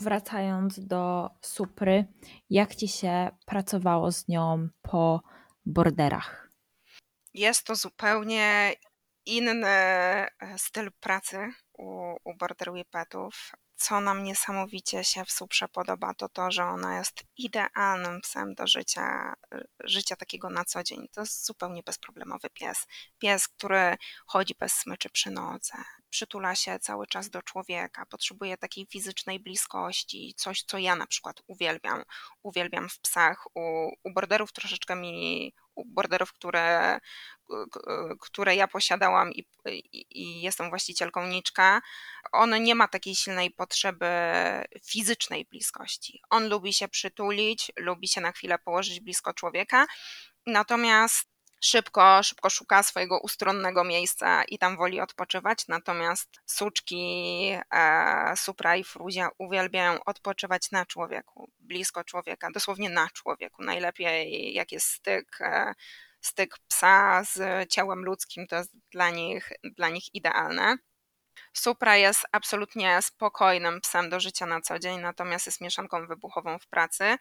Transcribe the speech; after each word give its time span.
Wracając 0.00 0.86
do 0.86 1.30
Supry, 1.42 2.04
jak 2.50 2.74
ci 2.74 2.88
się 2.88 3.30
pracowało 3.46 4.12
z 4.12 4.28
nią 4.28 4.68
po 4.82 5.22
borderach? 5.66 6.50
Jest 7.34 7.64
to 7.64 7.76
zupełnie 7.76 8.72
inny 9.26 9.66
e, 9.66 10.28
styl 10.56 10.90
pracy 11.00 11.52
u, 11.78 12.14
u 12.24 12.36
Border 12.36 12.70
Whippetów. 12.70 13.52
Co 13.82 14.00
nam 14.00 14.24
niesamowicie 14.24 15.04
się 15.04 15.24
w 15.24 15.32
Suprze 15.32 15.68
podoba, 15.68 16.14
to 16.14 16.28
to, 16.28 16.50
że 16.50 16.64
ona 16.64 16.98
jest 16.98 17.24
idealnym 17.36 18.20
psem 18.20 18.54
do 18.54 18.66
życia, 18.66 19.34
życia 19.84 20.16
takiego 20.16 20.50
na 20.50 20.64
co 20.64 20.82
dzień. 20.82 21.08
To 21.12 21.20
jest 21.20 21.46
zupełnie 21.46 21.82
bezproblemowy 21.82 22.50
pies. 22.50 22.86
Pies, 23.18 23.48
który 23.48 23.96
chodzi 24.26 24.54
bez 24.58 24.72
smyczy 24.72 25.10
przy 25.10 25.30
nodze, 25.30 25.72
przytula 26.10 26.54
się 26.54 26.78
cały 26.78 27.06
czas 27.06 27.30
do 27.30 27.42
człowieka, 27.42 28.06
potrzebuje 28.06 28.56
takiej 28.56 28.86
fizycznej 28.86 29.40
bliskości, 29.40 30.34
coś, 30.36 30.62
co 30.62 30.78
ja 30.78 30.96
na 30.96 31.06
przykład 31.06 31.42
uwielbiam. 31.46 32.02
Uwielbiam 32.42 32.88
w 32.88 33.00
psach. 33.00 33.46
U, 33.54 33.90
u 34.04 34.12
borderów 34.12 34.52
troszeczkę 34.52 34.96
mi, 34.96 35.54
borderów, 35.86 36.32
które, 36.32 36.98
które 38.20 38.56
ja 38.56 38.68
posiadałam 38.68 39.32
i, 39.32 39.44
i, 39.66 40.06
i 40.10 40.42
jestem 40.42 40.68
właścicielką 40.68 41.26
Niczka, 41.26 41.80
on 42.32 42.62
nie 42.62 42.74
ma 42.74 42.88
takiej 42.88 43.14
silnej 43.14 43.50
potrzeby 43.50 44.06
fizycznej 44.84 45.44
bliskości. 45.44 46.22
On 46.30 46.48
lubi 46.48 46.72
się 46.72 46.88
przytulić, 46.88 47.72
lubi 47.76 48.08
się 48.08 48.20
na 48.20 48.32
chwilę 48.32 48.58
położyć 48.58 49.00
blisko 49.00 49.34
człowieka, 49.34 49.86
natomiast 50.46 51.30
szybko, 51.60 52.22
szybko 52.22 52.50
szuka 52.50 52.82
swojego 52.82 53.20
ustronnego 53.20 53.84
miejsca 53.84 54.44
i 54.44 54.58
tam 54.58 54.76
woli 54.76 55.00
odpoczywać, 55.00 55.68
natomiast 55.68 56.40
suczki, 56.46 57.52
e, 57.72 58.34
supra 58.36 58.76
i 58.76 58.84
fruzia 58.84 59.28
uwielbiają 59.38 60.04
odpoczywać 60.04 60.70
na 60.70 60.86
człowieku, 60.86 61.50
blisko 61.60 62.04
człowieka, 62.04 62.48
dosłownie 62.54 62.90
na 62.90 63.08
człowieku. 63.08 63.62
Najlepiej 63.62 64.54
jak 64.54 64.72
jest 64.72 64.86
styk, 64.86 65.40
e, 65.40 65.74
styk 66.20 66.58
psa 66.68 67.24
z 67.24 67.68
ciałem 67.70 68.04
ludzkim, 68.04 68.46
to 68.46 68.56
jest 68.56 68.72
dla 68.92 69.10
nich, 69.10 69.52
dla 69.64 69.88
nich 69.88 70.14
idealne. 70.14 70.76
Supra 71.52 71.96
jest 71.96 72.26
absolutnie 72.32 73.02
spokojnym 73.02 73.80
psem 73.80 74.10
do 74.10 74.20
życia 74.20 74.46
na 74.46 74.60
co 74.60 74.78
dzień, 74.78 75.00
natomiast 75.00 75.46
jest 75.46 75.60
mieszanką 75.60 76.06
wybuchową 76.06 76.58
w 76.58 76.66
pracy. 76.66 77.16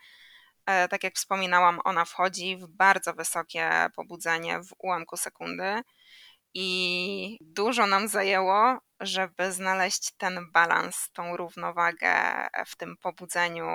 E, 0.69 0.87
tak 0.87 1.03
jak 1.03 1.15
wspominałam, 1.15 1.79
ona 1.83 2.05
wchodzi 2.05 2.57
w 2.57 2.67
bardzo 2.67 3.13
wysokie 3.13 3.87
pobudzenie 3.95 4.59
w 4.63 4.73
ułamku 4.77 5.17
sekundy 5.17 5.81
i 6.53 7.37
dużo 7.41 7.87
nam 7.87 8.07
zajęło, 8.07 8.77
żeby 8.99 9.51
znaleźć 9.51 10.11
ten 10.17 10.51
balans, 10.51 11.09
tą 11.13 11.37
równowagę 11.37 12.13
w 12.65 12.75
tym 12.75 12.97
pobudzeniu 12.97 13.67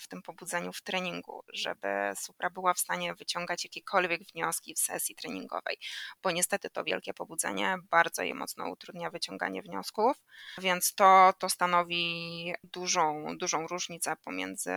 w 0.00 0.08
tym 0.08 0.22
pobudzeniu 0.22 0.72
w 0.72 0.82
treningu, 0.82 1.42
żeby 1.52 1.88
Supra 2.16 2.50
była 2.50 2.74
w 2.74 2.78
stanie 2.78 3.14
wyciągać 3.14 3.64
jakiekolwiek 3.64 4.20
wnioski 4.32 4.74
w 4.74 4.78
sesji 4.78 5.14
treningowej, 5.14 5.78
bo 6.22 6.30
niestety 6.30 6.70
to 6.70 6.84
wielkie 6.84 7.14
pobudzenie 7.14 7.76
bardzo 7.90 8.22
je 8.22 8.34
mocno 8.34 8.70
utrudnia 8.70 9.10
wyciąganie 9.10 9.62
wniosków, 9.62 10.16
więc 10.58 10.94
to, 10.94 11.32
to 11.38 11.48
stanowi 11.48 12.54
dużą, 12.64 13.36
dużą 13.36 13.66
różnicę 13.66 14.16
pomiędzy, 14.16 14.74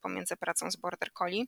pomiędzy 0.00 0.36
pracą 0.36 0.70
z 0.70 0.76
Border 0.76 1.12
Collie 1.12 1.44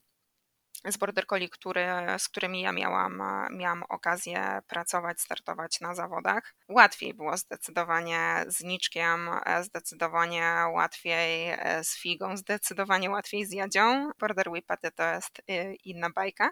z 0.85 0.97
Border 0.97 1.27
Collie, 1.27 1.49
który, 1.49 1.87
z 2.19 2.29
którymi 2.29 2.61
ja 2.61 2.73
miałam, 2.73 3.23
miałam 3.51 3.83
okazję 3.89 4.61
pracować, 4.69 5.21
startować 5.21 5.81
na 5.81 5.95
zawodach. 5.95 6.55
Łatwiej 6.69 7.15
było 7.15 7.37
zdecydowanie 7.37 8.45
z 8.49 8.61
Niczkiem, 8.61 9.31
e, 9.47 9.65
zdecydowanie 9.65 10.65
łatwiej 10.73 11.51
e, 11.51 11.85
z 11.85 11.99
Figą, 11.99 12.37
zdecydowanie 12.37 13.11
łatwiej 13.11 13.47
z 13.47 13.53
Jadzią. 13.53 14.11
Border 14.19 14.49
Whippety 14.49 14.91
to 14.91 15.03
jest 15.15 15.43
e, 15.49 15.75
inna 15.75 16.11
bajka. 16.11 16.51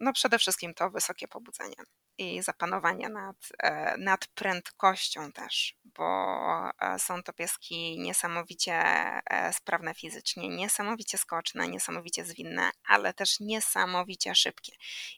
No 0.00 0.12
przede 0.12 0.38
wszystkim 0.38 0.74
to 0.74 0.90
wysokie 0.90 1.28
pobudzenie 1.28 1.76
i 2.18 2.42
zapanowanie 2.42 3.08
nad, 3.08 3.36
e, 3.58 3.96
nad 3.98 4.26
prędkością 4.26 5.32
też, 5.32 5.76
bo 5.84 6.70
e, 6.80 6.98
są 6.98 7.22
to 7.22 7.32
pieski 7.32 7.98
niesamowicie 7.98 8.74
e, 8.74 9.52
sprawne 9.52 9.94
fizycznie, 9.94 10.48
niesamowicie 10.48 11.18
skoczne, 11.18 11.68
niesamowicie 11.68 12.24
zwinne, 12.24 12.70
ale 12.86 13.14
też 13.14 13.40
niesamowicie 13.40 14.34
szybkie. 14.34 14.72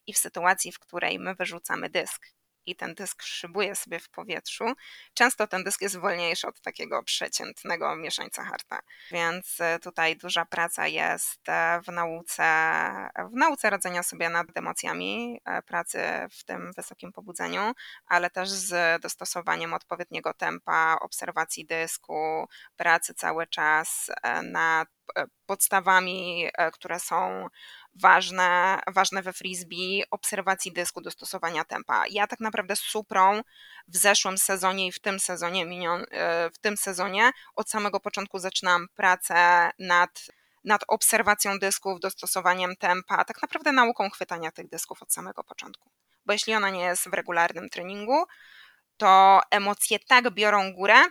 I 0.06 0.12
w 0.12 0.19
sytuacji, 0.19 0.73
w 0.73 0.79
której 0.79 1.19
my 1.19 1.35
wyrzucamy 1.35 1.91
dysk 1.91 2.36
i 2.66 2.77
ten 2.77 2.94
dysk 2.94 3.22
szybuje 3.22 3.75
sobie 3.75 3.99
w 3.99 4.09
powietrzu, 4.09 4.65
często 5.15 5.47
ten 5.47 5.65
dysk 5.65 5.82
jest 5.82 5.99
wolniejszy 5.99 6.47
od 6.47 6.60
takiego 6.60 7.03
przeciętnego 7.03 7.97
mieszańca 7.97 8.44
harta. 8.44 8.81
Więc 9.10 9.60
e, 9.60 9.78
tutaj 9.78 10.16
duża 10.16 10.44
praca 10.44 10.87
jest 10.87 11.49
e, 11.49 11.81
w 11.87 11.93
nauce, 11.93 12.44
w 13.32 13.37
nauce 13.37 13.71
radzenia 13.71 14.03
sobie 14.03 14.28
nad 14.28 14.47
emocjami, 14.55 15.41
e, 15.44 15.62
pracy 15.62 15.99
w 16.31 16.44
tym 16.44 16.72
wysokim 16.76 17.12
pobudzeniu, 17.12 17.72
ale 18.06 18.31
też 18.31 18.49
z 18.49 19.03
dostosowaniem 19.03 19.75
odpowiedniego 19.75 20.34
tempa, 20.34 20.97
obserwacji 21.00 21.66
dysku, 21.66 22.49
pracy 22.76 23.15
cały 23.15 23.47
czas 23.47 24.10
nad 24.43 24.88
podstawami, 25.47 26.49
które 26.72 27.00
są 27.00 27.49
ważne, 28.01 28.81
ważne 28.87 29.23
we 29.23 29.33
frisbee, 29.33 30.05
obserwacji 30.11 30.73
dysku, 30.73 31.01
dostosowania 31.01 31.65
tempa. 31.65 32.05
Ja 32.11 32.27
tak 32.27 32.41
naprawdę 32.41 32.77
z 32.77 32.81
Suprą 32.81 33.41
w 33.89 33.97
zeszłym 33.97 34.39
sezonie 34.39 34.87
i 34.87 34.93
w 34.93 34.99
tym 34.99 35.21
sezonie, 35.21 35.65
minion, 35.65 36.05
e, 36.11 36.51
w 36.51 36.59
tym 36.59 36.77
sezonie 36.77 37.31
od 37.55 37.71
samego 37.71 38.01
początku 38.01 38.39
zaczynam 38.39 38.87
pracę 38.95 39.71
nad 39.79 40.27
nad 40.65 40.85
obserwacją 40.89 41.59
dysków, 41.59 42.01
dostosowaniem 42.01 42.77
tempa, 42.77 43.25
tak 43.25 43.43
naprawdę 43.43 43.73
nauką 43.73 44.11
chwytania 44.11 44.53
tych 44.53 44.69
dysków 44.69 45.03
od 45.03 45.12
samego 45.12 45.45
początku. 45.45 45.91
Bo 46.27 46.33
jeśli 46.33 46.55
ona 46.55 46.71
nie 46.71 46.81
jest 46.81 47.09
w 47.09 47.12
regularnym 47.12 47.69
treningu, 47.69 48.25
to 48.97 49.41
emocje 49.51 49.99
tak 49.99 50.31
biorą 50.31 50.73
górę, 50.73 51.05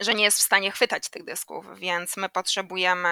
że 0.00 0.14
nie 0.14 0.24
jest 0.24 0.38
w 0.38 0.42
stanie 0.42 0.70
chwytać 0.70 1.08
tych 1.08 1.24
dysków, 1.24 1.78
więc 1.78 2.16
my 2.16 2.28
potrzebujemy 2.28 3.08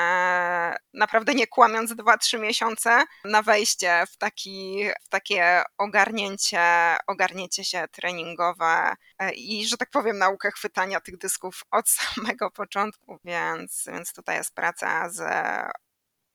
naprawdę 0.94 1.34
nie 1.34 1.46
kłamiąc 1.46 1.92
2-3 1.92 2.40
miesiące 2.40 3.04
na 3.24 3.42
wejście 3.42 4.04
w, 4.12 4.16
taki, 4.16 4.84
w 5.04 5.08
takie 5.08 5.62
ogarnięcie, 5.78 6.96
ogarnięcie 7.06 7.64
się 7.64 7.84
treningowe 7.92 8.94
e, 9.18 9.32
i, 9.32 9.66
że 9.66 9.76
tak 9.76 9.90
powiem, 9.90 10.18
naukę 10.18 10.50
chwytania 10.50 11.00
tych 11.00 11.18
dysków 11.18 11.62
od 11.70 11.88
samego 11.98 12.50
początku, 12.50 13.18
więc, 13.24 13.84
więc 13.86 14.12
tutaj 14.12 14.36
jest 14.36 14.54
praca 14.54 15.10
z 15.10 15.22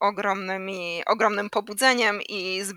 ogromnymi, 0.00 1.02
ogromnym 1.06 1.50
pobudzeniem 1.50 2.22
i 2.28 2.62
z 2.62 2.72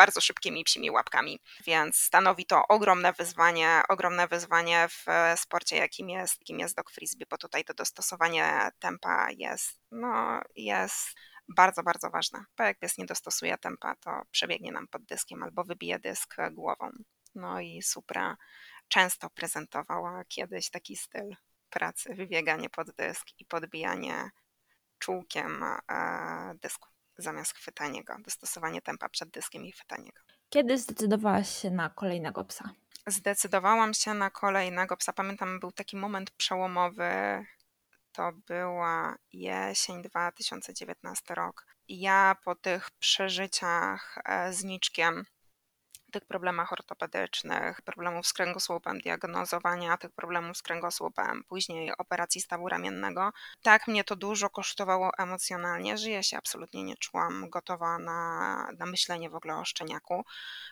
bardzo 0.00 0.20
szybkimi 0.20 0.64
psimi 0.64 0.90
łapkami, 0.90 1.40
więc 1.66 1.96
stanowi 1.96 2.46
to 2.46 2.62
ogromne 2.68 3.12
wyzwanie, 3.12 3.82
ogromne 3.88 4.28
wyzwanie 4.28 4.88
w 4.88 5.04
sporcie, 5.36 5.76
jakim 5.76 6.10
jest, 6.10 6.40
jakim 6.40 6.58
jest 6.58 6.76
dog 6.76 6.90
frisbee, 6.90 7.26
bo 7.30 7.38
tutaj 7.38 7.64
to 7.64 7.74
dostosowanie 7.74 8.70
tempa 8.78 9.30
jest, 9.30 9.80
no, 9.90 10.40
jest 10.56 11.14
bardzo, 11.56 11.82
bardzo 11.82 12.10
ważne, 12.10 12.44
bo 12.56 12.64
jak 12.64 12.78
pies 12.78 12.98
nie 12.98 13.06
dostosuje 13.06 13.58
tempa, 13.58 13.96
to 13.96 14.10
przebiegnie 14.30 14.72
nam 14.72 14.88
pod 14.88 15.04
dyskiem 15.04 15.42
albo 15.42 15.64
wybije 15.64 15.98
dysk 15.98 16.36
głową. 16.52 16.90
No 17.34 17.60
i 17.60 17.82
Supra 17.82 18.36
często 18.88 19.30
prezentowała 19.30 20.24
kiedyś 20.28 20.70
taki 20.70 20.96
styl 20.96 21.36
pracy, 21.70 22.14
wybieganie 22.14 22.70
pod 22.70 22.90
dysk 22.90 23.26
i 23.38 23.44
podbijanie 23.44 24.30
czółkiem 24.98 25.62
e, 25.62 26.54
dysku 26.62 26.88
zamiast 27.20 27.54
chwytania 27.54 28.02
go, 28.02 28.16
dostosowanie 28.18 28.82
tempa 28.82 29.08
przed 29.08 29.30
dyskiem 29.30 29.64
i 29.64 29.72
chwytanie 29.72 30.10
go. 30.12 30.34
Kiedy 30.48 30.78
zdecydowałaś 30.78 31.62
się 31.62 31.70
na 31.70 31.90
kolejnego 31.90 32.44
psa? 32.44 32.70
Zdecydowałam 33.06 33.94
się 33.94 34.14
na 34.14 34.30
kolejnego 34.30 34.96
psa. 34.96 35.12
Pamiętam, 35.12 35.60
był 35.60 35.72
taki 35.72 35.96
moment 35.96 36.30
przełomowy. 36.30 37.10
To 38.12 38.32
była 38.46 39.16
jesień 39.32 40.02
2019 40.02 41.34
rok. 41.34 41.66
Ja 41.88 42.36
po 42.44 42.54
tych 42.54 42.90
przeżyciach 42.90 44.18
e, 44.24 44.52
z 44.52 44.64
Niczkiem 44.64 45.24
tych 46.10 46.24
problemach 46.24 46.72
ortopedycznych, 46.72 47.82
problemów 47.82 48.26
z 48.26 48.32
kręgosłupem, 48.32 48.98
diagnozowania 48.98 49.96
tych 49.96 50.12
problemów 50.12 50.56
z 50.56 50.62
kręgosłupem, 50.62 51.44
później 51.48 51.96
operacji 51.98 52.40
stawu 52.40 52.68
ramiennego. 52.68 53.32
Tak 53.62 53.88
mnie 53.88 54.04
to 54.04 54.16
dużo 54.16 54.50
kosztowało 54.50 55.10
emocjonalnie, 55.18 55.98
że 55.98 56.10
ja 56.10 56.22
się 56.22 56.36
absolutnie 56.36 56.84
nie 56.84 56.96
czułam 56.96 57.50
gotowa 57.50 57.98
na, 57.98 58.68
na 58.78 58.86
myślenie 58.86 59.30
w 59.30 59.34
ogóle 59.34 59.56
o 59.56 59.64
szczeniaku. 59.64 60.24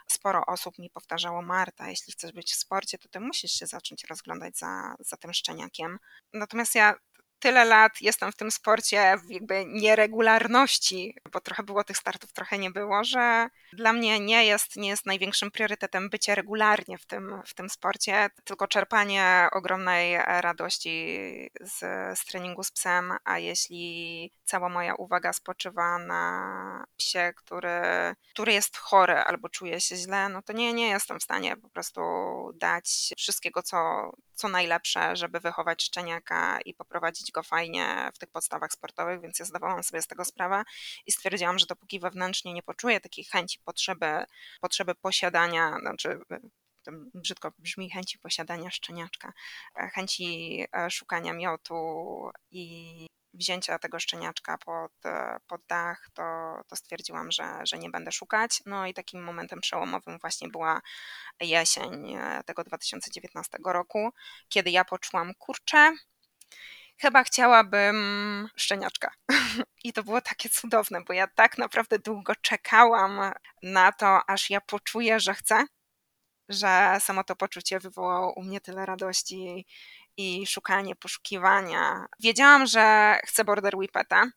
Sporo 0.07 0.47
osób 0.47 0.79
mi 0.79 0.91
powtarzało, 0.91 1.43
Marta, 1.43 1.89
jeśli 1.89 2.13
chcesz 2.13 2.33
być 2.33 2.53
w 2.53 2.57
sporcie, 2.57 2.99
to 2.99 3.09
ty 3.09 3.21
musisz 3.21 3.53
się 3.53 3.67
zacząć 3.67 4.05
rozglądać 4.05 4.59
za, 4.59 4.95
za 4.99 5.17
tym 5.17 5.33
szczeniakiem. 5.33 5.99
Natomiast 6.33 6.75
ja 6.75 6.95
tyle 7.39 7.65
lat 7.65 7.93
jestem 8.01 8.33
w 8.33 8.37
tym 8.37 8.51
sporcie 8.51 9.15
w 9.27 9.31
jakby 9.31 9.65
nieregularności, 9.67 11.15
bo 11.33 11.41
trochę 11.41 11.63
było 11.63 11.85
tych 11.85 11.97
startów, 11.97 12.33
trochę 12.33 12.59
nie 12.59 12.71
było, 12.71 13.05
że 13.05 13.49
dla 13.73 13.93
mnie 13.93 14.21
nie 14.21 14.45
jest, 14.47 14.77
nie 14.77 14.89
jest 14.89 15.07
największym 15.07 15.51
priorytetem 15.51 16.11
bycie 16.11 16.35
regularnie 16.35 16.99
w 16.99 17.07
tym, 17.07 17.43
w 17.47 17.55
tym 17.55 17.71
sporcie, 17.71 18.31
tylko 18.45 18.69
czerpanie 18.69 19.49
ogromnej 19.53 20.19
radości 20.27 21.19
z, 21.61 21.79
z 22.19 22.25
treningu 22.25 22.63
z 22.63 22.71
psem, 22.71 23.13
a 23.25 23.39
jeśli 23.39 24.33
cała 24.49 24.69
moja 24.69 24.95
uwaga 24.95 25.33
spoczywa 25.33 25.99
na 25.99 26.87
psie, 26.97 27.33
który, 27.37 27.81
który 28.33 28.53
jest 28.53 28.77
chory 28.77 29.15
albo 29.19 29.49
czuje 29.49 29.81
się 29.81 29.97
źle, 29.97 30.29
no 30.29 30.43
to 30.43 30.53
nie, 30.53 30.73
nie 30.73 30.89
jestem 30.89 31.21
w 31.21 31.23
stanie 31.23 31.57
po 31.57 31.69
prostu 31.69 32.01
dać 32.55 33.15
wszystkiego, 33.17 33.63
co, 33.63 34.11
co 34.35 34.49
najlepsze, 34.49 35.17
żeby 35.17 35.41
wychować 35.41 35.83
szczeniaka 35.83 36.61
i 36.61 36.75
poprowadzić 36.75 37.33
go 37.33 37.43
fajnie 37.43 38.11
w 38.15 38.19
tych 38.19 38.31
podstawach 38.31 38.73
sportowych, 38.73 39.21
więc 39.21 39.39
ja 39.39 39.45
zdawałam 39.45 39.83
sobie 39.83 40.03
z 40.03 40.07
tego 40.07 40.25
sprawę 40.25 40.63
i 41.07 41.13
stwierdziłam, 41.13 41.59
że 41.59 41.67
dopóki 41.67 42.01
wewnętrznie 42.01 42.53
nie 42.53 42.63
poczuję 42.63 43.01
takiej 43.01 43.25
chęci, 43.25 43.59
potrzeby, 43.65 44.25
potrzeby 44.61 44.95
posiadania, 44.95 45.77
znaczy 45.81 46.21
brzydko 47.15 47.53
brzmi, 47.59 47.91
chęci 47.91 48.19
posiadania 48.19 48.71
szczeniaczka, 48.71 49.33
e, 49.77 49.89
chęci 49.89 50.65
e, 50.73 50.91
szukania 50.91 51.33
miotu 51.33 51.75
i 52.51 53.07
wzięcia 53.39 53.79
tego 53.79 54.01
szczeniaczka 54.01 54.59
pod, 54.59 54.93
e, 55.05 55.37
pod 55.47 55.61
dach, 55.69 56.09
to, 56.15 56.23
to 56.69 56.77
stwierdziłam, 56.77 57.33
że, 57.33 57.61
że 57.63 57.79
nie 57.79 57.91
będę 57.91 58.13
szukać. 58.13 58.63
No 58.67 58.87
i 58.87 58.95
takim 58.95 59.25
momentem 59.25 59.61
przełomowym 59.61 60.19
właśnie 60.19 60.49
była 60.49 60.81
jesień 61.41 62.17
tego 62.47 62.65
2019 62.65 63.59
roku, 63.65 64.11
kiedy 64.49 64.71
ja 64.71 64.85
poczułam, 64.85 65.35
kurczę, 65.35 65.93
chyba 66.99 67.25
chciałabym 67.25 68.49
szczeniaczka. 68.57 69.11
I 69.85 69.93
to 69.93 70.03
było 70.03 70.21
takie 70.21 70.49
cudowne, 70.49 71.01
bo 71.05 71.13
ja 71.13 71.27
tak 71.27 71.59
naprawdę 71.59 71.99
długo 71.99 72.33
czekałam 72.43 73.33
na 73.63 73.93
to, 73.93 74.31
aż 74.31 74.51
ja 74.51 74.61
poczuję, 74.61 75.21
że 75.21 75.35
chcę, 75.35 75.65
że 76.49 76.97
samo 77.01 77.25
to 77.25 77.37
poczucie 77.37 77.81
wywołało 77.81 78.33
u 78.33 78.43
mnie 78.43 78.61
tyle 78.61 78.87
radości 78.87 79.67
i 80.19 80.47
szukanie, 80.47 80.97
poszukiwania. 80.97 82.07
Wiedziałam, 82.21 82.67
że 82.67 83.17
chcę 83.27 83.45
border 83.45 83.77
whippeta, 83.77 84.31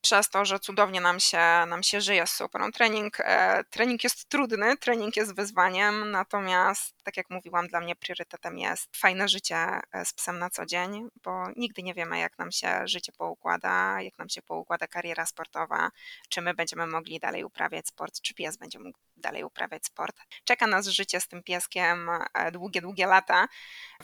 przez 0.00 0.30
to, 0.30 0.44
że 0.44 0.60
cudownie 0.60 1.00
nam 1.00 1.20
się, 1.20 1.38
nam 1.66 1.82
się 1.82 2.00
żyje 2.00 2.26
z 2.26 2.30
superą. 2.30 2.72
Trening, 2.72 3.20
e, 3.20 3.64
trening 3.64 4.04
jest 4.04 4.28
trudny, 4.28 4.76
trening 4.76 5.16
jest 5.16 5.36
wyzwaniem, 5.36 6.10
natomiast 6.10 6.99
tak 7.10 7.16
jak 7.16 7.30
mówiłam, 7.30 7.68
dla 7.68 7.80
mnie 7.80 7.96
priorytetem 7.96 8.58
jest 8.58 8.96
fajne 8.96 9.28
życie 9.28 9.56
e, 9.92 10.04
z 10.04 10.12
psem 10.12 10.38
na 10.38 10.50
co 10.50 10.66
dzień, 10.66 11.08
bo 11.22 11.46
nigdy 11.56 11.82
nie 11.82 11.94
wiemy, 11.94 12.18
jak 12.18 12.38
nam 12.38 12.52
się 12.52 12.80
życie 12.84 13.12
poukłada, 13.12 14.02
jak 14.02 14.18
nam 14.18 14.28
się 14.28 14.42
poukłada 14.42 14.86
kariera 14.86 15.26
sportowa, 15.26 15.90
czy 16.28 16.40
my 16.40 16.54
będziemy 16.54 16.86
mogli 16.86 17.20
dalej 17.20 17.44
uprawiać 17.44 17.88
sport, 17.88 18.20
czy 18.20 18.34
pies 18.34 18.56
będzie 18.56 18.78
mógł 18.78 18.98
dalej 19.16 19.44
uprawiać 19.44 19.86
sport. 19.86 20.16
Czeka 20.44 20.66
nas 20.66 20.86
życie 20.86 21.20
z 21.20 21.28
tym 21.28 21.42
pieskiem 21.42 22.10
e, 22.34 22.52
długie, 22.52 22.80
długie 22.80 23.06
lata, 23.06 23.48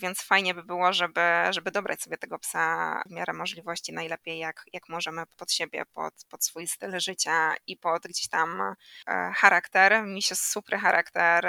więc 0.00 0.22
fajnie 0.22 0.54
by 0.54 0.64
było, 0.64 0.92
żeby, 0.92 1.20
żeby 1.50 1.70
dobrać 1.70 2.02
sobie 2.02 2.18
tego 2.18 2.38
psa 2.38 3.02
w 3.06 3.10
miarę 3.10 3.32
możliwości 3.32 3.92
najlepiej, 3.92 4.38
jak, 4.38 4.64
jak 4.72 4.88
możemy 4.88 5.22
pod 5.36 5.52
siebie, 5.52 5.84
pod, 5.94 6.14
pod 6.30 6.44
swój 6.44 6.66
styl 6.66 7.00
życia 7.00 7.54
i 7.66 7.76
pod 7.76 8.02
gdzieś 8.02 8.28
tam 8.28 8.60
e, 8.60 9.32
charakter. 9.36 10.06
Mi 10.06 10.22
się 10.22 10.34
super 10.34 10.78
charakter, 10.78 11.46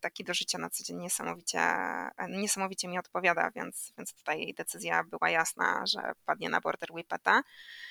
taki 0.00 0.24
do 0.24 0.34
życia 0.34 0.58
na 0.58 0.70
co 0.70 0.83
niesamowicie, 0.92 1.60
niesamowicie 2.28 2.88
mi 2.88 2.98
odpowiada, 2.98 3.50
więc, 3.50 3.92
więc 3.98 4.14
tutaj 4.14 4.54
decyzja 4.56 5.04
była 5.04 5.30
jasna, 5.30 5.86
że 5.86 6.12
padnie 6.24 6.48
na 6.48 6.60
border 6.60 6.92
whippeta. 6.92 7.42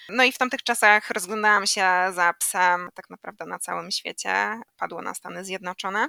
No 0.09 0.23
i 0.23 0.31
w 0.31 0.37
tamtych 0.37 0.63
czasach 0.63 1.09
rozglądałam 1.09 1.67
się 1.67 1.85
za 2.13 2.33
psem 2.39 2.89
tak 2.93 3.09
naprawdę 3.09 3.45
na 3.45 3.59
całym 3.59 3.91
świecie. 3.91 4.61
Padło 4.77 5.01
na 5.01 5.13
Stany 5.13 5.45
Zjednoczone. 5.45 6.07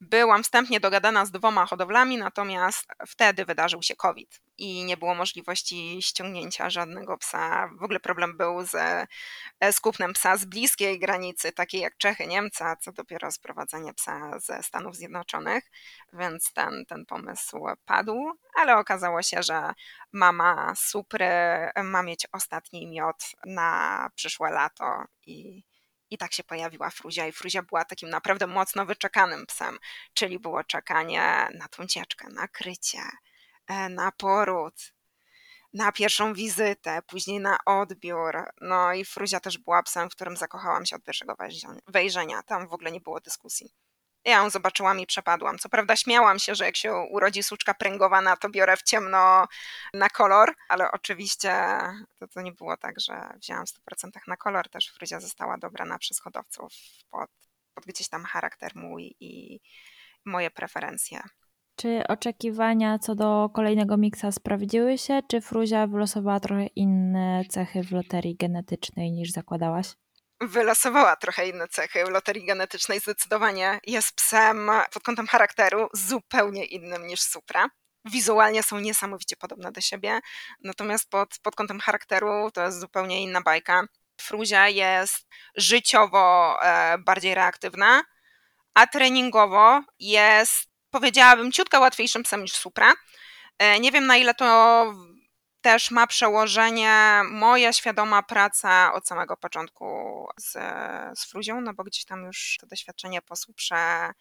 Byłam 0.00 0.42
wstępnie 0.42 0.80
dogadana 0.80 1.26
z 1.26 1.30
dwoma 1.30 1.66
hodowlami, 1.66 2.18
natomiast 2.18 2.86
wtedy 3.06 3.44
wydarzył 3.44 3.82
się 3.82 3.96
COVID 3.96 4.40
i 4.58 4.84
nie 4.84 4.96
było 4.96 5.14
możliwości 5.14 6.02
ściągnięcia 6.02 6.70
żadnego 6.70 7.18
psa. 7.18 7.70
W 7.78 7.82
ogóle 7.82 8.00
problem 8.00 8.36
był 8.36 8.64
ze, 8.64 9.06
z 9.72 9.80
kupnem 9.80 10.12
psa 10.12 10.36
z 10.36 10.44
bliskiej 10.44 10.98
granicy, 10.98 11.52
takiej 11.52 11.80
jak 11.80 11.96
Czechy, 11.96 12.26
Niemcy, 12.26 12.64
co 12.80 12.92
dopiero 12.92 13.32
sprowadzenie 13.32 13.94
psa 13.94 14.38
ze 14.38 14.62
Stanów 14.62 14.96
Zjednoczonych, 14.96 15.70
więc 16.12 16.52
ten, 16.52 16.84
ten 16.88 17.06
pomysł 17.06 17.66
padł, 17.84 18.32
ale 18.54 18.76
okazało 18.76 19.22
się, 19.22 19.42
że 19.42 19.72
mama 20.12 20.74
Supry 20.76 21.28
ma 21.84 22.02
mieć 22.02 22.26
ostatni 22.32 22.86
miod 22.86 23.24
na 23.46 24.10
przyszłe 24.14 24.50
lato 24.50 25.04
i 25.26 25.69
i 26.10 26.18
tak 26.18 26.32
się 26.32 26.44
pojawiła 26.44 26.90
Fruzia 26.90 27.26
i 27.26 27.32
Fruzia 27.32 27.62
była 27.62 27.84
takim 27.84 28.08
naprawdę 28.08 28.46
mocno 28.46 28.86
wyczekanym 28.86 29.46
psem, 29.46 29.78
czyli 30.14 30.38
było 30.38 30.64
czekanie 30.64 31.48
na 31.54 31.68
tą 31.68 31.86
cieczkę, 31.86 32.28
na 32.28 32.48
krycie, 32.48 33.02
e, 33.66 33.88
na 33.88 34.12
poród, 34.12 34.92
na 35.72 35.92
pierwszą 35.92 36.34
wizytę, 36.34 37.02
później 37.06 37.40
na 37.40 37.58
odbiór. 37.66 38.36
No 38.60 38.92
i 38.92 39.04
Fruzia 39.04 39.40
też 39.40 39.58
była 39.58 39.82
psem, 39.82 40.10
w 40.10 40.14
którym 40.14 40.36
zakochałam 40.36 40.86
się 40.86 40.96
od 40.96 41.04
pierwszego 41.04 41.36
wejrzenia. 41.86 42.42
Tam 42.42 42.68
w 42.68 42.72
ogóle 42.72 42.92
nie 42.92 43.00
było 43.00 43.20
dyskusji. 43.20 43.74
Ja 44.24 44.42
ją 44.42 44.50
zobaczyłam 44.50 45.00
i 45.00 45.06
przepadłam. 45.06 45.58
Co 45.58 45.68
prawda 45.68 45.96
śmiałam 45.96 46.38
się, 46.38 46.54
że 46.54 46.64
jak 46.64 46.76
się 46.76 46.94
urodzi 46.94 47.42
suczka 47.42 47.74
pręgowana, 47.74 48.36
to 48.36 48.48
biorę 48.48 48.76
w 48.76 48.82
ciemno 48.82 49.46
na 49.94 50.08
kolor, 50.08 50.54
ale 50.68 50.90
oczywiście 50.90 51.78
to, 52.18 52.28
to 52.28 52.40
nie 52.40 52.52
było 52.52 52.76
tak, 52.76 53.00
że 53.00 53.14
wzięłam 53.36 53.66
w 53.66 53.70
100% 53.70 54.10
na 54.26 54.36
kolor. 54.36 54.68
Też 54.68 54.88
Fryzia 54.88 55.20
została 55.20 55.58
dobrana 55.58 55.98
przez 55.98 56.20
hodowców 56.20 56.72
pod, 57.10 57.30
pod 57.74 57.84
gdzieś 57.84 58.08
tam 58.08 58.24
charakter 58.24 58.72
mój 58.74 59.16
i 59.20 59.60
moje 60.24 60.50
preferencje. 60.50 61.20
Czy 61.76 62.02
oczekiwania 62.08 62.98
co 62.98 63.14
do 63.14 63.50
kolejnego 63.54 63.96
miksa 63.96 64.32
sprawdziły 64.32 64.98
się, 64.98 65.20
czy 65.28 65.40
Fruzia 65.40 65.86
wylosowała 65.86 66.40
trochę 66.40 66.66
inne 66.66 67.44
cechy 67.48 67.82
w 67.82 67.92
loterii 67.92 68.36
genetycznej 68.36 69.12
niż 69.12 69.30
zakładałaś? 69.30 69.86
Wylosowała 70.40 71.16
trochę 71.16 71.48
inne 71.48 71.68
cechy 71.68 72.04
loterii 72.04 72.46
genetycznej. 72.46 73.00
Zdecydowanie 73.00 73.80
jest 73.86 74.12
psem 74.12 74.70
pod 74.92 75.02
kątem 75.02 75.26
charakteru 75.26 75.88
zupełnie 75.92 76.64
innym 76.64 77.06
niż 77.06 77.20
Supra. 77.20 77.68
Wizualnie 78.04 78.62
są 78.62 78.78
niesamowicie 78.78 79.36
podobne 79.36 79.72
do 79.72 79.80
siebie, 79.80 80.20
natomiast 80.64 81.10
pod, 81.10 81.38
pod 81.42 81.56
kątem 81.56 81.80
charakteru 81.80 82.50
to 82.50 82.62
jest 82.62 82.80
zupełnie 82.80 83.22
inna 83.22 83.40
bajka. 83.40 83.82
Fruzia 84.20 84.68
jest 84.68 85.26
życiowo 85.56 86.56
e, 86.62 86.98
bardziej 86.98 87.34
reaktywna, 87.34 88.02
a 88.74 88.86
treningowo 88.86 89.80
jest, 89.98 90.68
powiedziałabym, 90.90 91.52
ciutkę 91.52 91.80
łatwiejszym 91.80 92.22
psem 92.22 92.42
niż 92.42 92.52
Supra. 92.52 92.92
E, 93.58 93.80
nie 93.80 93.92
wiem 93.92 94.06
na 94.06 94.16
ile 94.16 94.34
to 94.34 94.84
też 95.60 95.90
ma 95.90 96.06
przełożenie 96.06 97.22
moja 97.30 97.72
świadoma 97.72 98.22
praca 98.22 98.92
od 98.92 99.06
samego 99.08 99.36
początku 99.36 99.86
z, 100.36 100.52
z 101.18 101.24
Fruzią, 101.30 101.60
no 101.60 101.74
bo 101.74 101.84
gdzieś 101.84 102.04
tam 102.04 102.24
już 102.24 102.56
to 102.60 102.66
doświadczenie 102.66 103.22
po 103.22 103.36
Suprze 103.36 104.12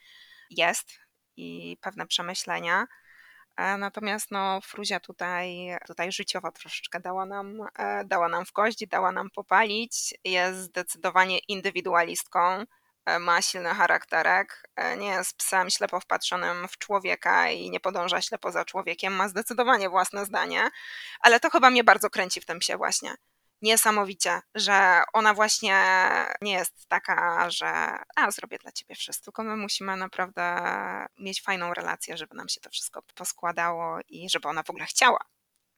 jest 0.49 0.99
i 1.37 1.77
pewne 1.81 2.07
przemyślenia. 2.07 2.87
E, 3.57 3.77
natomiast 3.77 4.31
no, 4.31 4.61
Fruzia 4.61 4.99
tutaj, 4.99 5.77
tutaj 5.87 6.11
życiowo 6.11 6.51
troszeczkę 6.51 6.99
dała 6.99 7.25
nam, 7.25 7.57
e, 7.79 8.05
dała 8.05 8.29
nam 8.29 8.45
w 8.45 8.51
kość, 8.51 8.87
dała 8.87 9.11
nam 9.11 9.29
popalić. 9.29 10.13
Jest 10.23 10.59
zdecydowanie 10.59 11.37
indywidualistką 11.47 12.65
ma 13.19 13.41
silny 13.41 13.69
charakterek, 13.69 14.69
e, 14.75 14.97
nie 14.97 15.07
jest 15.07 15.37
psem 15.37 15.69
ślepo 15.69 15.99
wpatrzonym 15.99 16.67
w 16.67 16.77
człowieka 16.77 17.49
i 17.49 17.69
nie 17.69 17.79
podąża 17.79 18.21
ślepo 18.21 18.51
za 18.51 18.65
człowiekiem, 18.65 19.13
ma 19.13 19.29
zdecydowanie 19.29 19.89
własne 19.89 20.25
zdanie, 20.25 20.69
ale 21.21 21.39
to 21.39 21.49
chyba 21.49 21.69
mnie 21.69 21.83
bardzo 21.83 22.09
kręci 22.09 22.41
w 22.41 22.45
tym 22.45 22.59
psie 22.59 22.77
właśnie. 22.77 23.15
Niesamowicie, 23.61 24.41
że 24.55 25.01
ona 25.13 25.33
właśnie 25.33 25.83
nie 26.41 26.51
jest 26.51 26.87
taka, 26.87 27.49
że 27.49 27.67
a 28.15 28.31
zrobię 28.31 28.57
dla 28.57 28.71
ciebie 28.71 28.95
wszystko, 28.95 29.25
tylko 29.25 29.43
my 29.43 29.57
musimy 29.57 29.97
naprawdę 29.97 30.57
mieć 31.19 31.41
fajną 31.41 31.73
relację, 31.73 32.17
żeby 32.17 32.35
nam 32.35 32.49
się 32.49 32.61
to 32.61 32.69
wszystko 32.69 33.01
poskładało 33.15 33.99
i 34.09 34.29
żeby 34.29 34.47
ona 34.47 34.63
w 34.63 34.69
ogóle 34.69 34.85
chciała 34.85 35.19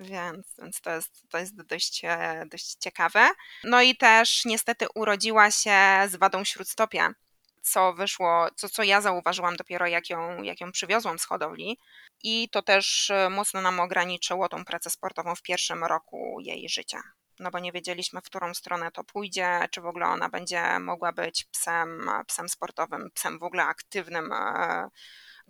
więc, 0.01 0.55
więc 0.61 0.81
to 0.81 0.91
jest, 0.91 1.29
to 1.29 1.37
jest 1.37 1.61
dość, 1.61 2.01
e, 2.03 2.45
dość 2.51 2.75
ciekawe. 2.79 3.29
No 3.63 3.81
i 3.81 3.95
też 3.95 4.45
niestety 4.45 4.85
urodziła 4.95 5.51
się 5.51 5.79
z 6.09 6.15
wadą 6.15 6.43
śródstopia, 6.43 7.13
co 7.61 7.93
wyszło, 7.93 8.47
co, 8.55 8.69
co 8.69 8.83
ja 8.83 9.01
zauważyłam 9.01 9.55
dopiero 9.55 9.87
jak 9.87 10.09
ją, 10.09 10.43
jak 10.43 10.61
ją 10.61 10.71
przywiozłam 10.71 11.19
z 11.19 11.25
hodowli 11.25 11.77
i 12.23 12.49
to 12.49 12.61
też 12.61 13.09
e, 13.09 13.29
mocno 13.29 13.61
nam 13.61 13.79
ograniczyło 13.79 14.49
tą 14.49 14.65
pracę 14.65 14.89
sportową 14.89 15.35
w 15.35 15.41
pierwszym 15.41 15.83
roku 15.83 16.37
jej 16.39 16.69
życia. 16.69 17.01
No 17.39 17.51
bo 17.51 17.59
nie 17.59 17.71
wiedzieliśmy, 17.71 18.21
w 18.21 18.25
którą 18.25 18.53
stronę 18.53 18.91
to 18.91 19.03
pójdzie, 19.03 19.67
czy 19.71 19.81
w 19.81 19.85
ogóle 19.85 20.05
ona 20.05 20.29
będzie 20.29 20.79
mogła 20.79 21.11
być 21.11 21.45
psem, 21.45 22.09
psem 22.27 22.49
sportowym, 22.49 23.11
psem 23.13 23.39
w 23.39 23.43
ogóle 23.43 23.63
aktywnym, 23.63 24.31
e, 24.31 24.89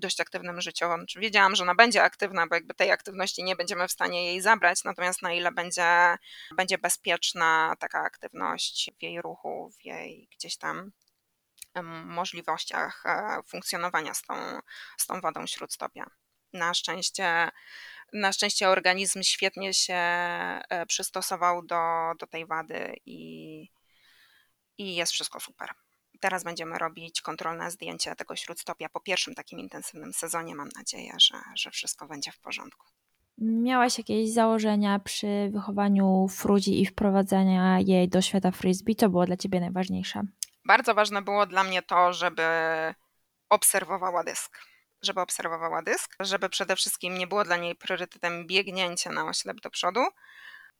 dość 0.02 0.20
aktywnym 0.20 0.62
życiu. 0.62 0.86
Znaczy, 0.86 1.20
wiedziałam, 1.20 1.56
że 1.56 1.64
ona 1.64 1.76
będzie 1.76 2.04
aktywna, 2.04 2.48
bo 2.48 2.56
jakby 2.56 2.74
tej 2.74 2.92
aktywności 2.92 3.44
nie 3.44 3.56
będziemy 3.56 3.88
w 3.88 3.92
stanie 3.92 4.26
jej 4.26 4.42
zabrać, 4.42 4.84
natomiast 4.84 5.22
na 5.22 5.34
ile 5.34 5.52
będzie, 5.52 6.18
będzie 6.58 6.78
bezpieczna 6.78 7.76
taka 7.80 8.00
aktywność 8.00 8.92
w 9.00 9.04
jej 9.04 9.22
ruchu, 9.22 9.72
w 9.80 9.86
jej 9.86 10.28
gdzieś 10.32 10.58
tam 10.58 10.92
możliwościach 12.06 13.04
e, 13.06 13.40
funkcjonowania 13.48 14.14
z 14.14 14.22
tą, 14.22 14.60
z 14.98 15.08
tą 15.08 15.22
wodą 15.22 15.48
śródstopia. 15.48 16.06
Na 16.54 16.74
szczęście, 16.74 17.50
na 18.14 18.34
szczęście 18.34 18.70
organizm 18.70 19.24
świetnie 19.24 19.74
się 19.74 19.94
e, 19.94 20.86
przystosował 20.88 21.66
do, 21.66 22.12
do 22.20 22.28
tej 22.28 22.46
wady 22.46 22.96
i, 23.06 23.68
i 24.78 24.96
jest 24.96 25.14
wszystko 25.14 25.40
super. 25.40 25.70
Teraz 26.22 26.44
będziemy 26.44 26.78
robić 26.78 27.22
kontrolne 27.22 27.72
zdjęcie 27.72 28.16
tego 28.16 28.36
śródstopia 28.36 28.90
po 28.90 29.00
pierwszym 29.00 29.36
takim 29.36 29.60
intensywnym 29.60 30.14
sezonie. 30.14 30.56
Mam 30.56 30.70
nadzieję, 30.76 31.14
że, 31.20 31.36
że 31.56 31.72
wszystko 31.72 32.08
będzie 32.08 32.32
w 32.32 32.40
porządku. 32.40 32.88
Miałaś 33.38 33.98
jakieś 33.98 34.34
założenia 34.34 35.00
przy 35.00 35.50
wychowaniu 35.54 36.28
Frudzi 36.28 36.82
i 36.82 36.86
wprowadzania 36.86 37.80
jej 37.80 38.10
do 38.10 38.22
świata 38.22 38.52
frisbee? 38.52 38.96
Co 38.96 39.10
było 39.10 39.26
dla 39.26 39.38
ciebie 39.38 39.60
najważniejsze? 39.60 40.22
Bardzo 40.66 40.94
ważne 40.94 41.22
było 41.22 41.46
dla 41.46 41.64
mnie 41.64 41.82
to, 41.82 42.14
żeby 42.14 42.44
obserwowała 43.50 44.24
dysk. 44.24 44.58
Żeby 45.02 45.22
obserwowała 45.22 45.82
dysk, 45.82 46.16
żeby 46.20 46.50
przede 46.50 46.76
wszystkim 46.76 47.18
nie 47.18 47.28
było 47.28 47.44
dla 47.44 47.58
niej 47.58 47.76
priorytetem 47.76 48.48
biegnięcie 48.48 49.10
na 49.10 49.26
oślep 49.26 49.62
do 49.62 49.70
przodu, 49.70 50.02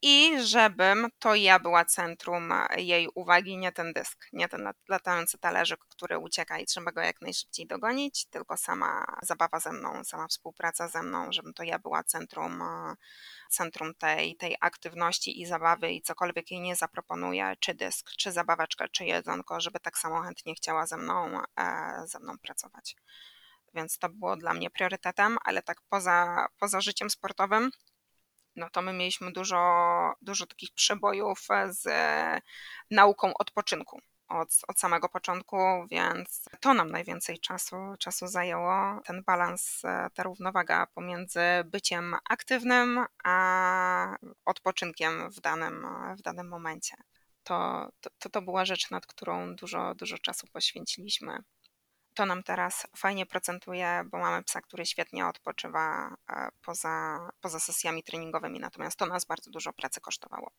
i 0.02 0.40
żebym 0.40 1.08
to 1.18 1.34
ja 1.34 1.58
była 1.58 1.84
centrum 1.84 2.52
jej 2.76 3.08
uwagi, 3.14 3.56
nie 3.56 3.72
ten 3.72 3.92
dysk, 3.92 4.28
nie 4.32 4.48
ten 4.48 4.68
latający 4.88 5.38
talerzyk, 5.38 5.80
który 5.88 6.18
ucieka 6.18 6.58
i 6.58 6.66
trzeba 6.66 6.92
go 6.92 7.00
jak 7.00 7.20
najszybciej 7.20 7.66
dogonić, 7.66 8.26
tylko 8.26 8.56
sama 8.56 9.04
zabawa 9.22 9.60
ze 9.60 9.72
mną, 9.72 10.04
sama 10.04 10.28
współpraca 10.28 10.88
ze 10.88 11.02
mną, 11.02 11.32
żebym 11.32 11.54
to 11.54 11.62
ja 11.62 11.78
była 11.78 12.04
centrum, 12.04 12.62
centrum 13.50 13.94
tej, 13.94 14.36
tej 14.36 14.56
aktywności 14.60 15.40
i 15.40 15.46
zabawy 15.46 15.92
i 15.92 16.02
cokolwiek 16.02 16.50
jej 16.50 16.60
nie 16.60 16.76
zaproponuję, 16.76 17.54
czy 17.60 17.74
dysk, 17.74 18.10
czy 18.10 18.32
zabaweczkę, 18.32 18.88
czy 18.88 19.04
jedzonko, 19.04 19.60
żeby 19.60 19.80
tak 19.80 19.98
samo 19.98 20.22
chętnie 20.22 20.54
chciała 20.54 20.86
ze 20.86 20.96
mną, 20.96 21.42
e, 21.58 22.02
ze 22.06 22.18
mną 22.18 22.38
pracować. 22.38 22.96
Więc 23.74 23.98
to 23.98 24.08
było 24.08 24.36
dla 24.36 24.54
mnie 24.54 24.70
priorytetem, 24.70 25.38
ale 25.44 25.62
tak 25.62 25.80
poza, 25.88 26.46
poza 26.58 26.80
życiem 26.80 27.10
sportowym, 27.10 27.70
no 28.56 28.70
to 28.70 28.82
my 28.82 28.92
mieliśmy 28.92 29.32
dużo, 29.32 29.58
dużo 30.22 30.46
takich 30.46 30.70
przebojów 30.74 31.48
z 31.68 31.88
nauką 32.90 33.34
odpoczynku. 33.34 34.00
Od, 34.28 34.48
od 34.68 34.80
samego 34.80 35.08
początku, 35.08 35.56
więc 35.90 36.44
to 36.60 36.74
nam 36.74 36.90
najwięcej 36.90 37.38
czasu, 37.38 37.76
czasu 37.98 38.26
zajęło. 38.26 39.00
Ten 39.04 39.22
balans, 39.22 39.82
ta 40.14 40.22
równowaga 40.22 40.86
pomiędzy 40.86 41.40
byciem 41.64 42.16
aktywnym 42.28 43.04
a 43.24 44.16
odpoczynkiem 44.44 45.30
w 45.30 45.40
danym, 45.40 45.86
w 46.18 46.22
danym 46.22 46.48
momencie. 46.48 46.96
To, 47.42 47.88
to, 48.18 48.30
to 48.30 48.42
była 48.42 48.64
rzecz, 48.64 48.90
nad 48.90 49.06
którą 49.06 49.56
dużo, 49.56 49.94
dużo 49.94 50.18
czasu 50.18 50.46
poświęciliśmy 50.52 51.38
to 52.14 52.26
nam 52.26 52.42
teraz 52.42 52.86
fajnie 52.96 53.26
procentuje, 53.26 54.02
bo 54.10 54.18
mamy 54.18 54.42
psa, 54.42 54.60
który 54.60 54.86
świetnie 54.86 55.26
odpoczywa 55.26 56.14
e, 56.30 56.48
poza, 56.62 57.18
poza 57.40 57.60
sesjami 57.60 58.02
treningowymi, 58.02 58.60
natomiast 58.60 58.98
to 58.98 59.06
nas 59.06 59.24
bardzo 59.24 59.50
dużo 59.50 59.72
pracy 59.72 60.00
kosztowało. 60.00 60.50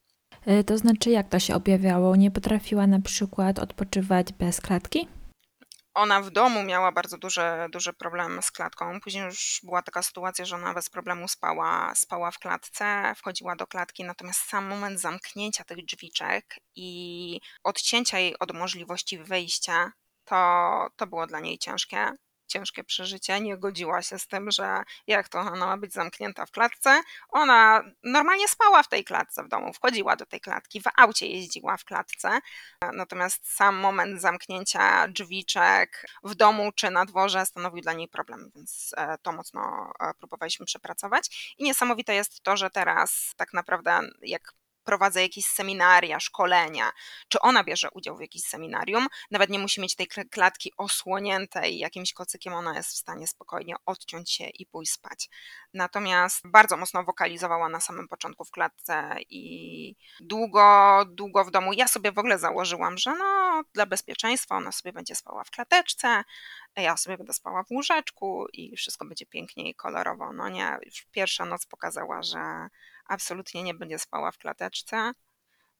E, 0.46 0.64
to 0.64 0.78
znaczy, 0.78 1.10
jak 1.10 1.30
to 1.30 1.40
się 1.40 1.56
objawiało? 1.56 2.16
Nie 2.16 2.32
potrafiła 2.32 2.88
na 2.88 3.02
przykład 3.02 3.60
odpoczywać 3.60 4.34
bez 4.34 4.62
klatki? 4.62 5.08
Ona 5.96 6.22
w 6.22 6.32
domu 6.32 6.64
miała 6.64 6.92
bardzo 6.92 7.18
duży, 7.18 7.42
duży 7.72 7.94
problem 7.94 8.40
z 8.42 8.52
klatką. 8.52 9.00
Później 9.02 9.26
już 9.26 9.60
była 9.64 9.82
taka 9.82 10.04
sytuacja, 10.04 10.46
że 10.46 10.56
ona 10.56 10.74
bez 10.74 10.90
problemu 10.90 11.28
spała, 11.28 11.96
spała 11.96 12.32
w 12.32 12.40
klatce, 12.40 13.14
wchodziła 13.18 13.56
do 13.56 13.68
klatki, 13.68 14.04
natomiast 14.04 14.40
sam 14.40 14.66
moment 14.66 15.00
zamknięcia 15.00 15.64
tych 15.64 15.86
drzwiczek 15.86 16.56
i 16.76 17.40
odcięcia 17.64 18.20
jej 18.20 18.40
od 18.40 18.54
możliwości 18.54 19.18
wyjścia 19.18 19.92
to, 20.26 20.88
to 20.96 21.08
było 21.08 21.28
dla 21.28 21.40
niej 21.40 21.58
ciężkie, 21.58 22.12
ciężkie 22.48 22.84
przeżycie. 22.84 23.40
Nie 23.42 23.58
godziła 23.58 24.02
się 24.02 24.20
z 24.20 24.28
tym, 24.28 24.52
że 24.52 24.84
jak 25.08 25.30
to 25.30 25.40
ona 25.40 25.66
ma 25.66 25.78
być 25.78 25.94
zamknięta 25.94 26.46
w 26.46 26.52
klatce. 26.52 27.02
Ona 27.30 27.84
normalnie 28.04 28.48
spała 28.48 28.84
w 28.84 28.88
tej 28.88 29.04
klatce 29.04 29.44
w 29.44 29.48
domu, 29.48 29.74
wchodziła 29.74 30.16
do 30.16 30.26
tej 30.26 30.40
klatki, 30.42 30.82
w 30.82 30.88
aucie 30.98 31.28
jeździła 31.28 31.78
w 31.78 31.86
klatce. 31.86 32.40
Natomiast 32.94 33.56
sam 33.56 33.76
moment 33.76 34.22
zamknięcia 34.22 35.08
drzwiczek 35.08 36.06
w 36.24 36.36
domu 36.36 36.72
czy 36.76 36.92
na 36.92 37.06
dworze 37.06 37.46
stanowił 37.46 37.82
dla 37.82 37.94
niej 37.94 38.08
problem, 38.08 38.52
więc 38.56 38.92
e, 38.98 39.18
to 39.18 39.32
mocno 39.32 39.92
e, 40.00 40.14
próbowaliśmy 40.20 40.66
przepracować. 40.66 41.56
I 41.58 41.64
niesamowite 41.64 42.16
jest 42.16 42.44
to, 42.44 42.58
że 42.58 42.70
teraz 42.70 43.34
tak 43.38 43.54
naprawdę 43.54 44.02
jak 44.22 44.54
prowadzę 44.84 45.22
jakieś 45.22 45.46
seminaria, 45.46 46.20
szkolenia, 46.20 46.92
czy 47.28 47.40
ona 47.40 47.64
bierze 47.64 47.90
udział 47.92 48.18
w 48.18 48.22
jakimś 48.22 48.44
seminarium, 48.44 49.08
nawet 49.32 49.50
nie 49.50 49.60
musi 49.60 49.82
mieć 49.82 49.96
tej 49.96 50.08
klatki 50.08 50.72
osłoniętej 50.78 51.78
jakimś 51.78 52.14
kocykiem, 52.14 52.54
ona 52.54 52.76
jest 52.76 52.90
w 52.90 52.98
stanie 52.98 53.28
spokojnie 53.28 53.76
odciąć 53.86 54.32
się 54.32 54.50
i 54.50 54.66
pójść 54.66 54.92
spać. 54.92 55.30
Natomiast 55.74 56.48
bardzo 56.48 56.78
mocno 56.78 57.04
wokalizowała 57.04 57.70
na 57.70 57.80
samym 57.80 58.08
początku 58.08 58.46
w 58.46 58.52
klatce 58.52 59.16
i 59.30 59.96
długo, 60.20 61.06
długo 61.08 61.46
w 61.46 61.52
domu. 61.52 61.74
Ja 61.74 61.88
sobie 61.88 62.12
w 62.12 62.18
ogóle 62.18 62.40
założyłam, 62.40 62.98
że 62.98 63.16
no 63.16 63.64
dla 63.74 63.86
bezpieczeństwa 63.86 64.56
ona 64.56 64.72
sobie 64.72 64.94
będzie 64.94 65.16
spała 65.16 65.44
w 65.44 65.52
klateczce, 65.52 66.24
ja 66.76 66.98
sobie 66.98 67.18
będę 67.18 67.34
spała 67.34 67.64
w 67.64 67.72
łóżeczku 67.72 68.48
i 68.54 68.76
wszystko 68.78 69.06
będzie 69.06 69.26
pięknie 69.26 69.70
i 69.70 69.76
kolorowo. 69.76 70.34
No 70.34 70.50
nie, 70.50 70.78
już 70.86 71.08
pierwsza 71.12 71.46
noc 71.46 71.66
pokazała, 71.66 72.24
że 72.24 72.68
absolutnie 73.06 73.64
nie 73.64 73.74
będzie 73.74 74.00
spała 74.00 74.32
w 74.32 74.38
klateczce. 74.38 75.12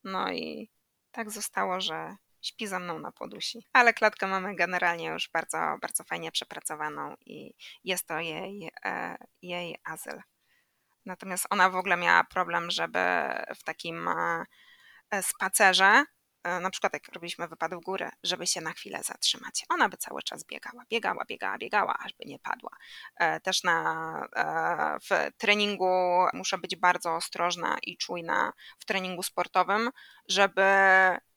No 0.04 0.32
i 0.32 0.70
tak 1.12 1.32
zostało, 1.32 1.82
że 1.82 2.16
śpi 2.42 2.68
za 2.68 2.80
mną 2.80 3.00
na 3.00 3.12
podusi. 3.12 3.68
Ale 3.74 3.94
klatkę 3.94 4.28
mamy 4.28 4.56
generalnie 4.56 5.08
już 5.08 5.30
bardzo, 5.34 5.58
bardzo 5.82 6.04
fajnie 6.04 6.32
przepracowaną 6.32 7.16
i 7.26 7.54
jest 7.84 8.08
to 8.08 8.20
jej, 8.20 8.72
e, 8.86 9.18
jej 9.42 9.78
azyl. 9.84 10.22
Natomiast 11.06 11.48
ona 11.50 11.70
w 11.70 11.76
ogóle 11.76 11.98
miała 11.98 12.24
problem, 12.24 12.72
żeby 12.72 13.00
w 13.56 13.64
takim 13.64 14.08
e, 14.08 14.44
spacerze 15.24 16.06
na 16.44 16.70
przykład 16.70 16.94
jak 16.94 17.08
robiliśmy 17.14 17.48
wypad 17.48 17.76
w 17.76 17.80
górę, 17.80 18.10
żeby 18.24 18.48
się 18.48 18.62
na 18.62 18.74
chwilę 18.74 19.04
zatrzymać. 19.04 19.66
Ona 19.70 19.90
by 19.90 19.98
cały 19.98 20.24
czas 20.24 20.44
biegała, 20.44 20.84
biegała, 20.90 21.26
biegała, 21.26 21.58
biegała, 21.58 21.98
aż 22.00 22.14
by 22.14 22.26
nie 22.26 22.40
padła. 22.40 22.70
E, 23.16 23.40
też 23.40 23.64
na, 23.64 24.28
e, 24.36 24.98
w 25.00 25.38
treningu 25.38 26.26
muszę 26.34 26.58
być 26.58 26.76
bardzo 26.76 27.16
ostrożna 27.16 27.78
i 27.84 27.98
czujna 27.98 28.54
w 28.80 28.86
treningu 28.86 29.24
sportowym, 29.24 29.90
żeby 30.28 30.64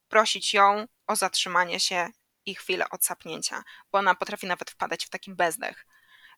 prosić 0.09 0.53
ją 0.53 0.85
o 1.07 1.15
zatrzymanie 1.15 1.79
się 1.79 2.09
i 2.45 2.55
chwilę 2.55 2.89
odsapnięcia, 2.89 3.63
bo 3.91 3.99
ona 3.99 4.15
potrafi 4.15 4.47
nawet 4.47 4.71
wpadać 4.71 5.05
w 5.05 5.09
taki 5.09 5.35
bezdech. 5.35 5.85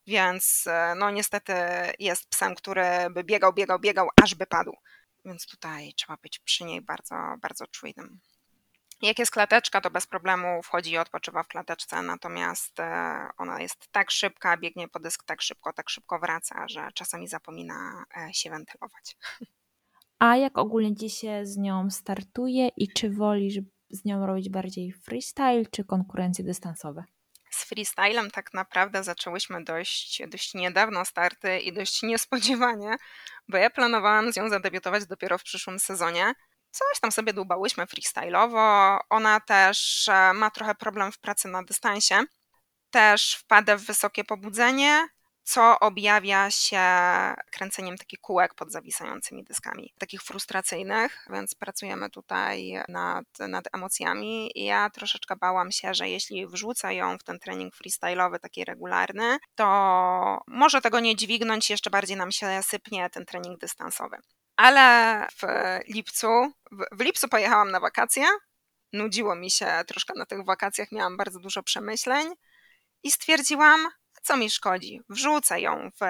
Więc 0.06 0.64
no 0.96 1.10
niestety 1.10 1.52
jest 1.98 2.28
psem, 2.28 2.54
który 2.54 2.84
by 3.10 3.24
biegał, 3.24 3.52
biegał, 3.52 3.78
biegał, 3.78 4.08
aż 4.22 4.34
by 4.34 4.46
padł. 4.46 4.76
Więc 5.24 5.46
tutaj 5.46 5.92
trzeba 5.96 6.16
być 6.22 6.38
przy 6.38 6.64
niej 6.64 6.80
bardzo, 6.80 7.14
bardzo 7.42 7.66
czujnym. 7.66 8.20
Jak 9.02 9.18
jest 9.18 9.32
klateczka, 9.32 9.80
to 9.80 9.90
bez 9.90 10.06
problemu 10.06 10.62
wchodzi 10.62 10.90
i 10.90 10.98
odpoczywa 10.98 11.42
w 11.42 11.48
klateczce, 11.48 12.02
natomiast 12.02 12.80
e, 12.80 13.28
ona 13.38 13.60
jest 13.60 13.88
tak 13.92 14.10
szybka, 14.10 14.56
biegnie 14.56 14.88
po 14.88 15.00
dysk 15.00 15.24
tak 15.24 15.42
szybko, 15.42 15.72
tak 15.72 15.90
szybko 15.90 16.18
wraca, 16.18 16.68
że 16.68 16.88
czasami 16.94 17.28
zapomina 17.28 18.04
e, 18.16 18.34
się 18.34 18.50
wentylować. 18.50 19.16
A 20.18 20.36
jak 20.36 20.58
ogólnie 20.58 20.96
ci 20.96 21.10
się 21.10 21.46
z 21.46 21.56
nią 21.56 21.90
startuje 21.90 22.68
i 22.76 22.88
czy 22.88 23.10
wolisz 23.10 23.58
z 23.90 24.04
nią 24.04 24.26
robić 24.26 24.48
bardziej 24.48 24.92
freestyle 24.92 25.66
czy 25.70 25.84
konkurencje 25.84 26.44
dystansowe? 26.44 27.04
Z 27.50 27.64
freestylem 27.64 28.30
tak 28.30 28.54
naprawdę 28.54 29.04
zaczęłyśmy 29.04 29.64
dość, 29.64 30.22
dość 30.28 30.54
niedawno 30.54 31.04
starty 31.04 31.58
i 31.58 31.72
dość 31.72 32.02
niespodziewanie, 32.02 32.96
bo 33.48 33.56
ja 33.56 33.70
planowałam 33.70 34.32
z 34.32 34.36
nią 34.36 34.48
zadebiutować 34.48 35.06
dopiero 35.06 35.38
w 35.38 35.42
przyszłym 35.42 35.78
sezonie, 35.78 36.34
Coś 36.70 37.00
tam 37.00 37.12
sobie 37.12 37.32
dłubałyśmy 37.32 37.84
freestyle'owo. 37.84 38.98
Ona 39.10 39.40
też 39.40 40.08
e, 40.08 40.32
ma 40.34 40.50
trochę 40.50 40.74
problem 40.74 41.12
w 41.12 41.18
pracy 41.18 41.48
na 41.48 41.62
dystansie. 41.62 42.24
Też 42.90 43.34
wpada 43.34 43.76
w 43.76 43.82
wysokie 43.82 44.24
pobudzenie, 44.24 45.08
co 45.42 45.80
objawia 45.80 46.50
się 46.50 46.80
kręceniem 47.50 47.96
takich 47.96 48.20
kółek 48.20 48.54
pod 48.54 48.72
zawisającymi 48.72 49.44
dyskami, 49.44 49.94
takich 49.98 50.22
frustracyjnych, 50.22 51.26
więc 51.30 51.54
pracujemy 51.54 52.10
tutaj 52.10 52.72
nad, 52.88 53.24
nad 53.48 53.64
emocjami. 53.72 54.50
Ja 54.54 54.90
troszeczkę 54.90 55.36
bałam 55.36 55.72
się, 55.72 55.94
że 55.94 56.08
jeśli 56.08 56.46
wrzucę 56.46 56.94
ją 56.94 57.18
w 57.18 57.24
ten 57.24 57.38
trening 57.38 57.74
freestyle'owy, 57.74 58.38
taki 58.38 58.64
regularny, 58.64 59.38
to 59.54 60.42
może 60.46 60.80
tego 60.80 61.00
nie 61.00 61.16
dźwignąć, 61.16 61.70
jeszcze 61.70 61.90
bardziej 61.90 62.16
nam 62.16 62.32
się 62.32 62.62
sypnie 62.62 63.10
ten 63.10 63.26
trening 63.26 63.60
dystansowy. 63.60 64.16
Ale 64.60 65.26
w 65.42 65.44
lipcu, 65.88 66.52
w 66.92 67.00
lipcu 67.00 67.28
pojechałam 67.28 67.70
na 67.70 67.80
wakacje. 67.80 68.24
Nudziło 68.92 69.34
mi 69.34 69.50
się 69.50 69.66
troszkę 69.86 70.14
na 70.16 70.26
tych 70.26 70.44
wakacjach, 70.44 70.92
miałam 70.92 71.16
bardzo 71.16 71.40
dużo 71.40 71.62
przemyśleń 71.62 72.26
i 73.02 73.10
stwierdziłam, 73.10 73.88
co 74.22 74.36
mi 74.36 74.50
szkodzi? 74.50 75.00
Wrzucę 75.08 75.60
ją 75.60 75.90
w, 76.00 76.04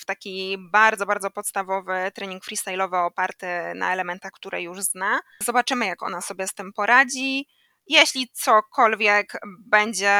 w 0.00 0.04
taki 0.04 0.56
bardzo, 0.72 1.06
bardzo 1.06 1.30
podstawowy 1.30 2.10
trening 2.14 2.44
freestyle'owy 2.44 3.06
oparty 3.06 3.46
na 3.74 3.92
elementach, 3.92 4.32
które 4.32 4.62
już 4.62 4.80
zna. 4.80 5.20
Zobaczymy, 5.42 5.86
jak 5.86 6.02
ona 6.02 6.20
sobie 6.20 6.48
z 6.48 6.54
tym 6.54 6.72
poradzi. 6.72 7.46
Jeśli 7.86 8.28
cokolwiek 8.32 9.32
będzie, 9.66 10.18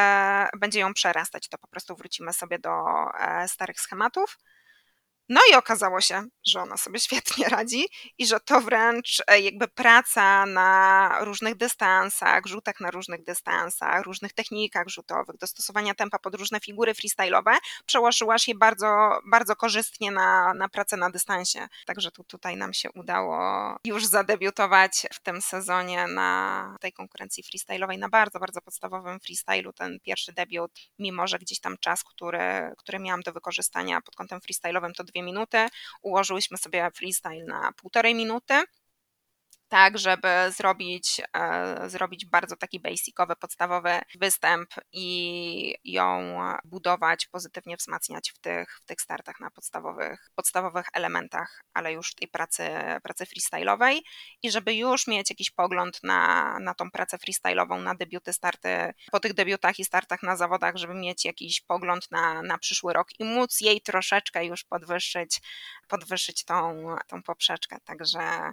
będzie 0.58 0.80
ją 0.80 0.94
przerastać, 0.94 1.48
to 1.48 1.58
po 1.58 1.68
prostu 1.68 1.96
wrócimy 1.96 2.32
sobie 2.32 2.58
do 2.58 2.70
e, 3.20 3.48
starych 3.48 3.80
schematów. 3.80 4.38
No 5.28 5.40
i 5.52 5.54
okazało 5.54 6.00
się, 6.00 6.25
że 6.47 6.61
ona 6.61 6.76
sobie 6.76 7.00
świetnie 7.06 7.49
radzi 7.49 7.87
i 8.18 8.26
że 8.26 8.40
to 8.40 8.61
wręcz 8.61 9.23
e, 9.26 9.40
jakby 9.40 9.68
praca 9.68 10.47
na 10.47 11.18
różnych 11.20 11.54
dystansach, 11.54 12.47
rzutach 12.47 12.80
na 12.80 12.90
różnych 12.90 13.25
dystansach, 13.25 14.02
różnych 14.02 14.32
technikach 14.32 14.88
rzutowych, 14.88 15.37
dostosowania 15.37 15.94
tempa 15.94 16.18
pod 16.18 16.35
różne 16.35 16.61
figury 16.61 16.92
freestyle'owe, 16.92 17.56
przełożyła 17.87 18.38
się 18.38 18.54
bardzo, 18.54 19.20
bardzo 19.30 19.56
korzystnie 19.56 20.11
na, 20.11 20.54
na 20.54 20.68
pracę 20.68 20.97
na 20.97 21.11
dystansie. 21.11 21.68
Także 21.87 22.11
tu, 22.11 22.25
tutaj 22.25 22.56
nam 22.56 22.73
się 22.73 22.88
udało 22.94 23.38
już 23.85 24.06
zadebiutować 24.06 25.06
w 25.12 25.23
tym 25.23 25.42
sezonie 25.42 26.06
na 26.06 26.76
tej 26.80 26.92
konkurencji 26.92 27.44
freestyle'owej, 27.44 27.99
na 27.99 28.08
bardzo, 28.08 28.38
bardzo 28.38 28.61
podstawowym 28.61 29.20
freestylu. 29.20 29.73
Ten 29.73 30.00
pierwszy 30.00 30.32
debiut, 30.32 30.73
mimo 30.99 31.26
że 31.26 31.38
gdzieś 31.38 31.61
tam 31.61 31.78
czas, 31.78 32.04
który, 32.04 32.73
który 32.78 32.99
miałam 32.99 33.20
do 33.20 33.32
wykorzystania 33.32 34.00
pod 34.00 34.16
kątem 34.16 34.40
freestyle'owym 34.40 34.92
to 34.97 35.04
dwie 35.04 35.17
dwie 35.18 35.22
minuty. 35.22 35.66
Ułożyłyśmy 36.02 36.58
sobie 36.58 36.90
freestyle 36.94 37.44
na 37.44 37.72
półtorej 37.72 38.14
minuty 38.14 38.54
tak, 39.68 39.98
żeby 39.98 40.28
zrobić, 40.56 41.20
e, 41.37 41.90
zrobić 41.90 42.26
bardzo 42.26 42.56
taki 42.56 42.80
basicowy, 42.80 43.37
podstawowy 43.37 44.00
występ 44.14 44.68
i 44.92 45.75
ją 45.84 46.38
budować, 46.64 47.26
pozytywnie 47.26 47.76
wzmacniać 47.76 48.30
w 48.30 48.38
tych, 48.38 48.78
w 48.82 48.84
tych 48.84 49.00
startach 49.00 49.40
na 49.40 49.50
podstawowych, 49.50 50.30
podstawowych 50.34 50.87
elementach, 50.92 51.62
ale 51.75 51.92
już 51.92 52.14
tej 52.14 52.28
pracy, 52.28 52.68
pracy 53.02 53.25
freestyle'owej. 53.25 54.00
I 54.42 54.50
żeby 54.50 54.75
już 54.75 55.06
mieć 55.06 55.30
jakiś 55.30 55.50
pogląd 55.50 56.02
na, 56.02 56.56
na 56.60 56.75
tą 56.75 56.90
pracę 56.90 57.16
freestyle'ową, 57.16 57.82
na 57.82 57.94
debiuty, 57.94 58.32
starty, 58.32 58.94
po 59.12 59.20
tych 59.20 59.34
debiutach 59.34 59.78
i 59.78 59.84
startach 59.84 60.22
na 60.22 60.37
zawodach, 60.37 60.76
żeby 60.76 60.94
mieć 60.94 61.25
jakiś 61.25 61.60
pogląd 61.60 62.10
na, 62.10 62.42
na 62.42 62.58
przyszły 62.58 62.92
rok 62.92 63.08
i 63.18 63.25
móc 63.25 63.60
jej 63.60 63.80
troszeczkę 63.80 64.44
już 64.44 64.64
podwyższyć, 64.64 65.40
podwyższyć 65.88 66.44
tą, 66.44 66.87
tą 67.06 67.22
poprzeczkę, 67.22 67.78
także 67.84 68.52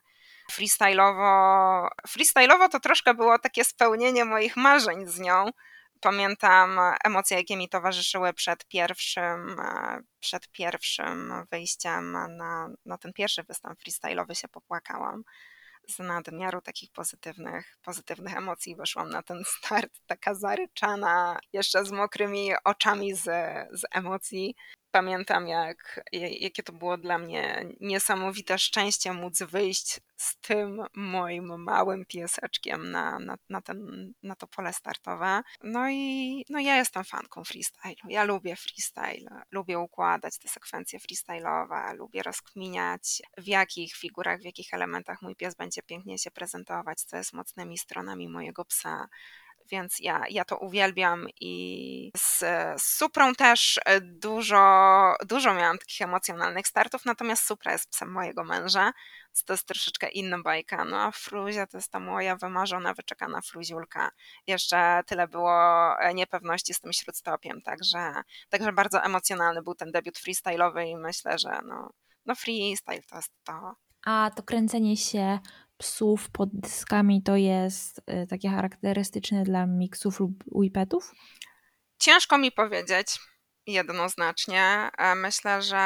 freestyle'owo. 0.52 1.88
Freestyle'owo 2.08 2.70
to 2.70 2.80
troszkę 2.80 3.14
było 3.14 3.40
takie 3.40 3.64
spełnienie 3.64 4.25
moich 4.25 4.58
marzeń 4.58 5.08
z 5.08 5.20
nią. 5.20 5.50
Pamiętam 6.02 6.80
emocje, 7.04 7.38
jakie 7.38 7.58
mi 7.58 7.70
towarzyszyły 7.70 8.34
przed 8.34 8.66
pierwszym, 8.68 9.60
e, 9.60 10.02
przed 10.20 10.48
pierwszym 10.48 11.34
wyjściem 11.52 12.12
na, 12.12 12.70
na 12.86 12.98
ten 12.98 13.14
pierwszy 13.14 13.44
występ 13.44 13.80
freestyle'owy 13.80 14.34
się 14.34 14.48
popłakałam 14.48 15.24
z 15.88 16.00
nadmiaru 16.00 16.62
takich 16.62 16.92
pozytywnych, 16.92 17.78
pozytywnych 17.84 18.38
emocji 18.38 18.75
wyszłam 18.75 19.10
na 19.10 19.24
ten 19.24 19.44
start, 19.46 19.92
taka 20.08 20.34
zaryczana, 20.34 21.40
jeszcze 21.54 21.86
z 21.86 21.92
mokrymi 21.92 22.52
oczami 22.64 23.14
z, 23.14 23.24
z 23.72 23.86
emocji 23.92 24.56
pamiętam, 24.96 25.48
jak, 25.48 26.04
jakie 26.12 26.64
to 26.64 26.74
było 26.74 26.98
dla 26.98 27.18
mnie 27.18 27.66
niesamowite 27.80 28.60
szczęście 28.60 29.14
móc 29.14 29.44
wyjść 29.44 30.00
z 30.18 30.38
tym 30.38 30.82
moim 30.94 31.64
małym 31.64 32.06
pieseczkiem 32.06 32.92
na, 32.92 33.20
na, 33.20 33.38
na, 33.50 33.62
ten, 33.62 34.14
na 34.24 34.36
to 34.36 34.48
pole 34.48 34.74
startowe. 34.74 35.42
No 35.64 35.90
i 35.90 36.46
no 36.50 36.60
ja 36.60 36.78
jestem 36.78 37.04
fanką 37.04 37.44
freestylu. 37.44 38.10
Ja 38.10 38.24
lubię 38.24 38.56
freestyle, 38.56 39.42
lubię 39.52 39.80
układać 39.80 40.38
te 40.38 40.48
sekwencje 40.48 41.00
freestyle'owe, 41.00 41.96
lubię 41.96 42.24
rozkminiać 42.24 43.22
w 43.38 43.48
jakich 43.48 43.96
figurach, 43.96 44.40
w 44.42 44.46
jakich 44.46 44.74
elementach 44.74 45.22
mój 45.22 45.36
pies 45.36 45.56
będzie 45.56 45.82
pięknie 45.82 46.18
się 46.18 46.32
prezentować, 46.32 47.02
co 47.02 47.18
jest 47.18 47.34
mocnymi 47.34 47.78
stronami 47.78 48.30
mojego 48.30 48.66
psa 48.66 49.08
więc 49.72 50.00
ja, 50.00 50.24
ja 50.29 50.45
to 50.45 50.57
uwielbiam 50.57 51.27
i 51.41 52.12
z, 52.17 52.39
z 52.81 52.98
Suprą 52.98 53.36
też 53.36 53.79
e, 53.86 54.01
dużo, 54.01 55.13
dużo 55.25 55.53
miałam 55.53 55.77
takich 55.77 56.01
emocjonalnych 56.01 56.67
startów, 56.67 57.05
natomiast 57.05 57.43
Supra 57.45 57.72
jest 57.72 57.89
psem 57.89 58.12
mojego 58.12 58.43
męża, 58.43 58.91
to 59.45 59.53
jest 59.53 59.67
troszeczkę 59.67 60.10
inna 60.10 60.39
bajka, 60.39 60.86
no 60.86 61.01
a 61.01 61.12
Fruzia 61.12 61.67
to 61.67 61.77
jest 61.77 61.91
ta 61.91 62.00
moja 62.00 62.36
wymarzona, 62.36 62.93
wyczekana 62.93 63.41
Fruziulka. 63.41 64.10
Jeszcze 64.48 65.01
tyle 65.07 65.27
było 65.27 65.51
e, 66.00 66.13
niepewności 66.13 66.74
z 66.74 66.79
tym 66.79 66.94
śródstopiem, 66.94 67.61
także, 67.61 68.13
także 68.50 68.74
bardzo 68.74 69.03
emocjonalny 69.03 69.61
był 69.61 69.75
ten 69.75 69.92
debiut 69.92 70.18
freestyle'owy 70.18 70.85
i 70.85 70.98
myślę, 70.98 71.40
że 71.40 71.59
no, 71.66 71.90
no 72.25 72.35
freestyle 72.35 73.01
to 73.09 73.16
jest 73.16 73.31
to. 73.44 73.75
A 74.05 74.31
to 74.35 74.44
kręcenie 74.44 74.98
się 74.98 75.40
psów 75.77 76.29
pod 76.29 76.50
dyskami 76.53 77.24
to 77.24 77.35
jest 77.35 78.00
y, 78.00 78.27
takie 78.27 78.50
charakterystyczne 78.50 79.44
dla 79.44 79.66
miksów 79.66 80.20
lub 80.20 80.44
whippetów? 80.51 81.11
Ciężko 82.00 82.38
mi 82.38 82.51
powiedzieć 82.51 83.20
jednoznacznie. 83.68 84.90
E, 84.98 85.16
myślę, 85.16 85.62
że 85.62 85.78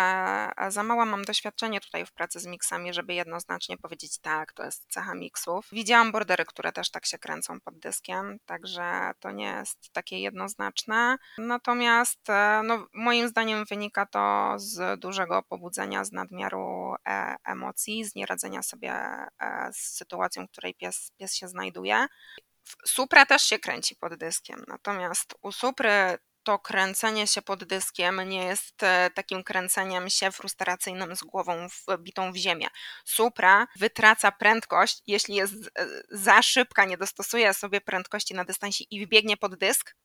e, 0.58 0.72
za 0.72 0.84
mało 0.84 1.06
mam 1.06 1.26
doświadczenie 1.26 1.82
tutaj 1.82 2.06
w 2.06 2.12
pracy 2.12 2.40
z 2.40 2.46
miksami, 2.46 2.94
żeby 2.94 3.14
jednoznacznie 3.14 3.78
powiedzieć 3.78 4.20
tak, 4.20 4.54
to 4.54 4.64
jest 4.66 4.86
cecha 4.92 5.16
miksów. 5.16 5.68
Widziałam 5.72 6.12
bordery, 6.12 6.46
które 6.46 6.72
też 6.72 6.92
tak 6.92 7.06
się 7.06 7.18
kręcą 7.18 7.60
pod 7.60 7.80
dyskiem, 7.80 8.38
także 8.46 9.12
to 9.20 9.32
nie 9.32 9.46
jest 9.46 9.92
takie 9.92 10.20
jednoznaczne. 10.20 11.18
Natomiast 11.38 12.30
e, 12.30 12.62
no, 12.64 12.88
moim 12.94 13.28
zdaniem 13.28 13.66
wynika 13.66 14.06
to 14.06 14.54
z 14.58 15.00
dużego 15.00 15.44
pobudzenia, 15.44 16.04
z 16.04 16.12
nadmiaru 16.12 16.96
emocji, 17.46 18.06
z 18.06 18.16
nieradzenia 18.16 18.64
sobie 18.64 18.96
z 19.72 19.78
sytuacją, 19.78 20.48
w 20.48 20.52
której 20.52 20.74
pies, 20.74 21.12
pies 21.18 21.36
się 21.36 21.48
znajduje. 21.48 22.08
Supra 22.86 23.26
też 23.26 23.42
się 23.42 23.60
kręci 23.60 23.96
pod 23.96 24.16
dyskiem, 24.16 24.64
natomiast 24.68 25.36
u 25.42 25.52
Supry 25.52 26.18
to 26.50 26.60
kręcenie 26.60 27.28
się 27.28 27.42
pod 27.42 27.64
dyskiem 27.64 28.30
nie 28.30 28.46
jest 28.46 28.84
e, 28.84 29.10
takim 29.14 29.44
kręceniem 29.44 30.10
się 30.10 30.32
frustracyjnym 30.32 31.16
z 31.16 31.24
głową 31.24 31.68
wbitą 31.88 32.32
w 32.32 32.36
ziemię. 32.36 32.68
Supra 33.06 33.68
wytraca 33.76 34.32
prędkość, 34.32 35.02
jeśli 35.08 35.36
jest 35.36 35.54
e, 35.54 35.88
za 36.12 36.42
szybka, 36.42 36.86
nie 36.86 36.98
dostosuje 36.98 37.54
sobie 37.54 37.82
prędkości 37.82 38.34
na 38.34 38.46
dystansie 38.46 38.84
i 38.92 39.06
wbiegnie 39.06 39.38
pod 39.38 39.56
dysk, 39.56 39.96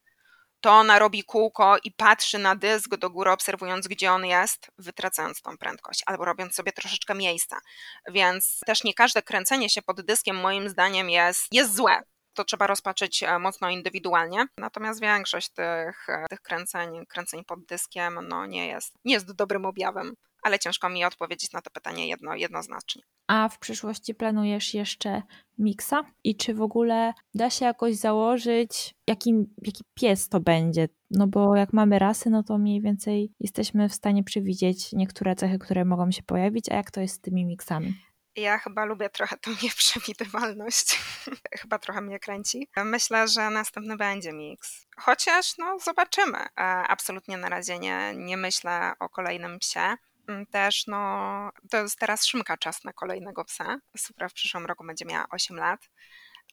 to 0.60 0.70
ona 0.70 0.98
robi 0.98 1.24
kółko 1.24 1.76
i 1.84 1.92
patrzy 1.92 2.38
na 2.38 2.56
dysk 2.56 2.96
do 2.96 3.10
góry, 3.10 3.30
obserwując, 3.30 3.88
gdzie 3.88 4.12
on 4.12 4.26
jest, 4.26 4.70
wytracając 4.78 5.42
tą 5.42 5.58
prędkość, 5.58 6.02
albo 6.06 6.24
robiąc 6.24 6.54
sobie 6.54 6.72
troszeczkę 6.72 7.14
miejsca. 7.14 7.60
Więc 8.08 8.60
też 8.66 8.84
nie 8.84 8.94
każde 8.94 9.22
kręcenie 9.22 9.70
się 9.70 9.82
pod 9.82 10.00
dyskiem, 10.00 10.36
moim 10.36 10.68
zdaniem, 10.68 11.10
jest, 11.10 11.46
jest 11.52 11.74
złe 11.74 12.02
to 12.34 12.44
trzeba 12.44 12.66
rozpatrzeć 12.66 13.22
e, 13.22 13.38
mocno 13.38 13.70
indywidualnie. 13.70 14.46
Natomiast 14.58 15.00
większość 15.00 15.48
tych, 15.48 16.08
e, 16.08 16.24
tych 16.30 16.40
kręceń, 16.40 17.06
kręceń 17.06 17.44
pod 17.44 17.64
dyskiem 17.64 18.18
no, 18.28 18.46
nie, 18.46 18.66
jest, 18.66 18.94
nie 19.04 19.14
jest 19.14 19.32
dobrym 19.32 19.66
objawem, 19.66 20.14
ale 20.42 20.58
ciężko 20.58 20.88
mi 20.88 21.04
odpowiedzieć 21.04 21.52
na 21.52 21.62
to 21.62 21.70
pytanie 21.70 22.08
jedno, 22.08 22.34
jednoznacznie. 22.34 23.02
A 23.26 23.48
w 23.48 23.58
przyszłości 23.58 24.14
planujesz 24.14 24.74
jeszcze 24.74 25.22
miksa? 25.58 26.04
I 26.24 26.36
czy 26.36 26.54
w 26.54 26.62
ogóle 26.62 27.12
da 27.34 27.50
się 27.50 27.64
jakoś 27.64 27.96
założyć, 27.96 28.94
jaki, 29.06 29.34
jaki 29.62 29.84
pies 29.94 30.28
to 30.28 30.40
będzie? 30.40 30.88
No 31.10 31.26
bo 31.26 31.56
jak 31.56 31.72
mamy 31.72 31.98
rasy, 31.98 32.30
no 32.30 32.42
to 32.42 32.58
mniej 32.58 32.80
więcej 32.80 33.32
jesteśmy 33.40 33.88
w 33.88 33.94
stanie 33.94 34.24
przewidzieć 34.24 34.92
niektóre 34.92 35.34
cechy, 35.34 35.58
które 35.58 35.84
mogą 35.84 36.10
się 36.10 36.22
pojawić, 36.22 36.68
a 36.68 36.74
jak 36.74 36.90
to 36.90 37.00
jest 37.00 37.14
z 37.14 37.20
tymi 37.20 37.46
miksami? 37.46 37.94
Ja 38.36 38.58
chyba 38.58 38.84
lubię 38.84 39.10
trochę 39.10 39.36
tą 39.36 39.50
nieprzewidywalność. 39.62 40.98
chyba 41.60 41.78
trochę 41.78 42.00
mnie 42.00 42.18
kręci. 42.18 42.68
Myślę, 42.76 43.28
że 43.28 43.50
następny 43.50 43.96
będzie 43.96 44.32
mix. 44.32 44.86
Chociaż 44.96 45.58
no 45.58 45.78
zobaczymy. 45.78 46.38
E, 46.38 46.62
absolutnie 46.64 47.36
na 47.36 47.48
razie 47.48 47.78
nie, 47.78 48.12
nie 48.16 48.36
myślę 48.36 48.92
o 48.98 49.08
kolejnym 49.08 49.58
psie. 49.58 49.96
Mm, 50.28 50.46
też 50.46 50.86
no, 50.86 51.50
to 51.70 51.76
jest 51.76 51.98
teraz 51.98 52.26
szymka 52.26 52.56
czas 52.56 52.84
na 52.84 52.92
kolejnego 52.92 53.44
psa. 53.44 53.76
Supra 53.96 54.28
w 54.28 54.32
przyszłym 54.32 54.66
roku 54.66 54.84
będzie 54.86 55.04
miała 55.04 55.26
8 55.30 55.56
lat, 55.56 55.80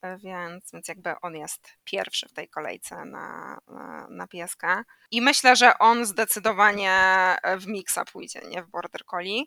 e, 0.02 0.18
więc, 0.18 0.72
więc 0.72 0.88
jakby 0.88 1.20
on 1.20 1.36
jest 1.36 1.68
pierwszy 1.84 2.28
w 2.28 2.32
tej 2.32 2.48
kolejce 2.48 3.04
na, 3.04 3.58
na, 3.68 4.06
na 4.10 4.26
pieska. 4.26 4.84
I 5.10 5.22
myślę, 5.22 5.56
że 5.56 5.78
on 5.78 6.06
zdecydowanie 6.06 6.92
w 7.58 7.66
miksa 7.66 8.04
pójdzie, 8.04 8.40
nie 8.48 8.62
w 8.62 8.66
border 8.66 9.04
collie. 9.04 9.44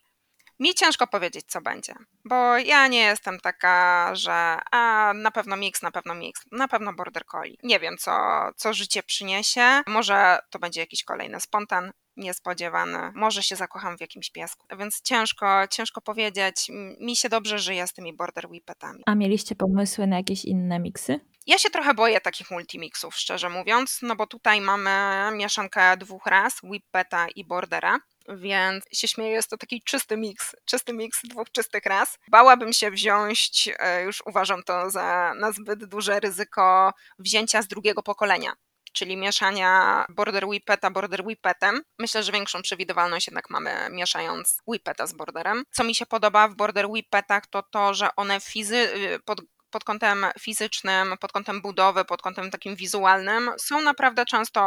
Mi 0.60 0.74
ciężko 0.74 1.08
powiedzieć, 1.08 1.46
co 1.48 1.62
będzie, 1.62 1.94
bo 2.26 2.58
ja 2.58 2.88
nie 2.88 3.00
jestem 3.02 3.39
taka, 3.39 4.10
że 4.15 4.58
a 4.72 5.13
na 5.15 5.32
pewno 5.32 5.58
mix, 5.58 5.82
na 5.82 5.91
pewno 5.91 6.15
mix, 6.15 6.41
na 6.52 6.68
pewno 6.68 6.94
border 6.94 7.26
collie. 7.26 7.56
Nie 7.63 7.80
wiem, 7.80 7.98
co, 7.98 8.12
co 8.56 8.74
życie 8.74 9.04
przyniesie. 9.04 9.82
Może 9.88 10.39
to 10.50 10.60
będzie 10.60 10.80
jakiś 10.82 11.04
kolejny 11.04 11.41
spontan, 11.41 11.91
niespodziewany. 12.18 13.12
Może 13.15 13.44
się 13.44 13.56
zakocham 13.56 13.98
w 13.98 14.02
jakimś 14.02 14.32
piesku. 14.32 14.68
Więc 14.80 15.02
ciężko, 15.02 15.68
ciężko 15.68 16.02
powiedzieć. 16.02 16.72
Mi 17.00 17.15
się 17.15 17.30
dobrze 17.30 17.60
żyje 17.60 17.88
z 17.88 17.94
tymi 17.94 18.13
border 18.13 18.48
whippetami. 18.48 19.04
A 19.06 19.15
mieliście 19.15 19.56
pomysły 19.56 20.08
na 20.08 20.18
jakieś 20.18 20.46
inne 20.46 20.80
miksy? 20.80 21.20
Ja 21.48 21.58
się 21.58 21.70
trochę 21.70 21.94
boję 21.94 22.22
takich 22.22 22.52
multimixów, 22.52 23.15
szczerze 23.15 23.50
mówiąc, 23.50 24.00
no 24.02 24.15
bo 24.15 24.28
tutaj 24.28 24.62
mamy 24.62 24.89
mieszankę 25.38 25.98
dwóch 25.98 26.26
ras, 26.26 26.63
Whippeta 26.63 27.28
i 27.36 27.46
Bordera, 27.46 28.00
więc 28.30 28.84
się 28.94 29.08
śmieję, 29.08 29.32
jest 29.32 29.50
to 29.50 29.58
taki 29.58 29.82
czysty 29.82 30.18
miks, 30.18 30.56
czysty 30.66 30.94
miks 30.94 31.22
dwóch 31.24 31.52
czystych 31.52 31.86
ras. 31.86 32.18
Bałabym 32.28 32.74
się 32.74 32.92
wziąć, 32.92 33.70
e, 33.80 34.04
już 34.04 34.24
uważam 34.26 34.64
to 34.64 34.90
za 34.90 35.34
na 35.40 35.52
zbyt 35.52 35.86
duże 35.86 36.20
ryzyko 36.20 36.94
wzięcia 37.20 37.62
z 37.62 37.68
drugiego 37.68 38.04
pokolenia 38.04 38.54
czyli 38.96 39.18
mieszania 39.18 40.06
border 40.10 40.46
whippeta 40.46 40.92
border 40.92 41.22
whippetem. 41.26 41.82
Myślę, 42.00 42.24
że 42.24 42.32
większą 42.32 42.62
przewidywalność 42.62 43.28
jednak 43.28 43.50
mamy 43.50 43.88
mieszając 43.92 44.62
whippeta 44.68 45.08
z 45.08 45.14
borderem. 45.14 45.64
Co 45.72 45.84
mi 45.84 45.96
się 45.96 46.06
podoba 46.06 46.48
w 46.48 46.56
border 46.56 46.86
whippetach 46.86 47.48
to 47.48 47.64
to, 47.64 47.94
że 47.94 48.16
one 48.16 48.40
fizy 48.40 48.76
y, 48.76 49.20
pod 49.26 49.42
pod 49.70 49.84
kątem 49.84 50.26
fizycznym, 50.40 51.16
pod 51.20 51.32
kątem 51.32 51.62
budowy, 51.62 52.06
pod 52.06 52.22
kątem 52.22 52.52
takim 52.52 52.76
wizualnym 52.76 53.52
są 53.58 53.82
naprawdę 53.82 54.26
często 54.26 54.62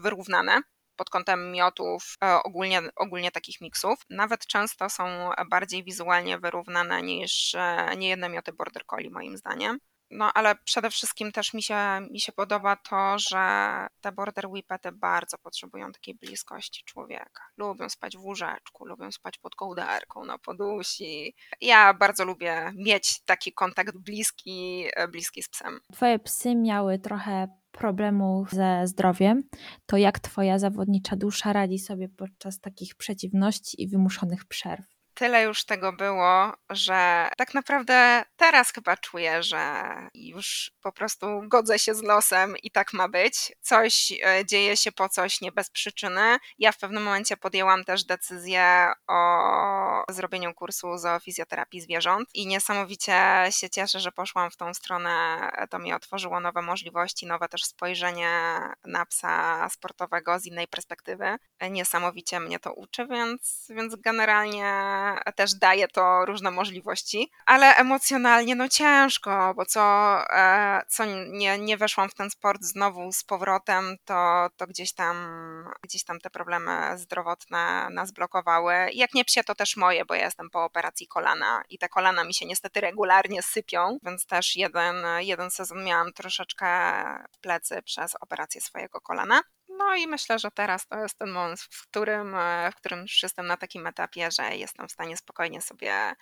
wyrównane 0.00 0.60
pod 0.96 1.10
kątem 1.10 1.52
miotów, 1.52 2.16
e, 2.24 2.42
ogólnie, 2.42 2.82
ogólnie 2.96 3.30
takich 3.30 3.60
miksów. 3.60 3.98
Nawet 4.10 4.46
często 4.46 4.90
są 4.90 5.30
bardziej 5.50 5.84
wizualnie 5.84 6.38
wyrównane 6.38 7.02
niż 7.02 7.54
e, 7.54 7.96
niejedne 7.96 8.28
mioty 8.28 8.52
Border 8.52 8.86
Collie 8.86 9.10
moim 9.10 9.36
zdaniem. 9.36 9.78
No 10.10 10.32
ale 10.32 10.54
przede 10.64 10.90
wszystkim 10.90 11.32
też 11.32 11.54
mi 11.54 11.62
się, 11.62 11.76
mi 12.10 12.20
się 12.20 12.32
podoba 12.32 12.76
to, 12.76 13.18
że 13.18 13.38
te 14.00 14.12
border 14.12 14.46
whippety 14.46 14.92
bardzo 14.92 15.38
potrzebują 15.38 15.92
takiej 15.92 16.14
bliskości 16.14 16.84
człowieka. 16.84 17.42
Lubią 17.56 17.88
spać 17.88 18.16
w 18.16 18.20
łóżeczku, 18.20 18.86
lubią 18.86 19.12
spać 19.12 19.38
pod 19.38 19.54
kołderką, 19.54 20.24
na 20.24 20.38
podusi. 20.38 21.34
Ja 21.60 21.94
bardzo 21.94 22.24
lubię 22.24 22.72
mieć 22.74 23.24
taki 23.24 23.52
kontakt 23.52 23.98
bliski, 23.98 24.84
bliski 25.12 25.42
z 25.42 25.48
psem. 25.48 25.80
Twoje 25.92 26.18
psy 26.18 26.54
miały 26.54 26.98
trochę 26.98 27.48
problemów 27.72 28.50
ze 28.50 28.86
zdrowiem, 28.86 29.42
to 29.86 29.96
jak 29.96 30.18
twoja 30.18 30.58
zawodnicza 30.58 31.16
dusza 31.16 31.52
radzi 31.52 31.78
sobie 31.78 32.08
podczas 32.08 32.60
takich 32.60 32.94
przeciwności 32.94 33.82
i 33.82 33.88
wymuszonych 33.88 34.44
przerw? 34.44 34.95
Tyle 35.16 35.42
już 35.42 35.64
tego 35.64 35.92
było, 35.92 36.52
że 36.70 37.28
tak 37.36 37.54
naprawdę 37.54 38.24
teraz 38.36 38.72
chyba 38.72 38.96
czuję, 38.96 39.42
że 39.42 39.82
już 40.14 40.72
po 40.82 40.92
prostu 40.92 41.26
godzę 41.48 41.78
się 41.78 41.94
z 41.94 42.02
losem 42.02 42.54
i 42.62 42.70
tak 42.70 42.92
ma 42.92 43.08
być. 43.08 43.52
Coś 43.60 44.12
e, 44.24 44.44
dzieje 44.46 44.76
się 44.76 44.92
po 44.92 45.08
coś, 45.08 45.40
nie 45.40 45.52
bez 45.52 45.70
przyczyny. 45.70 46.38
Ja 46.58 46.72
w 46.72 46.78
pewnym 46.78 47.02
momencie 47.02 47.36
podjęłam 47.36 47.84
też 47.84 48.04
decyzję 48.04 48.92
o 49.08 50.04
zrobieniu 50.10 50.54
kursu 50.54 50.98
zoofizjoterapii 50.98 51.80
zwierząt 51.80 52.28
i 52.34 52.46
niesamowicie 52.46 53.44
się 53.50 53.70
cieszę, 53.70 54.00
że 54.00 54.12
poszłam 54.12 54.50
w 54.50 54.56
tą 54.56 54.74
stronę. 54.74 55.38
To 55.70 55.78
mi 55.78 55.92
otworzyło 55.92 56.40
nowe 56.40 56.62
możliwości, 56.62 57.26
nowe 57.26 57.48
też 57.48 57.64
spojrzenie 57.64 58.60
na 58.84 59.06
psa 59.06 59.68
sportowego 59.68 60.38
z 60.38 60.46
innej 60.46 60.68
perspektywy. 60.68 61.36
Niesamowicie 61.70 62.40
mnie 62.40 62.58
to 62.58 62.72
uczy, 62.72 63.06
więc, 63.06 63.66
więc 63.70 63.96
generalnie 63.96 64.66
też 65.36 65.54
daje 65.54 65.88
to 65.88 66.24
różne 66.24 66.50
możliwości, 66.50 67.30
ale 67.46 67.76
emocjonalnie 67.76 68.54
no 68.54 68.68
ciężko, 68.68 69.54
bo 69.54 69.66
co, 69.66 69.80
e, 70.30 70.82
co 70.88 71.04
nie, 71.28 71.58
nie 71.58 71.76
weszłam 71.76 72.08
w 72.08 72.14
ten 72.14 72.30
sport 72.30 72.62
znowu 72.62 73.12
z 73.12 73.24
powrotem, 73.24 73.96
to, 74.04 74.48
to 74.56 74.66
gdzieś 74.66 74.92
tam 74.92 75.16
gdzieś 75.82 76.04
tam 76.04 76.20
te 76.20 76.30
problemy 76.30 76.98
zdrowotne 76.98 77.88
nas 77.90 78.12
blokowały. 78.12 78.74
Jak 78.92 79.14
nie 79.14 79.24
psie, 79.24 79.44
to 79.44 79.54
też 79.54 79.76
moje, 79.76 80.04
bo 80.04 80.14
ja 80.14 80.24
jestem 80.24 80.50
po 80.50 80.64
operacji 80.64 81.06
kolana 81.06 81.62
i 81.68 81.78
te 81.78 81.88
kolana 81.88 82.24
mi 82.24 82.34
się 82.34 82.46
niestety 82.46 82.80
regularnie 82.80 83.42
sypią, 83.42 83.98
więc 84.02 84.26
też 84.26 84.56
jeden, 84.56 84.96
jeden 85.18 85.50
sezon 85.50 85.84
miałam 85.84 86.12
troszeczkę 86.12 86.66
plecy 87.40 87.82
przez 87.82 88.14
operację 88.20 88.60
swojego 88.60 89.00
kolana. 89.00 89.42
No 89.78 89.94
i 89.96 90.06
myślę, 90.06 90.38
że 90.38 90.50
teraz 90.50 90.86
to 90.86 90.98
jest 90.98 91.18
ten 91.18 91.30
moment, 91.30 91.60
w 91.60 91.82
którym, 91.88 92.34
e, 92.34 92.70
w 92.72 92.76
którym 92.76 93.00
już 93.00 93.22
jestem 93.22 93.46
na 93.46 93.56
takim 93.56 93.86
etapie, 93.86 94.30
że 94.30 94.56
jestem 94.56 94.88
w 94.88 94.92
stanie 94.92 95.16
spokojnie 95.16 95.60
sobie 95.60 96.12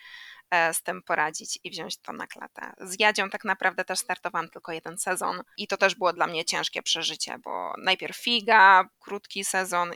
z 0.72 0.82
tym 0.82 1.02
poradzić 1.02 1.58
i 1.64 1.70
wziąć 1.70 1.96
to 1.96 2.12
na 2.12 2.26
klatę. 2.26 2.72
Z 2.80 3.00
Jadzią 3.00 3.30
tak 3.30 3.44
naprawdę 3.44 3.84
też 3.84 3.98
startowałam 3.98 4.48
tylko 4.48 4.72
jeden 4.72 4.98
sezon 4.98 5.42
i 5.56 5.66
to 5.66 5.76
też 5.76 5.94
było 5.94 6.12
dla 6.12 6.26
mnie 6.26 6.44
ciężkie 6.44 6.82
przeżycie, 6.82 7.38
bo 7.38 7.74
najpierw 7.78 8.16
Figa, 8.16 8.88
krótki 9.00 9.44
sezon, 9.44 9.92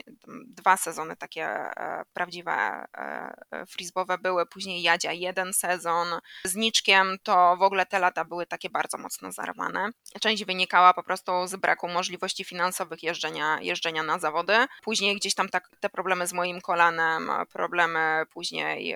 dwa 0.47 0.77
sezony 0.77 1.15
takie 1.15 1.45
e, 1.45 2.03
prawdziwe 2.13 2.51
e, 2.97 3.65
frisbowe 3.65 4.17
były, 4.17 4.45
później 4.45 4.81
Jadzia 4.81 5.13
jeden 5.13 5.53
sezon. 5.53 6.07
Z 6.43 6.55
Niczkiem 6.55 7.17
to 7.23 7.57
w 7.57 7.61
ogóle 7.61 7.85
te 7.85 7.99
lata 7.99 8.25
były 8.25 8.45
takie 8.45 8.69
bardzo 8.69 8.97
mocno 8.97 9.31
zarwane. 9.31 9.89
Część 10.21 10.45
wynikała 10.45 10.93
po 10.93 11.03
prostu 11.03 11.47
z 11.47 11.55
braku 11.55 11.87
możliwości 11.87 12.45
finansowych 12.45 13.03
jeżdżenia, 13.03 13.61
jeżdżenia 13.61 14.03
na 14.03 14.19
zawody. 14.19 14.65
Później 14.83 15.15
gdzieś 15.15 15.35
tam 15.35 15.49
tak, 15.49 15.69
te 15.79 15.89
problemy 15.89 16.27
z 16.27 16.33
moim 16.33 16.61
kolanem, 16.61 17.31
problemy 17.53 18.23
później 18.33 18.95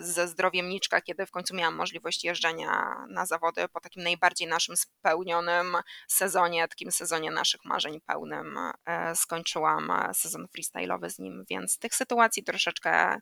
ze 0.00 0.28
zdrowiem 0.28 0.68
Kiedy 1.00 1.26
w 1.26 1.30
końcu 1.30 1.54
miałam 1.54 1.74
możliwość 1.74 2.24
jeżdżenia 2.24 2.96
na 3.08 3.26
zawody 3.26 3.68
po 3.68 3.80
takim 3.80 4.02
najbardziej 4.02 4.48
naszym 4.48 4.76
spełnionym 4.76 5.76
sezonie, 6.08 6.68
takim 6.68 6.92
sezonie 6.92 7.30
naszych 7.30 7.64
marzeń 7.64 8.00
pełnym. 8.00 8.58
E, 8.86 9.16
skończyłam 9.16 9.92
sezon 10.12 10.46
freestyle'owy 10.56 11.10
z 11.10 11.18
nim, 11.18 11.44
więc 11.50 11.78
tych 11.78 11.94
sytuacji 11.94 12.44
troszeczkę 12.44 13.20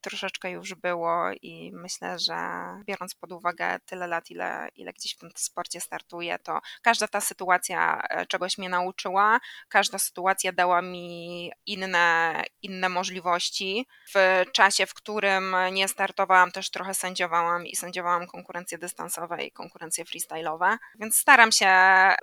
troszeczkę 0.00 0.50
już 0.50 0.74
było 0.74 1.30
i 1.42 1.72
myślę, 1.72 2.18
że 2.18 2.36
biorąc 2.84 3.14
pod 3.14 3.32
uwagę 3.32 3.78
tyle 3.86 4.06
lat, 4.06 4.30
ile, 4.30 4.68
ile 4.76 4.92
gdzieś 4.92 5.14
w 5.14 5.18
tym 5.18 5.30
sporcie 5.36 5.80
startuję, 5.80 6.38
to 6.38 6.60
każda 6.82 7.08
ta 7.08 7.20
sytuacja 7.20 8.02
e, 8.10 8.26
czegoś 8.26 8.58
mnie 8.58 8.68
nauczyła, 8.68 9.40
każda 9.68 9.98
sytuacja 9.98 10.52
dała 10.52 10.82
mi 10.82 11.52
inne, 11.66 12.44
inne 12.62 12.88
możliwości. 12.88 13.86
W 14.14 14.44
czasie, 14.52 14.86
w 14.86 14.94
którym 14.94 15.56
nie 15.72 15.88
startowałam, 15.88 16.52
też 16.52 16.70
trochę 16.70 16.94
sędziowałam 16.94 17.66
i 17.66 17.76
sędziowałam 17.76 18.26
konkurencje 18.26 18.78
dystansowe 18.78 19.44
i 19.44 19.52
konkurencje 19.52 20.04
freestyle'owe, 20.04 20.76
więc 20.94 21.16
staram 21.16 21.52
się 21.52 21.68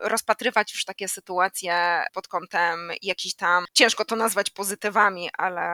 rozpatrywać 0.01 0.73
już 0.73 0.85
takie 0.85 1.07
sytuacje 1.07 2.03
pod 2.13 2.27
kątem 2.27 2.91
jakichś 3.01 3.35
tam, 3.35 3.65
ciężko 3.73 4.05
to 4.05 4.15
nazwać 4.15 4.49
pozytywami, 4.49 5.29
ale 5.37 5.65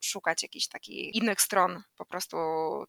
szukać 0.00 0.42
jakichś 0.42 0.66
takich 0.66 1.11
innych 1.14 1.40
stron 1.40 1.82
po 1.98 2.06
prostu 2.06 2.36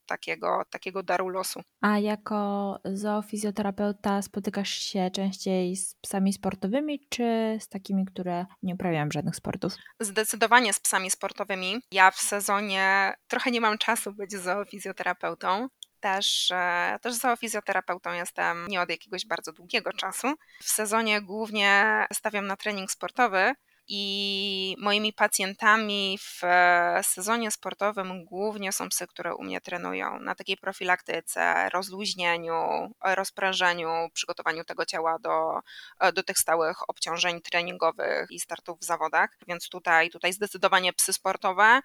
takiego, 0.05 0.63
takiego 0.69 1.03
daru 1.03 1.29
losu. 1.29 1.62
A 1.81 1.99
jako 1.99 2.79
zoofizjoterapeuta 2.86 4.21
spotykasz 4.21 4.69
się 4.69 5.12
częściej 5.13 5.75
z 5.75 5.95
psami 5.95 6.33
sportowymi, 6.33 7.07
czy 7.09 7.57
z 7.59 7.67
takimi, 7.67 8.05
które 8.05 8.45
nie 8.63 8.73
uprawiają 8.73 9.07
żadnych 9.13 9.36
sportów? 9.36 9.73
Zdecydowanie 9.99 10.73
z 10.73 10.79
psami 10.79 11.12
sportowymi. 11.12 11.81
Ja 11.91 12.12
w 12.12 12.19
sezonie 12.19 13.13
trochę 13.27 13.51
nie 13.51 13.62
mam 13.62 13.77
czasu 13.77 14.13
być 14.13 14.31
zoofizjoterapeutą, 14.31 15.67
też, 16.03 16.51
e, 16.51 16.97
też 17.01 17.13
zoofizjoterapeutą 17.13 18.13
jestem 18.13 18.67
nie 18.67 18.81
od 18.81 18.89
jakiegoś 18.89 19.25
bardzo 19.25 19.51
długiego 19.51 19.93
czasu. 19.93 20.27
W 20.63 20.69
sezonie 20.69 21.21
głównie 21.21 22.05
stawiam 22.13 22.47
na 22.47 22.57
trening 22.57 22.91
sportowy, 22.91 23.53
i 23.95 24.75
moimi 24.79 25.13
pacjentami 25.13 26.17
w 26.21 26.43
e, 26.43 27.01
sezonie 27.03 27.51
sportowym 27.51 28.25
głównie 28.25 28.71
są 28.71 28.89
psy, 28.89 29.08
które 29.08 29.36
u 29.36 29.43
mnie 29.43 29.62
trenują 29.62 30.19
na 30.19 30.36
takiej 30.36 30.58
profilaktyce, 30.58 31.69
rozluźnieniu, 31.69 32.91
rozprężeniu, 33.03 34.10
przygotowaniu 34.13 34.63
tego 34.63 34.86
ciała 34.86 35.19
do, 35.19 35.60
e, 35.99 36.13
do 36.13 36.23
tych 36.23 36.39
stałych 36.39 36.89
obciążeń 36.89 37.41
treningowych 37.41 38.32
i 38.32 38.39
startów 38.39 38.79
w 38.79 38.84
zawodach. 38.84 39.38
Więc 39.47 39.69
tutaj, 39.69 40.10
tutaj 40.10 40.34
zdecydowanie 40.34 40.93
psy 40.93 41.13
sportowe 41.13 41.82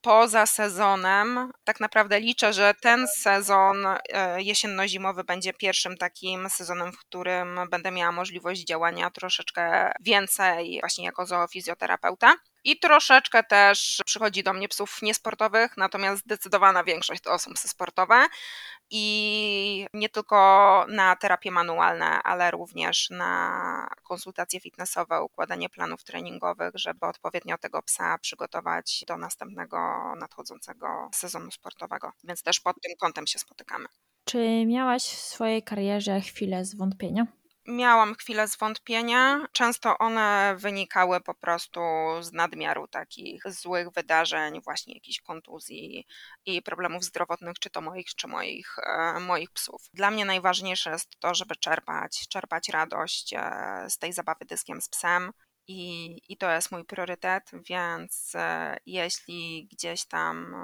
poza 0.00 0.46
sezonem. 0.46 1.52
Tak 1.64 1.80
naprawdę 1.80 2.20
liczę, 2.20 2.52
że 2.52 2.74
ten 2.82 3.06
sezon 3.08 3.86
e, 3.86 4.42
jesienno-zimowy 4.42 5.24
będzie 5.24 5.52
pierwszym 5.52 5.96
takim 5.96 6.50
sezonem, 6.50 6.92
w 6.92 6.98
którym 6.98 7.60
będę 7.70 7.90
miała 7.90 8.12
możliwość 8.12 8.64
działania 8.64 9.10
troszeczkę 9.10 9.92
więcej 10.00 10.78
właśnie 10.80 11.04
jako 11.04 11.26
zoofizjoterapeuta. 11.26 12.34
I 12.64 12.78
troszeczkę 12.78 13.44
też 13.44 14.02
przychodzi 14.06 14.42
do 14.42 14.52
mnie 14.52 14.68
psów 14.68 15.02
niesportowych, 15.02 15.76
natomiast 15.76 16.22
zdecydowana 16.22 16.84
większość 16.84 17.22
to 17.22 17.38
są 17.38 17.54
psy 17.54 17.68
sportowe 17.68 18.26
i 18.90 19.86
nie 19.94 20.08
tylko 20.08 20.86
na 20.88 21.16
terapie 21.16 21.50
manualne, 21.50 22.22
ale 22.22 22.50
również 22.50 23.10
na 23.10 23.88
konsultacje 24.02 24.60
fitnessowe, 24.60 25.22
układanie 25.22 25.68
planów 25.68 26.04
treningowych, 26.04 26.70
żeby 26.74 27.06
odpowiednio 27.06 27.58
tego 27.58 27.82
psa 27.82 28.18
przygotować 28.18 29.04
do 29.06 29.16
następnego 29.16 29.78
nadchodzącego 30.16 31.10
sezonu 31.14 31.50
sportowego. 31.50 32.12
Więc 32.24 32.42
też 32.42 32.60
pod 32.60 32.76
tym 32.82 32.92
kątem 33.00 33.26
się 33.26 33.38
spotykamy. 33.38 33.86
Czy 34.24 34.66
miałaś 34.66 35.02
w 35.02 35.20
swojej 35.20 35.62
karierze 35.62 36.20
chwilę 36.20 36.64
zwątpienia? 36.64 37.26
Miałam 37.70 38.14
chwilę 38.14 38.48
zwątpienia. 38.48 39.46
Często 39.52 39.98
one 39.98 40.54
wynikały 40.58 41.20
po 41.20 41.34
prostu 41.34 41.80
z 42.20 42.32
nadmiaru 42.32 42.88
takich 42.88 43.42
złych 43.46 43.90
wydarzeń, 43.90 44.60
właśnie 44.62 44.94
jakichś 44.94 45.20
kontuzji 45.20 46.06
i 46.46 46.62
problemów 46.62 47.04
zdrowotnych, 47.04 47.58
czy 47.58 47.70
to 47.70 47.80
moich, 47.80 48.14
czy 48.14 48.28
moich, 48.28 48.76
e, 48.78 49.20
moich 49.20 49.50
psów. 49.50 49.82
Dla 49.94 50.10
mnie 50.10 50.24
najważniejsze 50.24 50.90
jest 50.90 51.20
to, 51.20 51.34
żeby 51.34 51.56
czerpać, 51.56 52.28
czerpać 52.28 52.68
radość 52.68 53.34
e, 53.34 53.40
z 53.88 53.98
tej 53.98 54.12
zabawy 54.12 54.44
dyskiem 54.44 54.80
z 54.80 54.88
psem. 54.88 55.32
I, 55.68 56.20
I 56.28 56.36
to 56.36 56.50
jest 56.50 56.72
mój 56.72 56.84
priorytet, 56.84 57.50
więc 57.68 58.32
e, 58.34 58.76
jeśli 58.86 59.68
gdzieś 59.72 60.04
tam 60.04 60.54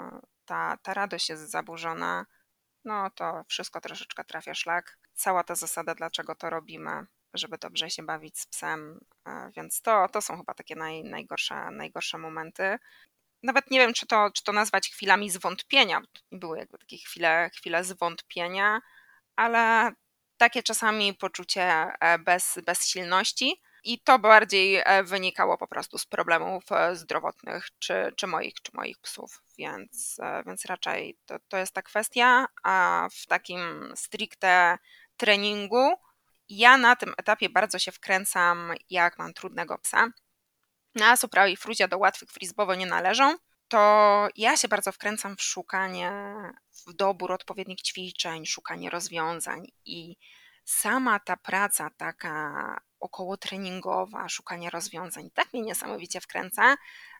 ta, 0.44 0.76
ta 0.82 0.94
radość 0.94 1.28
jest 1.28 1.50
zaburzona, 1.50 2.26
no 2.84 3.10
to 3.10 3.44
wszystko 3.48 3.80
troszeczkę 3.80 4.24
trafia 4.24 4.54
szlak. 4.54 4.98
Cała 5.16 5.44
ta 5.44 5.54
zasada, 5.54 5.94
dlaczego 5.94 6.34
to 6.34 6.50
robimy, 6.50 7.06
żeby 7.34 7.58
dobrze 7.58 7.90
się 7.90 8.02
bawić 8.02 8.40
z 8.40 8.46
psem, 8.46 9.00
e, 9.28 9.50
więc 9.56 9.82
to, 9.82 10.08
to 10.08 10.22
są 10.22 10.36
chyba 10.36 10.54
takie 10.54 10.76
naj, 10.76 11.04
najgorsze, 11.04 11.70
najgorsze 11.70 12.18
momenty. 12.18 12.78
Nawet 13.42 13.70
nie 13.70 13.78
wiem, 13.78 13.94
czy 13.94 14.06
to, 14.06 14.30
czy 14.34 14.44
to 14.44 14.52
nazwać 14.52 14.90
chwilami 14.90 15.30
zwątpienia. 15.30 16.02
Były 16.32 16.58
jakby 16.58 16.78
takie 16.78 16.98
chwile, 16.98 17.50
chwile 17.54 17.84
zwątpienia, 17.84 18.80
ale 19.36 19.92
takie 20.36 20.62
czasami 20.62 21.14
poczucie 21.14 21.62
e, 22.00 22.18
bez, 22.18 22.58
bezsilności, 22.66 23.62
i 23.86 23.98
to 23.98 24.18
bardziej 24.18 24.82
e, 24.84 25.02
wynikało 25.04 25.58
po 25.58 25.66
prostu 25.66 25.98
z 25.98 26.06
problemów 26.06 26.64
zdrowotnych, 26.92 27.68
czy, 27.78 28.12
czy 28.16 28.26
moich, 28.26 28.54
czy 28.62 28.72
moich 28.74 28.98
psów, 28.98 29.42
więc, 29.58 30.20
więc 30.46 30.64
raczej 30.64 31.18
to, 31.26 31.36
to 31.48 31.56
jest 31.56 31.72
ta 31.72 31.82
kwestia, 31.82 32.46
a 32.62 33.08
w 33.12 33.26
takim 33.26 33.92
stricte 33.94 34.78
treningu. 35.16 35.94
Ja 36.48 36.76
na 36.76 36.96
tym 36.96 37.14
etapie 37.16 37.48
bardzo 37.48 37.78
się 37.78 37.92
wkręcam, 37.92 38.72
jak 38.90 39.18
mam 39.18 39.34
trudnego 39.34 39.78
psa. 39.78 40.08
Na 40.94 41.16
Supra 41.16 41.48
i 41.48 41.56
Fruzia 41.56 41.88
do 41.88 41.98
łatwych 41.98 42.30
frizbowo 42.30 42.74
nie 42.74 42.86
należą, 42.86 43.36
to 43.68 44.28
ja 44.36 44.56
się 44.56 44.68
bardzo 44.68 44.92
wkręcam 44.92 45.36
w 45.36 45.42
szukanie, 45.42 46.12
w 46.86 46.92
dobór 46.92 47.32
odpowiednich 47.32 47.82
ćwiczeń, 47.82 48.46
szukanie 48.46 48.90
rozwiązań. 48.90 49.66
I 49.84 50.16
sama 50.64 51.20
ta 51.20 51.36
praca 51.36 51.90
taka 51.96 52.76
około 53.00 53.36
treningowa, 53.36 54.28
szukanie 54.28 54.70
rozwiązań, 54.70 55.30
tak 55.34 55.52
mnie 55.52 55.62
niesamowicie 55.62 56.20
wkręca, 56.20 56.76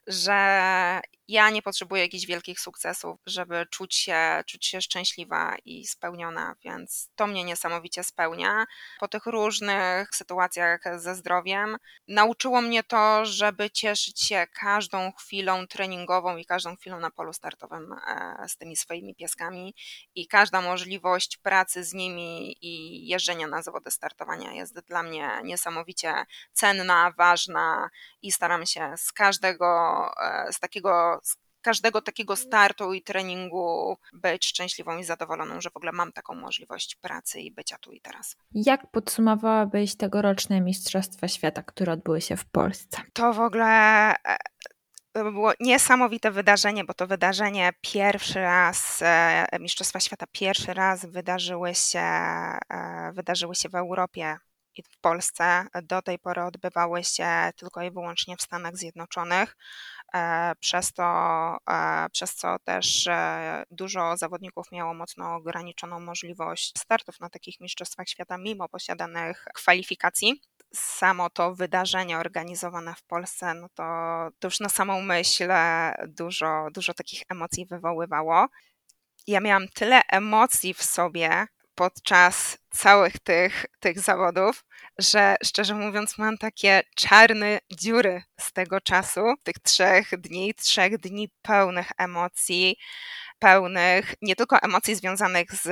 że 0.07 1.01
ja 1.29 1.51
nie 1.51 1.63
potrzebuję 1.63 2.03
jakichś 2.03 2.27
wielkich 2.27 2.61
sukcesów, 2.61 3.21
żeby 3.27 3.67
czuć 3.71 3.95
się, 3.95 4.43
czuć 4.47 4.67
się 4.67 4.81
szczęśliwa 4.81 5.57
i 5.65 5.87
spełniona, 5.87 6.55
więc 6.65 7.09
to 7.17 7.27
mnie 7.27 7.45
niesamowicie 7.45 8.05
spełnia. 8.05 8.67
Po 9.01 9.09
tych 9.09 9.27
różnych 9.27 10.15
sytuacjach 10.15 10.81
ze 10.97 11.15
zdrowiem 11.15 11.77
nauczyło 12.09 12.61
mnie 12.61 12.83
to, 12.83 13.25
żeby 13.25 13.71
cieszyć 13.71 14.23
się 14.23 14.47
każdą 14.53 15.13
chwilą 15.13 15.67
treningową 15.67 16.37
i 16.37 16.45
każdą 16.45 16.77
chwilą 16.77 17.01
na 17.01 17.11
polu 17.11 17.33
startowym 17.33 17.93
e, 17.93 18.49
z 18.49 18.57
tymi 18.57 18.77
swoimi 18.77 19.15
pieskami 19.15 19.75
i 20.15 20.29
każda 20.29 20.61
możliwość 20.61 21.37
pracy 21.37 21.85
z 21.85 21.95
nimi 21.95 22.57
i 22.61 23.07
jeżdżenia 23.09 23.47
na 23.47 23.63
zawody 23.63 23.91
startowania 23.91 24.53
jest 24.53 24.81
dla 24.81 25.03
mnie 25.03 25.31
niesamowicie 25.45 26.15
cenna, 26.53 27.13
ważna 27.17 27.91
i 28.23 28.33
staram 28.33 28.67
się 28.67 28.95
z 28.97 29.13
każdego 29.13 29.96
z 30.51 30.61
takiego 30.61 31.21
z 31.23 31.37
każdego 31.67 32.03
takiego 32.03 32.37
startu 32.37 32.93
i 32.93 33.03
treningu 33.03 33.97
być 34.13 34.47
szczęśliwą 34.47 34.99
i 34.99 35.05
zadowoloną, 35.05 35.61
że 35.61 35.71
w 35.71 35.77
ogóle 35.77 35.93
mam 35.93 36.13
taką 36.13 36.35
możliwość 36.35 36.95
pracy 36.95 37.41
i 37.41 37.53
bycia 37.53 37.79
tu 37.79 37.93
i 37.93 38.01
teraz. 38.01 38.37
Jak 38.55 38.91
podsumowałabyś 38.91 39.97
tegoroczne 39.97 40.61
Mistrzostwa 40.61 41.29
Świata, 41.29 41.63
które 41.63 41.93
odbyły 41.93 42.21
się 42.21 42.37
w 42.37 42.45
Polsce? 42.45 43.03
To 43.13 43.33
w 43.33 43.41
ogóle 43.41 44.11
e, 44.15 44.37
to 45.13 45.33
było 45.33 45.53
niesamowite 45.61 46.31
wydarzenie, 46.31 46.85
bo 46.85 46.95
to 46.95 47.07
wydarzenie 47.07 47.73
pierwszy 47.81 48.41
raz, 48.41 48.99
e, 49.03 49.47
Mistrzostwa 49.61 50.01
Świata 50.01 50.27
pierwszy 50.33 50.75
raz 50.75 51.07
wydarzyły 51.07 51.75
się, 51.75 52.03
wydarzyły 53.13 53.55
się 53.55 53.69
w 53.69 53.75
Europie 53.75 54.37
w 54.83 54.99
Polsce 55.01 55.67
do 55.83 56.03
tej 56.03 56.19
pory 56.19 56.43
odbywały 56.43 57.05
się 57.05 57.51
tylko 57.57 57.83
i 57.83 57.91
wyłącznie 57.91 58.37
w 58.37 58.43
Stanach 58.43 58.77
Zjednoczonych, 58.77 59.57
e, 60.15 60.53
przez 60.61 60.93
to, 60.93 61.05
e, 61.71 62.07
przez 62.13 62.35
co 62.35 62.59
też 62.59 63.07
e, 63.07 63.65
dużo 63.71 64.17
zawodników 64.17 64.73
miało 64.73 64.95
mocno 64.95 65.35
ograniczoną 65.35 66.01
możliwość 66.01 66.73
startów 66.79 67.21
na 67.21 67.31
takich 67.31 67.61
mistrzostwach 67.61 68.09
świata, 68.09 68.39
mimo 68.39 68.69
posiadanych 68.69 69.45
kwalifikacji 69.55 70.41
samo 70.75 71.31
to 71.31 71.55
wydarzenie 71.55 72.19
organizowane 72.19 72.95
w 72.95 73.03
Polsce, 73.03 73.55
no 73.55 73.69
to, 73.75 73.85
to 74.39 74.47
już 74.47 74.61
na 74.61 74.69
samą 74.69 75.03
myśl 75.03 75.49
dużo, 76.09 76.67
dużo 76.75 76.95
takich 76.95 77.23
emocji 77.29 77.67
wywoływało. 77.67 78.47
Ja 79.27 79.41
miałam 79.41 79.69
tyle 79.69 80.03
emocji 80.09 80.75
w 80.75 80.83
sobie, 80.83 81.47
podczas 81.75 82.59
całych 82.77 83.19
tych, 83.19 83.67
tych 83.81 84.01
zawodów, 84.01 84.65
że 84.99 85.37
szczerze 85.45 85.75
mówiąc 85.75 86.19
mam 86.19 86.39
takie 86.39 86.83
czarne 86.97 87.59
dziury 87.73 88.23
z 88.41 88.53
tego 88.53 88.81
czasu, 88.81 89.21
tych 89.43 89.59
trzech 89.59 90.21
dni, 90.21 90.55
trzech 90.55 90.99
dni 90.99 91.29
pełnych 91.43 91.89
emocji, 91.99 92.77
pełnych 93.39 94.15
nie 94.23 94.37
tylko 94.37 94.59
emocji 94.63 94.95
związanych 94.95 95.53
z, 95.53 95.69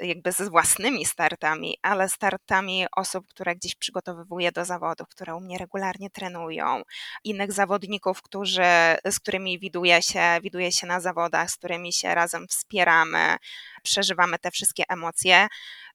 jakby 0.00 0.32
z 0.32 0.48
własnymi 0.48 1.04
startami, 1.04 1.78
ale 1.82 2.08
startami 2.08 2.86
osób, 2.96 3.28
które 3.28 3.56
gdzieś 3.56 3.74
przygotowywuję 3.74 4.52
do 4.52 4.64
zawodów, 4.64 5.08
które 5.08 5.34
u 5.34 5.40
mnie 5.40 5.58
regularnie 5.58 6.10
trenują, 6.10 6.82
innych 7.24 7.52
zawodników, 7.52 8.22
którzy, 8.22 8.62
z 9.10 9.20
którymi 9.20 9.58
widuję 9.58 10.02
się, 10.02 10.38
widuję 10.42 10.72
się 10.72 10.86
na 10.86 11.00
zawodach, 11.00 11.50
z 11.50 11.56
którymi 11.56 11.92
się 11.92 12.14
razem 12.14 12.48
wspieramy, 12.48 13.36
przeżywamy 13.82 14.38
te 14.38 14.50
wszystkie 14.50 14.84
emocje, 14.88 15.48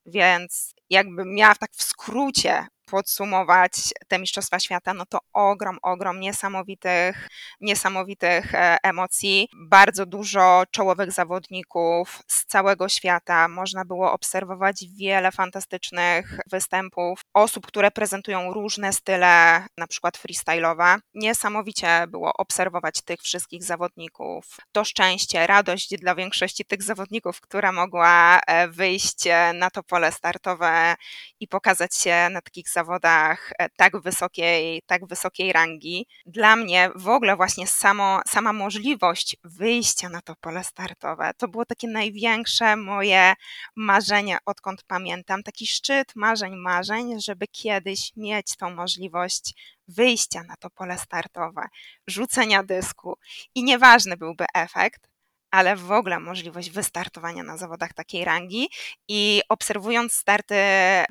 więc 0.06 0.74
jakbym 0.90 1.34
miała 1.34 1.54
tak 1.54 1.70
w 1.72 1.82
skrócie 1.82 2.66
podsumować 2.90 3.72
te 4.08 4.18
Mistrzostwa 4.18 4.58
Świata, 4.58 4.94
no 4.94 5.06
to 5.06 5.18
ogrom, 5.32 5.78
ogrom 5.82 6.20
niesamowitych, 6.20 7.28
niesamowitych 7.60 8.54
e, 8.54 8.76
emocji. 8.82 9.48
Bardzo 9.68 10.06
dużo 10.06 10.62
czołowych 10.70 11.12
zawodników 11.12 12.22
z 12.26 12.46
całego 12.46 12.88
świata. 12.88 13.48
Można 13.48 13.84
było 13.84 14.12
obserwować 14.12 14.84
wiele 14.98 15.32
fantastycznych 15.32 16.40
występów 16.50 17.20
osób, 17.34 17.66
które 17.66 17.90
prezentują 17.90 18.52
różne 18.52 18.92
style, 18.92 19.66
na 19.78 19.86
przykład 19.86 20.18
freestyle'owe. 20.18 20.98
Niesamowicie 21.14 22.06
było 22.08 22.32
obserwować 22.32 23.02
tych 23.02 23.20
wszystkich 23.20 23.64
zawodników. 23.64 24.56
To 24.72 24.84
szczęście, 24.84 25.46
radość 25.46 25.96
dla 25.98 26.14
większości 26.14 26.64
tych 26.64 26.82
zawodników, 26.82 27.40
która 27.40 27.72
mogła 27.72 28.40
e, 28.46 28.68
wyjść 28.68 29.26
e, 29.26 29.52
na 29.52 29.70
to 29.70 29.82
pole 29.82 30.12
startowe 30.12 30.94
i 31.40 31.48
pokazać 31.48 31.96
się 31.96 32.28
na 32.30 32.40
takich 32.40 32.68
zawodach 32.68 33.52
e, 33.58 33.68
tak 33.68 34.00
wysokiej, 34.02 34.82
tak 34.86 35.06
wysokiej 35.06 35.52
rangi. 35.52 36.06
Dla 36.26 36.56
mnie 36.56 36.90
w 36.96 37.08
ogóle 37.08 37.36
właśnie 37.36 37.66
samo, 37.66 38.20
sama 38.28 38.52
możliwość 38.52 39.36
wyjścia 39.44 40.08
na 40.08 40.22
to 40.22 40.34
pole 40.40 40.64
startowe 40.64 41.30
to 41.36 41.48
było 41.48 41.64
takie 41.64 41.88
największe 41.88 42.76
moje 42.76 43.34
marzenie, 43.76 44.38
odkąd 44.46 44.82
pamiętam. 44.82 45.42
Taki 45.42 45.66
szczyt 45.66 46.16
marzeń, 46.16 46.56
marzeń, 46.56 47.19
żeby 47.20 47.46
kiedyś 47.46 48.12
mieć 48.16 48.56
tą 48.56 48.70
możliwość 48.70 49.54
wyjścia 49.88 50.42
na 50.42 50.56
to 50.56 50.70
pole 50.70 50.98
startowe, 50.98 51.62
rzucenia 52.06 52.62
dysku 52.62 53.18
i 53.54 53.64
nieważny 53.64 54.16
byłby 54.16 54.44
efekt, 54.54 55.10
ale 55.50 55.76
w 55.76 55.92
ogóle 55.92 56.20
możliwość 56.20 56.70
wystartowania 56.70 57.42
na 57.42 57.56
zawodach 57.56 57.92
takiej 57.92 58.24
rangi 58.24 58.68
i 59.08 59.42
obserwując 59.48 60.14
starty 60.14 60.54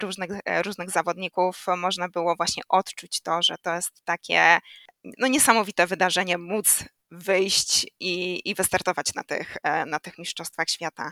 różnych, 0.01 0.31
e, 0.45 0.63
różnych 0.63 0.89
zawodników, 0.89 1.65
można 1.77 2.09
było 2.09 2.35
właśnie 2.35 2.63
odczuć 2.69 3.21
to, 3.21 3.43
że 3.43 3.55
to 3.61 3.75
jest 3.75 4.05
takie 4.05 4.59
no, 5.03 5.27
niesamowite 5.27 5.87
wydarzenie, 5.87 6.37
móc 6.37 6.83
wyjść 7.11 7.87
i, 7.99 8.41
i 8.49 8.55
wystartować 8.55 9.13
na 9.13 9.23
tych, 9.23 9.57
e, 9.63 9.85
na 9.85 9.99
tych 9.99 10.17
mistrzostwach 10.17 10.69
świata. 10.69 11.11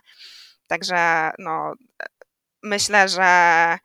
Także 0.67 1.31
no, 1.39 1.73
myślę, 2.63 3.09
że 3.09 3.77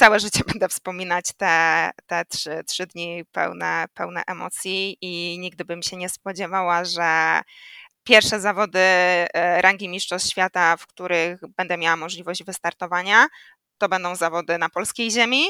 całe 0.00 0.20
życie 0.20 0.40
będę 0.46 0.68
wspominać 0.68 1.32
te, 1.36 1.90
te 2.06 2.24
trzy, 2.24 2.64
trzy 2.66 2.86
dni 2.86 3.24
pełne, 3.32 3.86
pełne 3.94 4.22
emocji 4.26 4.96
i 5.00 5.38
nigdy 5.38 5.64
bym 5.64 5.82
się 5.82 5.96
nie 5.96 6.08
spodziewała, 6.08 6.84
że 6.84 7.40
pierwsze 8.04 8.40
zawody 8.40 8.78
e, 8.78 9.62
rangi 9.62 9.88
Mistrzostw 9.88 10.30
Świata, 10.30 10.76
w 10.76 10.86
których 10.86 11.40
będę 11.56 11.78
miała 11.78 11.96
możliwość 11.96 12.44
wystartowania, 12.44 13.26
to 13.78 13.88
będą 13.88 14.16
zawody 14.16 14.58
na 14.58 14.68
polskiej 14.68 15.10
ziemi 15.10 15.44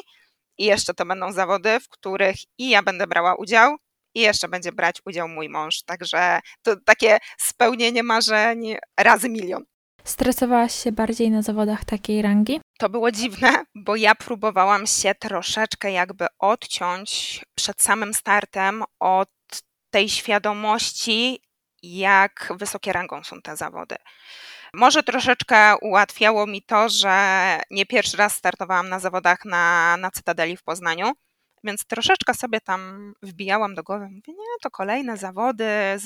i 0.58 0.64
jeszcze 0.64 0.94
to 0.94 1.06
będą 1.06 1.32
zawody, 1.32 1.80
w 1.80 1.88
których 1.88 2.36
i 2.58 2.70
ja 2.70 2.82
będę 2.82 3.06
brała 3.06 3.34
udział, 3.34 3.76
i 4.14 4.20
jeszcze 4.20 4.48
będzie 4.48 4.72
brać 4.72 4.96
udział 5.06 5.28
mój 5.28 5.48
mąż. 5.48 5.82
Także 5.82 6.40
to 6.62 6.76
takie 6.84 7.18
spełnienie 7.38 8.02
marzeń 8.02 8.76
razy 9.00 9.28
milion. 9.28 9.69
Stresowałaś 10.10 10.74
się 10.74 10.92
bardziej 10.92 11.30
na 11.30 11.42
zawodach 11.42 11.84
takiej 11.84 12.22
rangi? 12.22 12.60
To 12.78 12.88
było 12.88 13.12
dziwne, 13.12 13.64
bo 13.74 13.96
ja 13.96 14.14
próbowałam 14.14 14.86
się 14.86 15.14
troszeczkę 15.14 15.92
jakby 15.92 16.26
odciąć 16.38 17.40
przed 17.54 17.82
samym 17.82 18.14
startem 18.14 18.82
od 19.00 19.28
tej 19.90 20.08
świadomości, 20.08 21.42
jak 21.82 22.52
wysokie 22.56 22.92
rangą 22.92 23.24
są 23.24 23.42
te 23.42 23.56
zawody. 23.56 23.96
Może 24.74 25.02
troszeczkę 25.02 25.76
ułatwiało 25.82 26.46
mi 26.46 26.62
to, 26.62 26.88
że 26.88 27.14
nie 27.70 27.86
pierwszy 27.86 28.16
raz 28.16 28.36
startowałam 28.36 28.88
na 28.88 28.98
zawodach 28.98 29.44
na, 29.44 29.96
na 29.96 30.10
Cytadeli 30.10 30.56
w 30.56 30.62
Poznaniu, 30.62 31.12
więc 31.64 31.84
troszeczkę 31.84 32.34
sobie 32.34 32.60
tam 32.60 33.12
wbijałam 33.22 33.74
do 33.74 33.82
głowy, 33.82 34.04
mówię, 34.04 34.32
nie, 34.32 34.58
to 34.62 34.70
kolejne 34.70 35.16
zawody, 35.16 35.98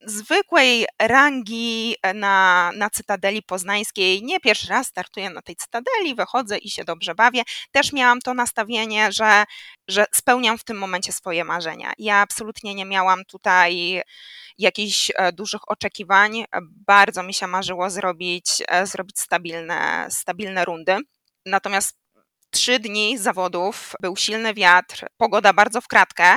zwykłej 0.00 0.86
rangi 1.02 1.96
na, 2.14 2.70
na 2.74 2.90
Cytadeli 2.90 3.42
Poznańskiej. 3.42 4.22
Nie 4.22 4.40
pierwszy 4.40 4.68
raz 4.68 4.86
startuję 4.86 5.30
na 5.30 5.42
tej 5.42 5.56
Cytadeli, 5.56 6.14
wychodzę 6.14 6.58
i 6.58 6.70
się 6.70 6.84
dobrze 6.84 7.14
bawię. 7.14 7.42
Też 7.72 7.92
miałam 7.92 8.20
to 8.20 8.34
nastawienie, 8.34 9.12
że, 9.12 9.44
że 9.88 10.06
spełniam 10.12 10.58
w 10.58 10.64
tym 10.64 10.78
momencie 10.78 11.12
swoje 11.12 11.44
marzenia. 11.44 11.92
Ja 11.98 12.16
absolutnie 12.16 12.74
nie 12.74 12.84
miałam 12.84 13.24
tutaj 13.24 14.02
jakichś 14.58 15.12
e, 15.14 15.32
dużych 15.32 15.70
oczekiwań. 15.70 16.44
Bardzo 16.62 17.22
mi 17.22 17.34
się 17.34 17.46
marzyło 17.46 17.90
zrobić, 17.90 18.46
e, 18.68 18.86
zrobić 18.86 19.20
stabilne, 19.20 20.06
stabilne 20.10 20.64
rundy. 20.64 20.96
Natomiast 21.46 22.05
trzy 22.50 22.78
dni 22.78 23.18
zawodów, 23.18 23.92
był 24.02 24.16
silny 24.16 24.54
wiatr, 24.54 25.06
pogoda 25.16 25.52
bardzo 25.52 25.80
w 25.80 25.88
kratkę. 25.88 26.36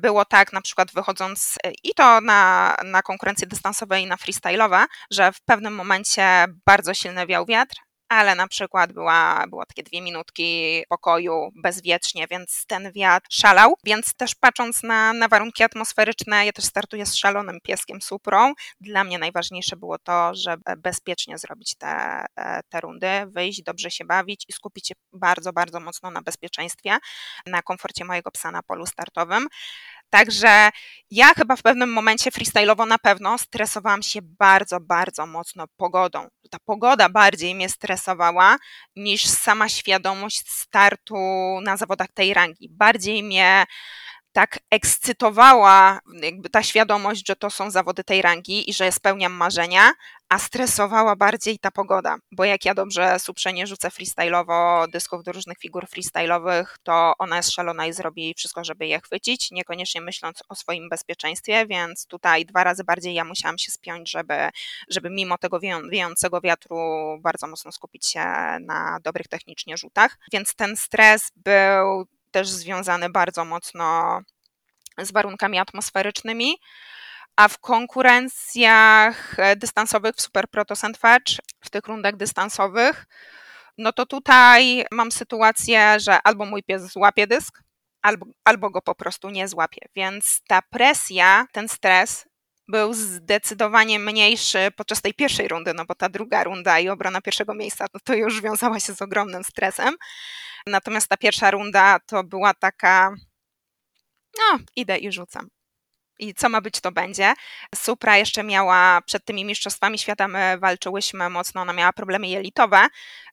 Było 0.00 0.24
tak, 0.24 0.52
na 0.52 0.60
przykład 0.60 0.92
wychodząc 0.92 1.54
i 1.82 1.94
to 1.94 2.20
na, 2.20 2.76
na 2.84 3.02
konkurencje 3.02 3.46
dystansowe 3.46 4.00
i 4.00 4.06
na 4.06 4.16
freestyle'owe, 4.16 4.86
że 5.10 5.32
w 5.32 5.40
pewnym 5.40 5.74
momencie 5.74 6.46
bardzo 6.66 6.94
silny 6.94 7.26
wiał 7.26 7.46
wiatr, 7.46 7.76
ale 8.08 8.34
na 8.34 8.48
przykład 8.48 8.92
była, 8.92 9.44
było 9.48 9.66
takie 9.66 9.82
dwie 9.82 10.02
minutki 10.02 10.82
pokoju 10.88 11.50
bezwiecznie, 11.54 12.26
więc 12.30 12.64
ten 12.66 12.92
wiatr 12.92 13.26
szalał. 13.30 13.74
Więc 13.84 14.14
też 14.14 14.34
patrząc 14.34 14.82
na, 14.82 15.12
na 15.12 15.28
warunki 15.28 15.62
atmosferyczne, 15.62 16.46
ja 16.46 16.52
też 16.52 16.64
startuję 16.64 17.06
z 17.06 17.16
szalonym 17.16 17.58
pieskiem 17.62 18.02
Suprą. 18.02 18.52
Dla 18.80 19.04
mnie 19.04 19.18
najważniejsze 19.18 19.76
było 19.76 19.98
to, 19.98 20.34
żeby 20.34 20.76
bezpiecznie 20.76 21.38
zrobić 21.38 21.74
te, 21.76 22.24
te 22.68 22.80
rundy, 22.80 23.08
wyjść, 23.26 23.62
dobrze 23.62 23.90
się 23.90 24.04
bawić 24.04 24.44
i 24.48 24.52
skupić 24.52 24.88
się 24.88 24.94
bardzo, 25.12 25.52
bardzo 25.52 25.80
mocno 25.80 26.10
na 26.10 26.22
bezpieczeństwie, 26.22 26.98
na 27.46 27.62
komforcie 27.62 28.04
mojego 28.04 28.30
psa 28.30 28.50
na 28.50 28.62
polu 28.62 28.86
startowym. 28.86 29.48
Także 30.10 30.70
ja 31.10 31.34
chyba 31.34 31.56
w 31.56 31.62
pewnym 31.62 31.92
momencie 31.92 32.30
freestyle'owo 32.30 32.86
na 32.86 32.98
pewno 32.98 33.38
stresowałam 33.38 34.02
się 34.02 34.20
bardzo, 34.22 34.80
bardzo 34.80 35.26
mocno 35.26 35.64
pogodą. 35.76 36.28
Ta 36.50 36.58
pogoda 36.64 37.08
bardziej 37.08 37.54
mnie 37.54 37.68
stresowała 37.68 38.56
niż 38.96 39.26
sama 39.26 39.68
świadomość 39.68 40.50
startu 40.50 41.16
na 41.62 41.76
zawodach 41.76 42.08
tej 42.14 42.34
rangi. 42.34 42.68
Bardziej 42.70 43.22
mnie 43.22 43.64
tak 44.32 44.58
ekscytowała 44.70 46.00
jakby 46.22 46.50
ta 46.50 46.62
świadomość, 46.62 47.28
że 47.28 47.36
to 47.36 47.50
są 47.50 47.70
zawody 47.70 48.04
tej 48.04 48.22
rangi 48.22 48.70
i 48.70 48.74
że 48.74 48.92
spełniam 48.92 49.32
marzenia, 49.32 49.92
a 50.28 50.38
stresowała 50.38 51.16
bardziej 51.16 51.58
ta 51.58 51.70
pogoda, 51.70 52.16
bo 52.32 52.44
jak 52.44 52.64
ja 52.64 52.74
dobrze 52.74 53.18
suprzenie 53.18 53.66
rzucę 53.66 53.88
freestyle'owo 53.88 54.88
dysków 54.90 55.22
do 55.22 55.32
różnych 55.32 55.58
figur 55.58 55.86
freestyle'owych, 55.86 56.64
to 56.82 57.12
ona 57.18 57.36
jest 57.36 57.50
szalona 57.50 57.86
i 57.86 57.92
zrobi 57.92 58.34
wszystko, 58.34 58.64
żeby 58.64 58.86
je 58.86 59.00
chwycić, 59.00 59.50
niekoniecznie 59.50 60.00
myśląc 60.00 60.42
o 60.48 60.54
swoim 60.54 60.88
bezpieczeństwie, 60.88 61.66
więc 61.66 62.06
tutaj 62.06 62.46
dwa 62.46 62.64
razy 62.64 62.84
bardziej 62.84 63.14
ja 63.14 63.24
musiałam 63.24 63.58
się 63.58 63.72
spiąć, 63.72 64.10
żeby, 64.10 64.48
żeby 64.88 65.10
mimo 65.10 65.38
tego 65.38 65.60
wiejącego 65.90 66.40
wiatru 66.40 66.76
bardzo 67.20 67.46
mocno 67.46 67.72
skupić 67.72 68.06
się 68.06 68.20
na 68.60 68.98
dobrych 69.02 69.28
technicznie 69.28 69.76
rzutach, 69.76 70.18
więc 70.32 70.54
ten 70.54 70.76
stres 70.76 71.30
był 71.36 72.06
też 72.30 72.48
związany 72.48 73.10
bardzo 73.10 73.44
mocno 73.44 74.20
z 74.98 75.12
warunkami 75.12 75.58
atmosferycznymi, 75.58 76.56
a 77.36 77.48
w 77.48 77.58
konkurencjach 77.58 79.38
e, 79.38 79.56
dystansowych 79.56 80.14
w 80.14 80.20
Super 80.20 80.48
Proto 80.48 80.76
Sandwich, 80.76 81.38
w 81.64 81.70
tych 81.70 81.86
rundach 81.86 82.16
dystansowych, 82.16 83.06
no 83.78 83.92
to 83.92 84.06
tutaj 84.06 84.84
mam 84.92 85.12
sytuację, 85.12 86.00
że 86.00 86.18
albo 86.24 86.44
mój 86.44 86.62
pies 86.62 86.82
złapie 86.82 87.26
dysk, 87.26 87.62
albo, 88.02 88.26
albo 88.44 88.70
go 88.70 88.82
po 88.82 88.94
prostu 88.94 89.30
nie 89.30 89.48
złapie. 89.48 89.80
Więc 89.96 90.40
ta 90.48 90.62
presja, 90.70 91.46
ten 91.52 91.68
stres 91.68 92.27
był 92.68 92.94
zdecydowanie 92.94 93.98
mniejszy 93.98 94.68
podczas 94.76 95.02
tej 95.02 95.14
pierwszej 95.14 95.48
rundy, 95.48 95.74
no 95.74 95.84
bo 95.84 95.94
ta 95.94 96.08
druga 96.08 96.44
runda 96.44 96.78
i 96.78 96.88
obrona 96.88 97.20
pierwszego 97.20 97.54
miejsca 97.54 97.86
no 97.94 98.00
to 98.04 98.14
już 98.14 98.40
wiązała 98.40 98.80
się 98.80 98.94
z 98.94 99.02
ogromnym 99.02 99.44
stresem. 99.44 99.94
Natomiast 100.66 101.08
ta 101.08 101.16
pierwsza 101.16 101.50
runda 101.50 101.98
to 102.06 102.24
była 102.24 102.54
taka, 102.54 103.14
no 104.38 104.58
idę 104.76 104.98
i 104.98 105.12
rzucam. 105.12 105.48
I 106.18 106.34
co 106.34 106.48
ma 106.48 106.60
być, 106.60 106.80
to 106.80 106.92
będzie. 106.92 107.34
Supra 107.74 108.16
jeszcze 108.16 108.42
miała 108.42 109.00
przed 109.06 109.24
tymi 109.24 109.44
mistrzostwami 109.44 109.98
świata, 109.98 110.28
my 110.28 110.58
walczyłyśmy 110.58 111.30
mocno, 111.30 111.60
ona 111.60 111.72
miała 111.72 111.92
problemy 111.92 112.28
jelitowe, 112.28 112.86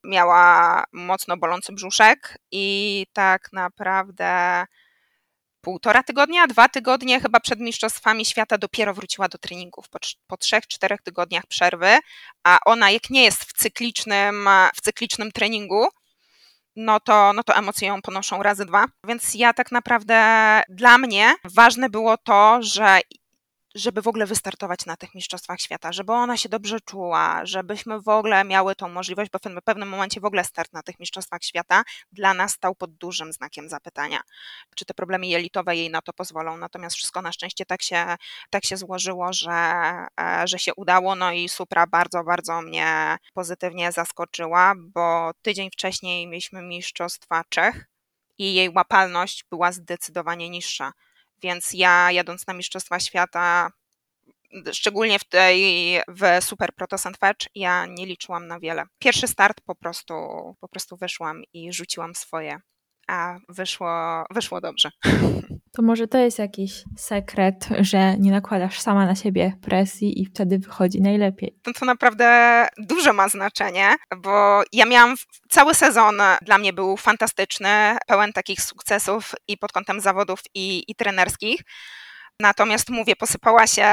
miała 0.04 0.84
mocno 0.92 1.38
bolący 1.38 1.74
brzuszek 1.74 2.38
i 2.52 3.06
tak 3.14 3.54
naprawdę 3.54 4.66
półtora 5.66 6.04
tygodnia, 6.04 6.48
dwa 6.48 6.70
tygodnie 6.70 7.20
chyba 7.20 7.40
przed 7.40 7.60
Mistrzostwami 7.60 8.26
Świata 8.26 8.58
dopiero 8.58 8.94
wróciła 8.94 9.28
do 9.28 9.38
treningów 9.38 9.90
po, 9.90 10.00
po 10.28 10.38
trzech, 10.38 10.68
czterech 10.68 11.02
tygodniach 11.02 11.48
przerwy, 11.48 11.98
a 12.44 12.58
ona 12.66 12.92
jak 12.92 13.10
nie 13.10 13.24
jest 13.24 13.44
w 13.44 13.54
cyklicznym, 13.54 14.50
w 14.76 14.82
cyklicznym 14.82 15.32
treningu, 15.32 15.88
no 16.76 17.00
to, 17.00 17.34
no 17.34 17.44
to 17.44 17.56
emocje 17.56 17.88
ją 17.88 18.02
ponoszą 18.02 18.44
razy 18.44 18.66
dwa. 18.66 18.86
Więc 19.08 19.36
ja 19.36 19.54
tak 19.54 19.72
naprawdę 19.72 20.62
dla 20.70 20.98
mnie 20.98 21.36
ważne 21.44 21.90
było 21.90 22.18
to, 22.18 22.58
że 22.62 23.00
żeby 23.76 24.02
w 24.02 24.08
ogóle 24.08 24.26
wystartować 24.26 24.86
na 24.86 24.98
tych 24.98 25.16
Mistrzostwach 25.16 25.60
Świata, 25.60 25.92
żeby 25.92 26.14
ona 26.14 26.38
się 26.38 26.50
dobrze 26.50 26.80
czuła, 26.82 27.46
żebyśmy 27.46 28.02
w 28.02 28.08
ogóle 28.08 28.44
miały 28.44 28.76
tą 28.76 28.90
możliwość, 28.90 29.32
bo 29.32 29.40
w 29.40 29.64
pewnym 29.64 29.90
momencie 29.90 30.20
w 30.20 30.26
ogóle 30.26 30.44
start 30.44 30.74
na 30.74 30.84
tych 30.84 31.00
Mistrzostwach 31.00 31.44
Świata 31.44 31.84
dla 32.12 32.34
nas 32.34 32.52
stał 32.52 32.76
pod 32.76 32.96
dużym 32.96 33.34
znakiem 33.34 33.70
zapytania. 33.70 34.22
Czy 34.76 34.86
te 34.86 34.94
problemy 34.94 35.28
jelitowe 35.28 35.76
jej 35.76 35.90
na 35.90 36.02
to 36.02 36.14
pozwolą? 36.14 36.58
Natomiast 36.58 36.96
wszystko 36.96 37.22
na 37.22 37.32
szczęście 37.32 37.66
tak 37.66 37.82
się, 37.82 38.16
tak 38.50 38.66
się 38.66 38.78
złożyło, 38.78 39.34
że, 39.34 39.52
e, 40.20 40.48
że 40.48 40.60
się 40.60 40.74
udało. 40.76 41.16
No 41.16 41.32
i 41.32 41.50
Supra 41.50 41.88
bardzo, 41.88 42.24
bardzo 42.24 42.62
mnie 42.62 43.18
pozytywnie 43.34 43.92
zaskoczyła, 43.92 44.74
bo 44.78 45.32
tydzień 45.42 45.72
wcześniej 45.72 46.28
mieliśmy 46.28 46.62
Mistrzostwa 46.62 47.44
Czech 47.50 47.86
i 48.38 48.54
jej 48.54 48.70
łapalność 48.70 49.46
była 49.50 49.72
zdecydowanie 49.72 50.50
niższa 50.50 50.92
więc 51.46 51.74
ja 51.74 52.12
jadąc 52.12 52.48
na 52.48 52.54
Mistrzostwa 52.54 53.00
Świata, 53.00 53.70
szczególnie 54.72 55.20
w 55.20 55.24
tej 55.24 55.62
w 56.08 56.44
Super 56.44 56.74
Proto 56.76 56.98
Sandwich, 56.98 57.48
ja 57.56 57.86
nie 57.86 58.06
liczyłam 58.06 58.48
na 58.48 58.60
wiele. 58.60 58.84
Pierwszy 59.00 59.28
start 59.28 59.62
po 59.62 59.76
prostu, 59.76 60.14
po 60.60 60.68
prostu 60.68 60.98
wyszłam 60.98 61.42
i 61.54 61.74
rzuciłam 61.74 62.16
swoje, 62.16 62.60
a 63.08 63.38
wyszło, 63.50 64.24
wyszło 64.32 64.62
dobrze. 64.62 64.90
To 65.76 65.82
może 65.82 66.08
to 66.08 66.18
jest 66.18 66.40
jakiś 66.40 66.84
sekret, 66.98 67.68
że 67.80 68.18
nie 68.18 68.32
nakładasz 68.32 68.80
sama 68.80 69.06
na 69.06 69.16
siebie 69.16 69.54
presji 69.62 70.22
i 70.22 70.26
wtedy 70.26 70.60
wychodzi 70.60 71.02
najlepiej. 71.02 71.56
To, 71.62 71.74
to 71.74 71.86
naprawdę 71.86 72.68
duże 72.78 73.14
ma 73.14 73.30
znaczenie, 73.30 73.96
bo 74.18 74.64
ja 74.74 74.86
miałam 74.86 75.16
cały 75.50 75.74
sezon 75.74 76.22
dla 76.42 76.58
mnie 76.58 76.74
był 76.74 76.98
fantastyczny, 76.98 77.98
pełen 78.08 78.34
takich 78.34 78.62
sukcesów 78.62 79.32
i 79.48 79.58
pod 79.58 79.72
kątem 79.72 80.02
zawodów 80.02 80.40
i, 80.54 80.84
i 80.88 80.96
trenerskich. 80.96 81.62
Natomiast 82.40 82.90
mówię, 82.90 83.16
posypała 83.16 83.68
się 83.68 83.88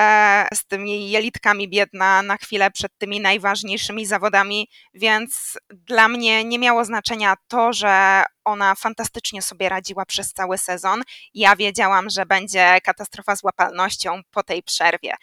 z 0.55 0.67
tymi 0.67 1.11
jelitkami 1.11 1.69
biedna 1.69 2.23
na 2.23 2.37
chwilę 2.37 2.71
przed 2.71 2.99
tymi 2.99 3.21
najważniejszymi 3.21 4.07
zawodami, 4.07 4.69
więc 4.95 5.59
dla 5.71 6.09
mnie 6.09 6.45
nie 6.45 6.59
miało 6.59 6.85
znaczenia 6.85 7.35
to, 7.49 7.73
że 7.73 8.25
ona 8.45 8.75
fantastycznie 8.75 9.43
sobie 9.43 9.69
radziła 9.69 10.07
przez 10.07 10.33
cały 10.33 10.59
sezon. 10.59 11.03
Ja 11.35 11.57
wiedziałam, 11.57 12.11
że 12.11 12.27
będzie 12.27 12.79
katastrofa 12.85 13.37
z 13.37 13.43
łapalnością 13.43 14.21
po 14.31 14.43
tej 14.43 14.63
przerwie. 14.63 15.15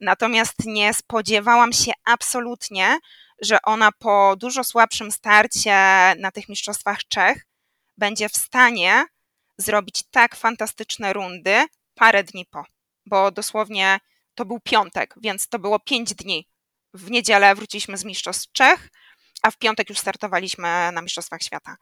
Natomiast 0.00 0.54
nie 0.66 0.94
spodziewałam 0.94 1.72
się 1.72 1.92
absolutnie, 2.04 2.98
że 3.42 3.62
ona 3.62 3.90
po 3.98 4.34
dużo 4.36 4.64
słabszym 4.64 5.12
starcie 5.12 5.74
na 6.18 6.30
tych 6.34 6.48
Mistrzostwach 6.48 6.98
Czech 7.08 7.46
będzie 7.98 8.28
w 8.28 8.36
stanie 8.36 9.04
zrobić 9.58 10.02
tak 10.10 10.36
fantastyczne 10.36 11.12
rundy, 11.12 11.64
parę 11.94 12.24
dni 12.24 12.46
po, 12.46 12.64
bo 13.06 13.30
dosłownie 13.30 13.98
to 14.34 14.44
był 14.44 14.60
piątek, 14.60 15.14
więc 15.22 15.48
to 15.48 15.58
było 15.58 15.78
pięć 15.80 16.14
dni. 16.14 16.48
W 16.94 17.10
niedzielę 17.10 17.54
wróciliśmy 17.54 17.96
z 17.96 18.04
Mistrzostw 18.04 18.52
Czech, 18.52 18.88
a 19.42 19.50
w 19.50 19.58
piątek 19.58 19.88
już 19.88 19.98
startowaliśmy 19.98 20.92
na 20.92 21.02
Mistrzostwach 21.02 21.42
Świata. 21.42 21.76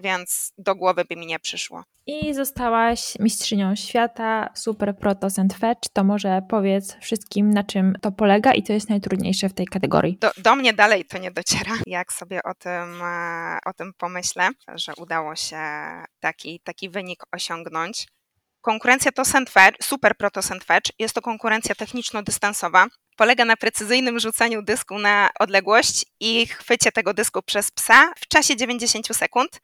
więc 0.00 0.52
do 0.58 0.74
głowy 0.74 1.04
by 1.04 1.16
mi 1.16 1.26
nie 1.26 1.38
przyszło. 1.38 1.84
I 2.06 2.34
zostałaś 2.34 3.18
mistrzynią 3.20 3.76
świata 3.76 4.50
Super 4.54 4.96
Proto 4.98 5.28
and 5.38 5.54
Fetch. 5.54 5.80
To 5.92 6.04
może 6.04 6.42
powiedz 6.48 6.96
wszystkim, 7.00 7.50
na 7.50 7.64
czym 7.64 7.94
to 8.02 8.12
polega 8.12 8.52
i 8.52 8.62
co 8.62 8.72
jest 8.72 8.88
najtrudniejsze 8.90 9.48
w 9.48 9.54
tej 9.54 9.66
kategorii. 9.66 10.18
Do, 10.20 10.30
do 10.36 10.56
mnie 10.56 10.72
dalej 10.72 11.04
to 11.04 11.18
nie 11.18 11.30
dociera, 11.30 11.72
jak 11.86 12.12
sobie 12.12 12.42
o 12.42 12.54
tym, 12.54 13.02
e, 13.02 13.58
o 13.64 13.72
tym 13.72 13.92
pomyślę, 13.98 14.48
że 14.74 14.92
udało 14.96 15.36
się 15.36 15.58
taki, 16.20 16.60
taki 16.60 16.90
wynik 16.90 17.22
osiągnąć. 17.32 18.06
Konkurencja 18.60 19.12
to 19.12 19.24
Sandfetch, 19.24 19.84
Super 19.84 20.16
Proto 20.16 20.42
Sandfetch. 20.42 20.90
Jest 20.98 21.14
to 21.14 21.22
konkurencja 21.22 21.74
techniczno-dystansowa. 21.74 22.86
Polega 23.16 23.44
na 23.44 23.56
precyzyjnym 23.56 24.20
rzucaniu 24.20 24.62
dysku 24.62 24.98
na 24.98 25.30
odległość 25.40 26.04
i 26.20 26.46
chwycie 26.46 26.92
tego 26.92 27.14
dysku 27.14 27.42
przez 27.42 27.70
psa 27.70 28.12
w 28.18 28.28
czasie 28.28 28.56
90 28.56 29.16
sekund. 29.16 29.60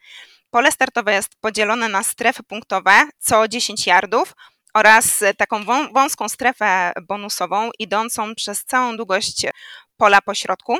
Pole 0.51 0.73
startowe 0.73 1.13
jest 1.13 1.31
podzielone 1.41 1.89
na 1.89 2.03
strefy 2.03 2.43
punktowe 2.43 3.09
co 3.19 3.49
10 3.49 3.87
yardów 3.87 4.35
oraz 4.75 5.25
taką 5.39 5.65
wąską 5.93 6.29
strefę 6.29 6.93
bonusową 7.09 7.71
idącą 7.79 8.35
przez 8.35 8.65
całą 8.65 8.97
długość 8.97 9.47
pola 9.97 10.23
pośrodku 10.23 10.79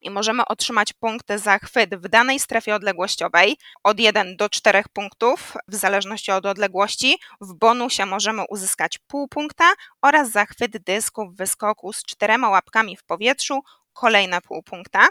i 0.00 0.10
możemy 0.10 0.44
otrzymać 0.44 0.92
punkty 0.92 1.38
za 1.38 1.58
chwyt 1.58 1.94
w 1.94 2.08
danej 2.08 2.40
strefie 2.40 2.74
odległościowej 2.74 3.56
od 3.82 4.00
1 4.00 4.36
do 4.36 4.48
4 4.48 4.82
punktów 4.92 5.56
w 5.68 5.74
zależności 5.74 6.32
od 6.32 6.46
odległości. 6.46 7.18
W 7.40 7.54
bonusie 7.54 8.06
możemy 8.06 8.44
uzyskać 8.48 8.98
pół 8.98 9.28
punkta 9.28 9.72
oraz 10.02 10.30
za 10.30 10.46
chwyt 10.46 10.78
dysku 10.78 11.30
w 11.30 11.36
wyskoku 11.36 11.92
z 11.92 12.02
czterema 12.02 12.48
łapkami 12.48 12.96
w 12.96 13.04
powietrzu 13.04 13.62
kolejne 13.92 14.40
pół 14.40 14.62
punkta, 14.62 15.08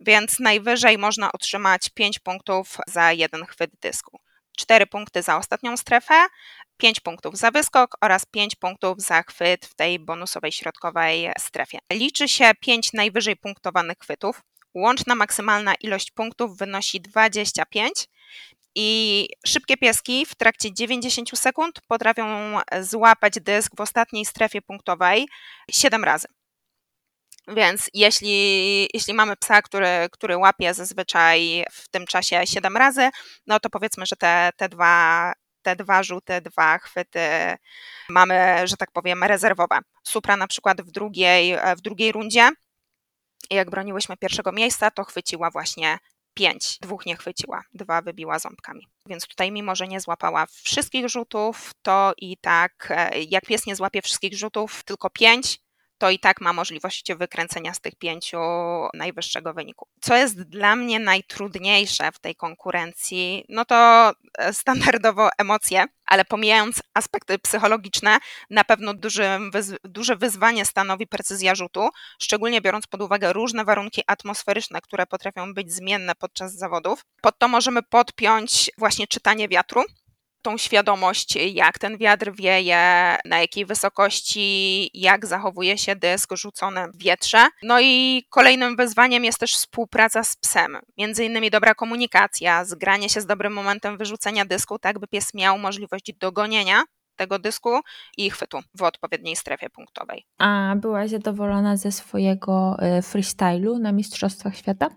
więc 0.00 0.38
najwyżej 0.38 0.98
można 0.98 1.32
otrzymać 1.32 1.88
5 1.88 2.18
punktów 2.18 2.76
za 2.86 3.12
jeden 3.12 3.46
chwyt 3.46 3.70
dysku. 3.80 4.25
4 4.56 4.86
punkty 4.86 5.22
za 5.22 5.36
ostatnią 5.36 5.76
strefę, 5.76 6.26
5 6.76 7.00
punktów 7.00 7.36
za 7.36 7.50
wyskok 7.50 7.96
oraz 8.00 8.26
5 8.26 8.54
punktów 8.54 9.00
za 9.00 9.22
chwyt 9.22 9.66
w 9.66 9.74
tej 9.74 9.98
bonusowej 9.98 10.52
środkowej 10.52 11.30
strefie. 11.38 11.78
Liczy 11.92 12.28
się 12.28 12.52
5 12.60 12.92
najwyżej 12.92 13.36
punktowanych 13.36 13.98
chwytów. 13.98 14.40
Łączna 14.74 15.14
maksymalna 15.14 15.74
ilość 15.74 16.10
punktów 16.10 16.58
wynosi 16.58 17.00
25 17.00 18.08
i 18.74 19.28
szybkie 19.46 19.76
pieski 19.76 20.26
w 20.26 20.34
trakcie 20.34 20.74
90 20.74 21.38
sekund 21.38 21.80
potrafią 21.88 22.58
złapać 22.80 23.34
dysk 23.40 23.72
w 23.76 23.80
ostatniej 23.80 24.26
strefie 24.26 24.62
punktowej 24.62 25.28
7 25.70 26.04
razy. 26.04 26.26
Więc 27.48 27.90
jeśli, 27.94 28.88
jeśli 28.94 29.14
mamy 29.14 29.36
psa, 29.36 29.62
który, 29.62 30.08
który 30.12 30.36
łapie 30.36 30.74
zazwyczaj 30.74 31.64
w 31.72 31.88
tym 31.88 32.06
czasie 32.06 32.40
7 32.46 32.76
razy, 32.76 33.10
no 33.46 33.60
to 33.60 33.70
powiedzmy, 33.70 34.06
że 34.06 34.16
te, 34.16 34.50
te 34.56 34.68
dwa 34.68 35.32
te 35.62 35.76
dwa 35.76 36.02
rzuty, 36.02 36.40
dwa 36.40 36.78
chwyty 36.78 37.20
mamy, 38.08 38.62
że 38.64 38.76
tak 38.76 38.92
powiem, 38.92 39.24
rezerwowe. 39.24 39.78
Supra 40.02 40.36
na 40.36 40.46
przykład 40.46 40.82
w 40.82 40.90
drugiej, 40.90 41.56
w 41.76 41.80
drugiej 41.80 42.12
rundzie, 42.12 42.50
jak 43.50 43.70
broniłyśmy 43.70 44.16
pierwszego 44.16 44.52
miejsca, 44.52 44.90
to 44.90 45.04
chwyciła 45.04 45.50
właśnie 45.50 45.98
pięć, 46.34 46.78
dwóch 46.80 47.06
nie 47.06 47.16
chwyciła, 47.16 47.62
dwa 47.74 48.02
wybiła 48.02 48.38
ząbkami. 48.38 48.88
Więc 49.06 49.26
tutaj, 49.26 49.52
mimo 49.52 49.74
że 49.74 49.88
nie 49.88 50.00
złapała 50.00 50.46
wszystkich 50.46 51.08
rzutów, 51.08 51.70
to 51.82 52.12
i 52.18 52.36
tak, 52.36 52.88
e, 52.90 53.22
jak 53.22 53.44
pies 53.46 53.66
nie 53.66 53.76
złapie 53.76 54.02
wszystkich 54.02 54.34
rzutów, 54.38 54.82
tylko 54.84 55.10
pięć, 55.10 55.58
to 55.98 56.10
i 56.10 56.18
tak 56.18 56.40
ma 56.40 56.52
możliwość 56.52 57.12
wykręcenia 57.12 57.74
z 57.74 57.80
tych 57.80 57.94
pięciu 57.94 58.38
najwyższego 58.94 59.54
wyniku. 59.54 59.88
Co 60.00 60.16
jest 60.16 60.42
dla 60.42 60.76
mnie 60.76 60.98
najtrudniejsze 60.98 62.12
w 62.12 62.18
tej 62.18 62.34
konkurencji, 62.34 63.44
no 63.48 63.64
to 63.64 64.12
e, 64.38 64.52
standardowo 64.52 65.28
emocje, 65.38 65.84
ale 66.06 66.24
pomijając 66.24 66.82
aspekty 66.94 67.38
psychologiczne, 67.38 68.18
na 68.50 68.64
pewno 68.64 68.94
duży, 68.94 69.28
duże 69.84 70.16
wyzwanie 70.16 70.64
stanowi 70.64 71.06
precyzja 71.06 71.54
rzutu, 71.54 71.88
szczególnie 72.18 72.60
biorąc 72.60 72.86
pod 72.86 73.02
uwagę 73.02 73.32
różne 73.32 73.64
warunki 73.64 74.02
atmosferyczne, 74.06 74.80
które 74.80 75.06
potrafią 75.06 75.54
być 75.54 75.72
zmienne 75.72 76.14
podczas 76.14 76.54
zawodów. 76.54 77.04
Pod 77.20 77.38
to 77.38 77.48
możemy 77.48 77.82
podpiąć 77.82 78.70
właśnie 78.78 79.06
czytanie 79.06 79.48
wiatru, 79.48 79.84
tą 80.46 80.58
świadomość, 80.58 81.36
jak 81.36 81.78
ten 81.78 81.98
wiatr 81.98 82.32
wieje, 82.34 83.16
na 83.24 83.40
jakiej 83.40 83.66
wysokości, 83.66 84.90
jak 84.94 85.26
zachowuje 85.26 85.78
się 85.78 85.96
dysk 85.96 86.36
rzucony 86.36 86.88
w 86.94 86.98
wietrze. 86.98 87.48
No 87.62 87.80
i 87.80 88.22
kolejnym 88.30 88.76
wyzwaniem 88.76 89.24
jest 89.24 89.38
też 89.38 89.54
współpraca 89.54 90.24
z 90.24 90.36
psem. 90.36 90.78
Między 90.98 91.24
innymi 91.24 91.50
dobra 91.50 91.74
komunikacja, 91.74 92.64
zgranie 92.64 93.08
się 93.08 93.20
z 93.20 93.26
dobrym 93.26 93.52
momentem 93.52 93.98
wyrzucenia 93.98 94.44
dysku, 94.44 94.78
tak 94.78 94.98
by 94.98 95.06
pies 95.06 95.34
miał 95.34 95.58
możliwość 95.58 96.12
dogonienia 96.20 96.82
tego 97.16 97.38
dysku 97.38 97.80
i 98.16 98.30
chwytu 98.30 98.58
w 98.74 98.82
odpowiedniej 98.82 99.36
strefie 99.36 99.70
punktowej. 99.70 100.26
A 100.38 100.74
byłaś 100.76 101.10
zadowolona 101.10 101.76
ze 101.76 101.92
swojego 101.92 102.76
y, 102.98 103.02
freestylu 103.02 103.78
na 103.78 103.92
Mistrzostwach 103.92 104.56
Świata? 104.56 104.88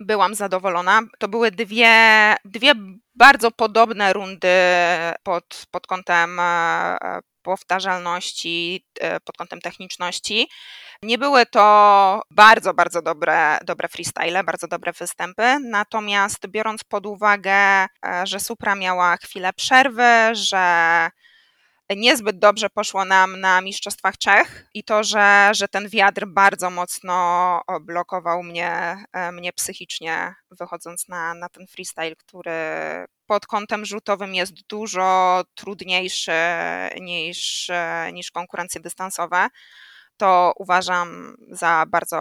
Byłam 0.00 0.34
zadowolona. 0.34 1.00
To 1.18 1.28
były 1.28 1.50
dwie, 1.50 2.34
dwie 2.44 2.72
bardzo 3.14 3.50
podobne 3.50 4.12
rundy 4.12 4.48
pod, 5.22 5.66
pod 5.70 5.86
kątem 5.86 6.40
e, 6.40 7.20
powtarzalności, 7.42 8.86
e, 9.00 9.20
pod 9.20 9.36
kątem 9.36 9.60
techniczności. 9.60 10.48
Nie 11.02 11.18
były 11.18 11.46
to 11.46 12.22
bardzo, 12.30 12.74
bardzo 12.74 13.02
dobre, 13.02 13.58
dobre 13.64 13.88
freestyle, 13.88 14.44
bardzo 14.44 14.68
dobre 14.68 14.92
występy, 14.92 15.58
natomiast 15.60 16.46
biorąc 16.46 16.84
pod 16.84 17.06
uwagę, 17.06 17.52
e, 17.52 17.88
że 18.24 18.40
Supra 18.40 18.74
miała 18.74 19.16
chwilę 19.16 19.52
przerwy, 19.52 20.08
że 20.32 21.10
niezbyt 21.96 22.38
dobrze 22.38 22.70
poszło 22.70 23.04
nam 23.04 23.40
na 23.40 23.60
Mistrzostwach 23.60 24.18
Czech 24.18 24.66
i 24.74 24.84
to, 24.84 25.04
że, 25.04 25.50
że 25.54 25.68
ten 25.68 25.88
wiatr 25.88 26.26
bardzo 26.26 26.70
mocno 26.70 27.60
blokował 27.80 28.42
mnie, 28.42 28.96
e, 29.12 29.32
mnie 29.32 29.52
psychicznie, 29.52 30.34
wychodząc 30.50 31.08
na, 31.08 31.34
na 31.34 31.48
ten 31.48 31.66
freestyle, 31.66 32.16
który 32.16 32.50
pod 33.26 33.46
kątem 33.46 33.84
rzutowym 33.84 34.34
jest 34.34 34.66
dużo 34.66 35.42
trudniejszy 35.54 36.32
niż, 37.00 37.70
e, 37.70 38.10
niż 38.12 38.30
konkurencje 38.30 38.80
dystansowe, 38.80 39.48
to 40.16 40.52
uważam 40.56 41.36
za 41.50 41.84
bardzo 41.88 42.18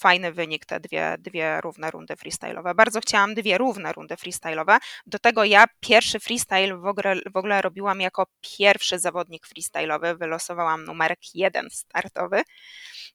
fajny 0.00 0.32
wynik 0.32 0.66
te 0.66 0.80
dwie, 0.80 1.16
dwie 1.18 1.60
równe 1.60 1.90
rundy 1.90 2.14
freestyle'owe. 2.14 2.74
Bardzo 2.74 3.00
chciałam 3.00 3.34
dwie 3.34 3.58
równe 3.58 3.92
rundy 3.92 4.14
freestyle'owe. 4.14 4.78
Do 5.06 5.18
tego 5.18 5.44
ja 5.44 5.64
pierwszy 5.80 6.20
freestyle 6.20 6.76
w 6.76 6.86
ogóle, 6.86 7.16
w 7.34 7.36
ogóle 7.36 7.62
robiłam 7.62 8.00
jako 8.00 8.26
pierwszy 8.40 8.98
zawodnik 8.98 9.46
freestyle'owy. 9.46 10.18
Wylosowałam 10.18 10.84
numerek 10.84 11.18
jeden 11.34 11.70
startowy, 11.70 12.42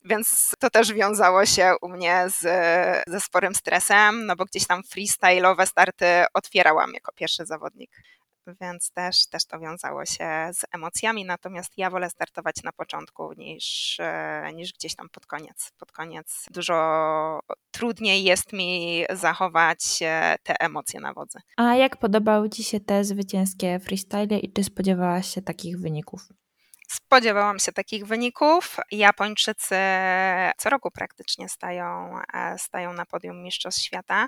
więc 0.04 0.56
to 0.60 0.70
też 0.70 0.94
wiązało 0.94 1.46
się 1.46 1.74
u 1.82 1.90
mnie 1.90 2.26
z, 2.28 2.42
ze 3.08 3.22
sporym 3.22 3.56
stresem, 3.56 4.26
no 4.26 4.36
bo 4.36 4.46
gdzieś 4.46 4.68
tam 4.68 4.82
freestyle'owe 4.96 5.66
starty 5.66 6.06
otwierałam 6.34 6.94
jako 6.94 7.12
pierwszy 7.16 7.46
zawodnik 7.46 7.92
więc 8.62 8.92
też, 8.92 9.28
też 9.28 9.46
to 9.46 9.60
wiązało 9.60 10.06
się 10.06 10.50
z 10.54 10.66
emocjami, 10.72 11.26
natomiast 11.26 11.78
ja 11.78 11.90
wolę 11.90 12.10
startować 12.10 12.64
na 12.64 12.72
początku 12.72 13.34
niż, 13.34 13.98
e, 14.00 14.52
niż 14.54 14.74
gdzieś 14.74 14.96
tam 14.96 15.10
pod 15.10 15.26
koniec. 15.26 15.72
Pod 15.78 15.92
koniec 15.92 16.46
dużo 16.52 17.40
trudniej 17.72 18.24
jest 18.24 18.54
mi 18.54 19.04
zachować 19.10 20.00
te 20.44 20.60
emocje 20.60 21.00
na 21.00 21.14
wodzy. 21.14 21.40
A 21.58 21.76
jak 21.76 21.98
podobały 21.98 22.50
Ci 22.50 22.64
się 22.64 22.80
te 22.80 23.04
zwycięskie 23.04 23.80
freestyle 23.80 24.40
i 24.40 24.54
czy 24.54 24.64
spodziewałaś 24.64 25.34
się 25.34 25.42
takich 25.42 25.80
wyników? 25.80 26.22
Spodziewałam 26.88 27.60
się 27.60 27.72
takich 27.72 28.06
wyników. 28.06 28.78
Japończycy 28.92 29.76
co 30.58 30.70
roku 30.70 30.92
praktycznie 30.92 31.50
stają, 31.50 32.20
e, 32.34 32.60
stają 32.60 32.94
na 32.94 33.06
podium 33.06 33.44
Mistrzostw 33.44 33.82
Świata. 33.82 34.28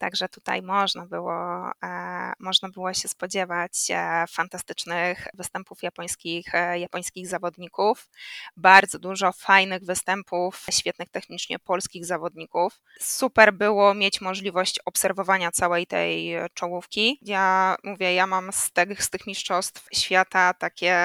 Także 0.00 0.28
tutaj 0.28 0.62
można 0.62 1.06
było, 1.06 1.70
e, 1.84 2.32
można 2.38 2.68
było 2.68 2.94
się 2.94 3.08
spodziewać 3.08 3.72
e, 3.90 4.24
fantastycznych 4.28 5.28
występów 5.34 5.82
japońskich, 5.82 6.54
e, 6.54 6.78
japońskich 6.78 7.28
zawodników. 7.28 8.08
Bardzo 8.56 8.98
dużo 8.98 9.32
fajnych 9.32 9.84
występów, 9.84 10.66
świetnych 10.70 11.08
technicznie 11.08 11.58
polskich 11.58 12.06
zawodników. 12.06 12.80
Super 13.00 13.52
było 13.54 13.94
mieć 13.94 14.20
możliwość 14.20 14.80
obserwowania 14.84 15.50
całej 15.50 15.86
tej 15.86 16.34
czołówki. 16.54 17.18
Ja 17.22 17.76
mówię, 17.84 18.14
ja 18.14 18.26
mam 18.26 18.52
z 18.52 18.72
tych, 18.72 19.04
z 19.04 19.10
tych 19.10 19.26
mistrzostw 19.26 19.88
świata 19.92 20.54
takie 20.54 20.96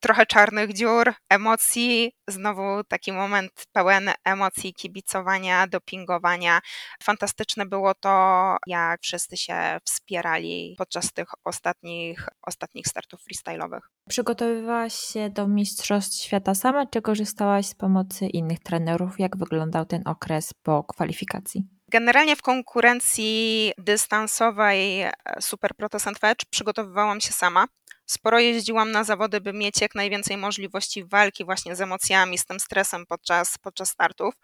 trochę 0.00 0.26
czarnych 0.26 0.72
dziur, 0.72 1.14
emocji, 1.28 2.12
znowu 2.28 2.84
taki 2.84 3.12
moment 3.12 3.66
pełen 3.72 4.10
emocji, 4.24 4.74
kibicowania, 4.74 5.66
dopingowania. 5.66 6.60
Fantastyczne 7.02 7.66
było 7.66 7.94
to, 7.94 8.31
jak 8.66 9.00
wszyscy 9.02 9.36
się 9.36 9.78
wspierali 9.84 10.74
podczas 10.78 11.12
tych 11.12 11.28
ostatnich, 11.44 12.28
ostatnich 12.46 12.86
startów 12.86 13.20
freestyle'owych. 13.20 13.80
Przygotowywałaś 14.08 14.94
się 14.94 15.30
do 15.30 15.48
Mistrzostw 15.48 16.22
Świata 16.22 16.54
sama, 16.54 16.86
czy 16.86 17.02
korzystałaś 17.02 17.66
z 17.66 17.74
pomocy 17.74 18.26
innych 18.26 18.60
trenerów? 18.60 19.20
Jak 19.20 19.36
wyglądał 19.36 19.86
ten 19.86 20.02
okres 20.04 20.54
po 20.62 20.84
kwalifikacji? 20.84 21.64
Generalnie 21.92 22.36
w 22.36 22.42
konkurencji 22.42 23.72
dystansowej 23.78 25.02
e, 25.02 25.12
Super 25.40 25.74
Proto 25.76 26.00
Sandwich 26.00 26.44
przygotowywałam 26.50 27.20
się 27.20 27.32
sama. 27.32 27.66
Sporo 28.06 28.38
jeździłam 28.38 28.90
na 28.90 29.04
zawody, 29.04 29.40
by 29.40 29.52
mieć 29.52 29.80
jak 29.80 29.94
najwięcej 29.94 30.36
możliwości 30.36 31.04
walki 31.04 31.44
właśnie 31.44 31.76
z 31.76 31.80
emocjami, 31.80 32.38
z 32.38 32.46
tym 32.46 32.60
stresem 32.60 33.06
podczas, 33.06 33.58
podczas 33.58 33.88
startów. 33.88 34.34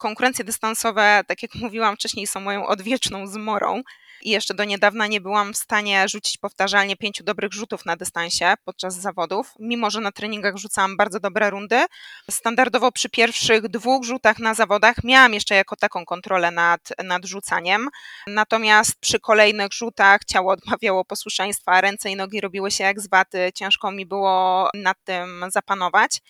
Konkurencje 0.00 0.44
dystansowe, 0.44 1.22
tak 1.26 1.42
jak 1.42 1.54
mówiłam 1.64 1.96
wcześniej, 1.96 2.26
są 2.26 2.40
moją 2.40 2.66
odwieczną 2.66 3.26
zmorą 3.26 3.82
i 4.22 4.30
jeszcze 4.30 4.54
do 4.54 4.64
niedawna 4.64 5.06
nie 5.06 5.20
byłam 5.20 5.52
w 5.52 5.56
stanie 5.56 6.08
rzucić 6.08 6.38
powtarzalnie 6.38 6.96
pięciu 6.96 7.24
dobrych 7.24 7.52
rzutów 7.52 7.86
na 7.86 7.96
dystansie 7.96 8.54
podczas 8.64 8.94
zawodów, 8.94 9.54
mimo 9.58 9.90
że 9.90 10.00
na 10.00 10.12
treningach 10.12 10.56
rzucałam 10.56 10.96
bardzo 10.96 11.20
dobre 11.20 11.50
rundy. 11.50 11.84
Standardowo 12.30 12.92
przy 12.92 13.10
pierwszych 13.10 13.68
dwóch 13.68 14.04
rzutach 14.04 14.38
na 14.38 14.54
zawodach 14.54 15.04
miałam 15.04 15.34
jeszcze 15.34 15.54
jako 15.54 15.76
taką 15.76 16.04
kontrolę 16.04 16.50
nad, 16.50 16.80
nad 17.04 17.24
rzucaniem, 17.24 17.88
natomiast 18.26 19.00
przy 19.00 19.20
kolejnych 19.20 19.72
rzutach 19.72 20.24
ciało 20.24 20.52
odmawiało 20.52 21.04
posłuszeństwa, 21.04 21.80
ręce 21.80 22.10
i 22.10 22.16
nogi 22.16 22.40
robiły 22.40 22.70
się 22.70 22.84
jak 22.84 23.00
z 23.00 23.08
waty, 23.08 23.50
ciężko 23.54 23.92
mi 23.92 24.06
było 24.06 24.68
nad 24.74 24.96
tym 25.04 25.44
zapanować. 25.48 26.20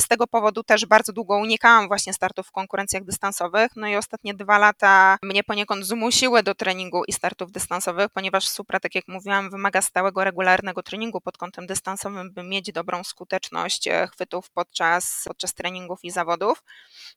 Z 0.00 0.08
tego 0.08 0.26
powodu 0.26 0.62
też 0.62 0.86
bardzo 0.86 1.12
długo 1.12 1.36
unikałam 1.36 1.88
właśnie 1.88 2.12
startów 2.12 2.46
w 2.46 2.52
konkurencjach 2.52 3.04
dystansowych. 3.04 3.70
No 3.76 3.88
i 3.88 3.96
ostatnie 3.96 4.34
dwa 4.34 4.58
lata 4.58 5.18
mnie 5.22 5.44
poniekąd 5.44 5.84
zmusiły 5.84 6.42
do 6.42 6.54
treningu 6.54 7.04
i 7.04 7.12
dystansowych, 7.34 8.08
ponieważ 8.10 8.48
Supra, 8.48 8.80
tak 8.80 8.94
jak 8.94 9.08
mówiłam, 9.08 9.50
wymaga 9.50 9.82
stałego, 9.82 10.24
regularnego 10.24 10.82
treningu 10.82 11.20
pod 11.20 11.38
kątem 11.38 11.66
dystansowym, 11.66 12.32
by 12.32 12.42
mieć 12.42 12.72
dobrą 12.72 13.04
skuteczność 13.04 13.88
e, 13.88 14.06
chwytów 14.12 14.50
podczas, 14.50 15.24
podczas 15.26 15.54
treningów 15.54 15.98
i 16.02 16.10
zawodów. 16.10 16.62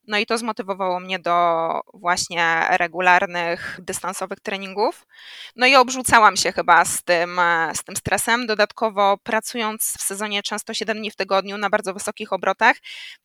No 0.07 0.17
i 0.17 0.25
to 0.25 0.37
zmotywowało 0.37 0.99
mnie 0.99 1.19
do 1.19 1.59
właśnie 1.93 2.65
regularnych 2.69 3.79
dystansowych 3.83 4.39
treningów. 4.39 5.07
No 5.55 5.67
i 5.67 5.75
obrzucałam 5.75 6.37
się 6.37 6.51
chyba 6.51 6.85
z 6.85 7.03
tym, 7.03 7.39
e, 7.39 7.71
z 7.75 7.83
tym 7.83 7.95
stresem. 7.95 8.47
Dodatkowo 8.47 9.17
pracując 9.17 9.81
w 9.99 10.01
sezonie 10.01 10.43
często 10.43 10.73
7 10.73 10.97
dni 10.97 11.11
w 11.11 11.15
tygodniu 11.15 11.57
na 11.57 11.69
bardzo 11.69 11.93
wysokich 11.93 12.33
obrotach, 12.33 12.77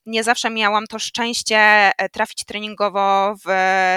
nie 0.07 0.25
zawsze 0.25 0.51
miałam 0.51 0.87
to 0.87 0.99
szczęście 0.99 1.57
e, 1.59 2.09
trafić 2.09 2.45
treningowo 2.45 3.35
w 3.47 3.49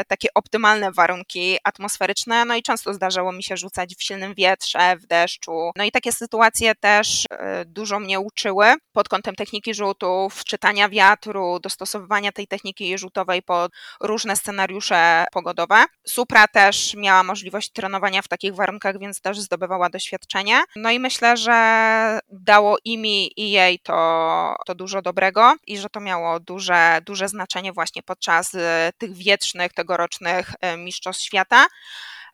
takie 0.07 0.27
optymalne 0.33 0.91
warunki 0.91 1.57
atmosferyczne, 1.63 2.45
no 2.45 2.55
i 2.55 2.63
często 2.63 2.76
zdarzało 2.85 3.31
mi 3.31 3.43
się 3.43 3.57
rzucać 3.57 3.95
w 3.95 4.03
silnym 4.03 4.33
wietrze, 4.33 4.95
w 4.97 5.07
deszczu. 5.07 5.71
No 5.75 5.83
i 5.83 5.91
takie 5.91 6.11
sytuacje 6.11 6.75
też 6.75 7.25
e, 7.31 7.65
dużo 7.65 7.99
mnie 7.99 8.19
uczyły 8.19 8.73
pod 8.93 9.09
kątem 9.09 9.35
techniki 9.35 9.73
rzutów, 9.73 10.43
czytania 10.43 10.89
wiatru, 10.89 11.59
dostosowywania 11.59 12.31
tej 12.31 12.47
techniki 12.47 12.97
rzutowej 12.97 13.43
pod 13.43 13.71
różne 14.01 14.35
scenariusze 14.35 15.25
pogodowe. 15.31 15.85
Supra 16.07 16.47
też 16.47 16.93
miała 16.95 17.23
możliwość 17.23 17.71
trenowania 17.71 18.21
w 18.21 18.27
takich 18.27 18.55
warunkach, 18.55 18.99
więc 18.99 19.21
też 19.21 19.39
zdobywała 19.39 19.89
doświadczenie. 19.89 20.63
No 20.75 20.91
i 20.91 20.99
myślę, 20.99 21.37
że 21.37 22.19
dało 22.29 22.77
i 22.83 22.97
mi, 22.97 23.39
i 23.39 23.51
jej 23.51 23.79
to, 23.79 24.55
to 24.65 24.75
dużo 24.75 25.01
dobrego 25.01 25.55
i 25.67 25.77
że 25.77 25.89
to 25.89 25.99
miało 25.99 26.39
duże, 26.39 26.99
duże 27.05 27.27
znaczenie 27.27 27.73
właśnie 27.73 28.03
podczas 28.03 28.53
y, 28.53 28.59
tych 28.97 29.13
wietrznych, 29.13 29.73
tegorocznych 29.73 30.51
y, 30.73 30.77
Mistrzostw 30.77 31.23
Świata. 31.23 31.65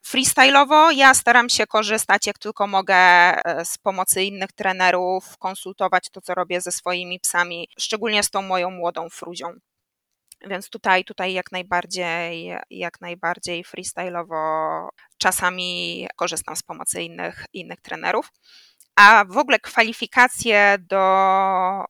Freestyle'owo 0.06 0.92
ja 0.92 1.14
staram 1.14 1.50
się 1.50 1.68
korzystać 1.68 2.28
jak 2.28 2.40
tylko 2.40 2.68
mogę 2.68 2.96
y, 3.62 3.66
z 3.66 3.78
pomocy 3.78 4.24
innych 4.24 4.52
trenerów, 4.52 5.38
konsultować 5.38 6.10
to, 6.10 6.22
co 6.22 6.36
robię 6.36 6.62
ze 6.62 6.72
swoimi 6.72 7.20
psami, 7.20 7.68
szczególnie 7.80 8.24
z 8.24 8.30
tą 8.30 8.42
moją 8.42 8.72
młodą 8.72 9.10
fruzią. 9.10 9.54
Więc 10.48 10.70
tutaj, 10.70 11.06
tutaj 11.06 11.34
jak 11.34 11.52
najbardziej, 11.52 12.54
jak 12.70 13.02
najbardziej 13.02 13.64
freestyle'owo 13.64 14.88
czasami 15.18 16.08
korzystam 16.16 16.56
z 16.56 16.64
pomocy 16.64 17.02
innych, 17.02 17.46
innych 17.54 17.82
trenerów. 17.82 18.32
A 18.96 19.26
w 19.30 19.38
ogóle 19.38 19.60
kwalifikacje 19.60 20.78
do 20.80 21.04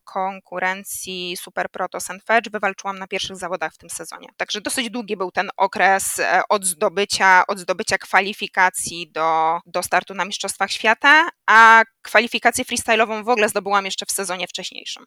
konkurencji 0.04 1.36
Super 1.36 1.70
Proto 1.70 1.98
Fetch 2.00 2.50
wywalczyłam 2.50 2.98
na 2.98 3.06
pierwszych 3.06 3.36
zawodach 3.36 3.74
w 3.74 3.78
tym 3.78 3.90
sezonie. 3.90 4.28
Także 4.36 4.60
dosyć 4.60 4.90
długi 4.90 5.16
był 5.16 5.30
ten 5.30 5.50
okres 5.56 6.18
e, 6.18 6.42
od 6.48 6.64
zdobycia, 6.64 7.46
od 7.48 7.58
zdobycia 7.58 7.98
kwalifikacji 7.98 9.12
do, 9.12 9.58
do 9.66 9.82
startu 9.82 10.14
na 10.14 10.24
Mistrzostwach 10.24 10.70
Świata, 10.70 11.28
a 11.46 11.82
kwalifikację 12.02 12.64
freestyle'ową 12.64 13.24
w 13.24 13.28
ogóle 13.28 13.48
zdobyłam 13.48 13.84
jeszcze 13.84 14.06
w 14.06 14.10
sezonie 14.10 14.46
wcześniejszym. 14.46 15.04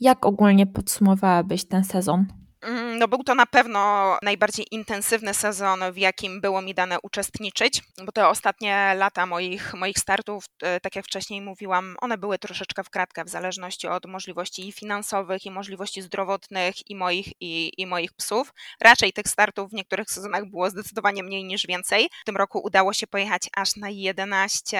Jak 0.00 0.26
ogólnie 0.26 0.66
podsumowałabyś 0.66 1.68
ten 1.68 1.84
sezon? 1.84 2.41
Mm, 2.62 2.98
no 2.98 3.08
był 3.08 3.24
to 3.24 3.34
na 3.34 3.46
pewno 3.46 4.16
najbardziej 4.22 4.66
intensywny 4.70 5.34
sezon, 5.34 5.92
w 5.92 5.98
jakim 5.98 6.40
było 6.40 6.62
mi 6.62 6.74
dane 6.74 7.00
uczestniczyć, 7.02 7.82
bo 8.04 8.12
te 8.12 8.28
ostatnie 8.28 8.94
lata 8.96 9.26
moich, 9.26 9.74
moich 9.74 9.98
startów, 9.98 10.44
e, 10.62 10.80
tak 10.80 10.96
jak 10.96 11.04
wcześniej 11.04 11.40
mówiłam, 11.40 11.96
one 12.00 12.18
były 12.18 12.38
troszeczkę 12.38 12.84
w 12.84 12.90
kratkę 12.90 13.24
w 13.24 13.28
zależności 13.28 13.88
od 13.88 14.06
możliwości 14.06 14.72
finansowych 14.72 15.46
i 15.46 15.50
możliwości 15.50 16.02
zdrowotnych 16.02 16.90
i 16.90 16.96
moich, 16.96 17.26
i, 17.40 17.72
i 17.78 17.86
moich 17.86 18.12
psów. 18.12 18.52
Raczej 18.80 19.12
tych 19.12 19.28
startów 19.28 19.70
w 19.70 19.74
niektórych 19.74 20.10
sezonach 20.10 20.46
było 20.50 20.70
zdecydowanie 20.70 21.22
mniej 21.22 21.44
niż 21.44 21.66
więcej. 21.66 22.08
W 22.22 22.24
tym 22.24 22.36
roku 22.36 22.60
udało 22.64 22.92
się 22.92 23.06
pojechać 23.06 23.42
aż 23.56 23.76
na 23.76 23.90
11, 23.90 24.78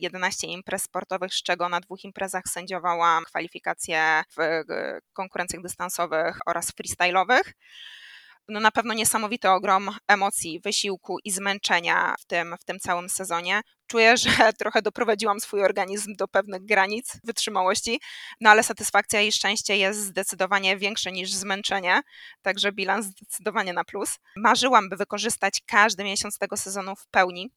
11 0.00 0.46
imprez 0.46 0.82
sportowych, 0.82 1.34
z 1.34 1.42
czego 1.42 1.68
na 1.68 1.80
dwóch 1.80 2.04
imprezach 2.04 2.44
sędziowałam 2.48 3.24
kwalifikacje 3.24 4.22
w 4.36 4.62
konkurencjach 5.12 5.62
dystansowych 5.62 6.38
oraz 6.46 6.70
freestyle 6.70 7.09
No 8.48 8.60
na 8.60 8.70
pewno 8.70 8.94
niesamowity 8.94 9.48
ogrom 9.48 9.90
emocji, 10.08 10.60
wysiłku 10.60 11.18
i 11.24 11.30
zmęczenia 11.30 12.14
w 12.20 12.26
tym, 12.26 12.56
w 12.60 12.64
tym 12.64 12.78
całym 12.78 13.08
sezonie. 13.08 13.60
Czuję, 13.86 14.16
że 14.22 14.52
trochę 14.58 14.82
doprowadziłam 14.82 15.40
swój 15.40 15.64
organizm 15.64 16.14
do 16.16 16.28
pewnych 16.28 16.64
granic 16.64 17.18
wytrzymałości, 17.24 18.00
no 18.40 18.50
ale 18.50 18.62
satysfakcja 18.62 19.20
i 19.20 19.32
szczęście 19.32 19.76
jest 19.76 20.00
zdecydowanie 20.00 20.76
większe 20.76 21.12
niż 21.12 21.32
zmęczenie, 21.32 22.00
także 22.42 22.72
bilans 22.72 23.06
zdecydowanie 23.06 23.72
na 23.72 23.84
plus. 23.84 24.18
Marzyłam, 24.36 24.88
by 24.88 24.96
wykorzystać 24.96 25.60
każdy 25.66 26.04
miesiąc 26.04 26.38
tego 26.38 26.56
sezonu 26.56 26.96
w 26.96 27.06
pełni, 27.06 27.50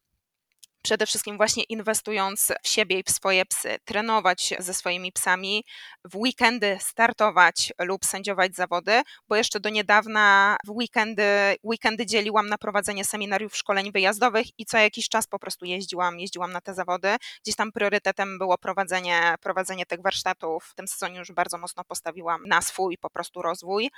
przede 0.84 1.06
wszystkim 1.06 1.38
właśnie 1.38 1.64
inwestując 1.64 2.52
w 2.64 2.68
siebie 2.68 3.00
i 3.00 3.04
w 3.04 3.10
swoje 3.10 3.46
psy, 3.46 3.78
trenować 3.86 4.54
ze 4.60 4.74
swoimi 4.74 5.12
psami, 5.12 5.66
w 6.06 6.16
weekendy 6.16 6.78
startować 6.82 7.74
lub 7.80 8.06
sędziować 8.06 8.56
zawody, 8.56 9.02
bo 9.28 9.36
jeszcze 9.36 9.60
do 9.60 9.70
niedawna 9.70 10.58
w 10.66 10.70
weekendy, 10.70 11.24
weekendy 11.64 12.06
dzieliłam 12.06 12.48
na 12.48 12.58
prowadzenie 12.58 13.06
seminariów 13.06 13.58
szkoleń 13.58 13.92
wyjazdowych 13.92 14.48
i 14.58 14.66
co 14.66 14.78
jakiś 14.78 15.10
czas 15.10 15.28
po 15.28 15.40
prostu 15.40 15.66
jeździłam, 15.66 16.20
jeździłam 16.20 16.52
na 16.52 16.62
te 16.62 16.74
zawody. 16.74 17.16
Gdzieś 17.44 17.56
tam 17.56 17.72
priorytetem 17.72 18.38
było 18.38 18.58
prowadzenie, 18.58 19.36
prowadzenie 19.42 19.86
tych 19.86 20.02
warsztatów. 20.02 20.66
W 20.66 20.76
tym 20.76 20.88
sezonie 20.88 21.20
już 21.20 21.32
bardzo 21.32 21.58
mocno 21.58 21.84
postawiłam 21.84 22.44
na 22.48 22.62
swój 22.62 22.98
po 22.98 23.10
prostu 23.10 23.42
rozwój. 23.42 23.92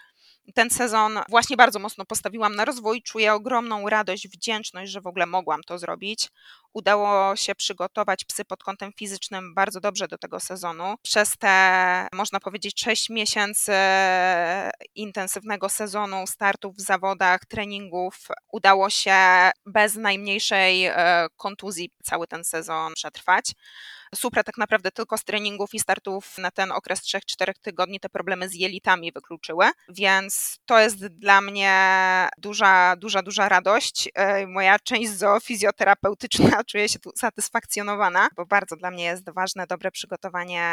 Ten 0.53 0.69
sezon 0.69 1.19
właśnie 1.29 1.57
bardzo 1.57 1.79
mocno 1.79 2.05
postawiłam 2.05 2.55
na 2.55 2.65
rozwój. 2.65 3.01
Czuję 3.01 3.33
ogromną 3.33 3.89
radość, 3.89 4.27
wdzięczność, 4.27 4.91
że 4.91 5.01
w 5.01 5.07
ogóle 5.07 5.25
mogłam 5.25 5.61
to 5.63 5.77
zrobić 5.77 6.29
udało 6.75 7.35
się 7.35 7.55
przygotować 7.55 8.25
psy 8.25 8.45
pod 8.45 8.63
kątem 8.63 8.91
fizycznym 8.93 9.53
bardzo 9.53 9.79
dobrze 9.79 10.07
do 10.07 10.17
tego 10.17 10.39
sezonu. 10.39 10.95
Przez 11.01 11.37
te, 11.37 12.07
można 12.13 12.39
powiedzieć, 12.39 12.81
6 12.81 13.09
miesięcy 13.09 13.73
intensywnego 14.95 15.69
sezonu, 15.69 16.27
startów 16.27 16.75
w 16.75 16.81
zawodach, 16.81 17.45
treningów, 17.45 18.27
udało 18.51 18.89
się 18.89 19.15
bez 19.65 19.95
najmniejszej 19.95 20.85
e, 20.85 21.27
kontuzji 21.37 21.91
cały 22.03 22.27
ten 22.27 22.43
sezon 22.43 22.93
przetrwać. 22.93 23.51
Supra 24.15 24.43
tak 24.43 24.57
naprawdę 24.57 24.91
tylko 24.91 25.17
z 25.17 25.23
treningów 25.23 25.73
i 25.73 25.79
startów 25.79 26.37
na 26.37 26.51
ten 26.51 26.71
okres 26.71 27.01
3-4 27.01 27.53
tygodni 27.61 27.99
te 27.99 28.09
problemy 28.09 28.49
z 28.49 28.53
jelitami 28.53 29.11
wykluczyły, 29.11 29.65
więc 29.89 30.57
to 30.65 30.79
jest 30.79 31.07
dla 31.07 31.41
mnie 31.41 31.71
duża, 32.37 32.95
duża, 32.95 33.21
duża 33.21 33.49
radość. 33.49 34.09
E, 34.15 34.47
moja 34.47 34.79
część 34.79 35.11
zoofizjoterapeutyczna 35.11 36.63
czuje 36.69 36.89
się 36.89 36.99
tu 36.99 37.11
satysfakcjonowana, 37.15 38.27
bo 38.35 38.45
bardzo 38.45 38.75
dla 38.75 38.91
mnie 38.91 39.03
jest 39.03 39.29
ważne 39.29 39.67
dobre 39.67 39.91
przygotowanie 39.91 40.65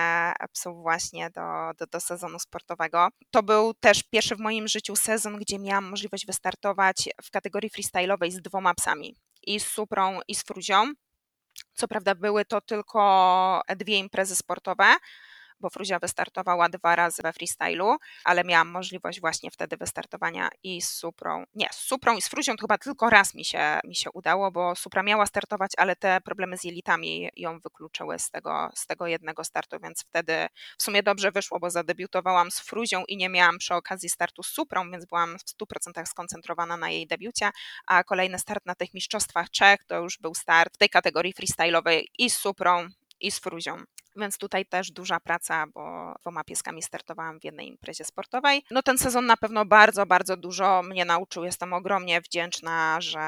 psów 0.53 0.83
właśnie 0.83 1.31
do, 1.31 1.43
do, 1.79 1.87
do 1.87 2.01
sezonu 2.01 2.39
sportowego. 2.39 3.09
To 3.31 3.43
był 3.43 3.75
też 3.75 4.03
pierwszy 4.03 4.37
w 4.37 4.41
moim 4.41 4.69
życiu 4.69 4.97
sezon, 4.97 5.39
gdzie 5.39 5.59
miałam 5.59 5.91
możliwość 5.91 6.27
wystartować 6.27 7.09
w 7.23 7.31
kategorii 7.31 7.71
freestyle'owej 7.71 8.31
z 8.31 8.43
dwoma 8.43 8.75
psami 8.75 9.17
i 9.47 9.61
z 9.61 9.67
Suprą 9.67 10.21
i 10.29 10.35
z 10.35 10.43
Fruzią. 10.43 10.93
Co 11.75 11.89
prawda 11.89 12.15
były 12.15 12.45
to 12.45 12.61
tylko 12.61 13.63
dwie 13.77 13.99
imprezy 13.99 14.37
sportowe, 14.37 14.85
bo 15.63 15.71
Fruzia 15.71 15.99
wystartowała 15.99 16.69
dwa 16.69 16.97
razy 16.97 17.23
we 17.23 17.33
freestylu, 17.33 17.97
ale 18.25 18.45
miałam 18.45 18.69
możliwość 18.69 19.21
właśnie 19.21 19.51
wtedy 19.51 19.77
wystartowania 19.77 20.49
i 20.63 20.83
z 20.83 20.89
Suprą. 20.89 21.45
Nie, 21.55 21.69
z 21.73 21.77
Suprą 21.77 22.17
i 22.17 22.23
z 22.23 22.29
Fruzią 22.29 22.57
to 22.57 22.61
chyba 22.61 22.79
tylko 22.79 23.11
raz 23.11 23.35
mi 23.35 23.45
się, 23.45 23.81
mi 23.85 23.95
się 23.95 24.11
udało, 24.11 24.51
bo 24.51 24.75
Supra 24.77 25.03
miała 25.03 25.27
startować, 25.27 25.73
ale 25.77 25.97
te 25.97 26.21
problemy 26.21 26.59
z 26.59 26.65
jelitami 26.65 27.29
ją 27.37 27.61
wykluczyły 27.61 28.19
z 28.19 28.31
tego, 28.31 28.71
z 28.75 28.87
tego 28.87 29.07
jednego 29.07 29.45
startu, 29.45 29.77
więc 29.83 30.05
wtedy 30.05 30.47
w 30.79 30.83
sumie 30.83 31.03
dobrze 31.03 31.33
wyszło, 31.33 31.61
bo 31.61 31.71
zadebiutowałam 31.71 32.51
z 32.51 32.61
Fruzią 32.61 33.05
i 33.09 33.17
nie 33.17 33.29
miałam 33.29 33.59
przy 33.59 33.75
okazji 33.75 34.09
startu 34.09 34.43
z 34.43 34.47
Suprą, 34.47 34.91
więc 34.91 35.05
byłam 35.05 35.39
w 35.39 35.43
100% 35.43 36.07
skoncentrowana 36.07 36.77
na 36.77 36.91
jej 36.91 37.07
debiucie, 37.07 37.51
a 37.87 38.05
kolejny 38.05 38.39
start 38.39 38.67
na 38.67 38.75
tych 38.75 38.95
mistrzostwach 38.95 39.51
Czech 39.51 39.85
to 39.85 39.99
już 39.99 40.19
był 40.19 40.35
start 40.35 40.75
w 40.75 40.79
tej 40.79 40.89
kategorii 40.89 41.35
freestyle'owej 41.35 42.05
i 42.19 42.31
z 42.31 42.39
Suprą 42.39 42.89
i 43.21 43.31
z 43.31 43.39
Fruzią. 43.39 43.85
Więc 44.17 44.39
tutaj 44.39 44.67
też 44.67 44.91
duża 44.91 45.21
praca, 45.21 45.65
bo 45.75 46.15
dwoma 46.21 46.45
pieskami 46.45 46.83
startowałam 46.83 47.41
w 47.41 47.45
jednej 47.45 47.69
imprezie 47.69 48.05
sportowej. 48.05 48.63
No 48.71 48.83
ten 48.83 48.99
sezon 48.99 49.27
na 49.27 49.37
pewno 49.37 49.65
bardzo, 49.65 50.07
bardzo 50.07 50.37
dużo 50.37 50.83
mnie 50.83 51.05
nauczył. 51.05 51.45
Jestem 51.45 51.73
ogromnie 51.73 52.21
wdzięczna, 52.21 53.01
że 53.01 53.21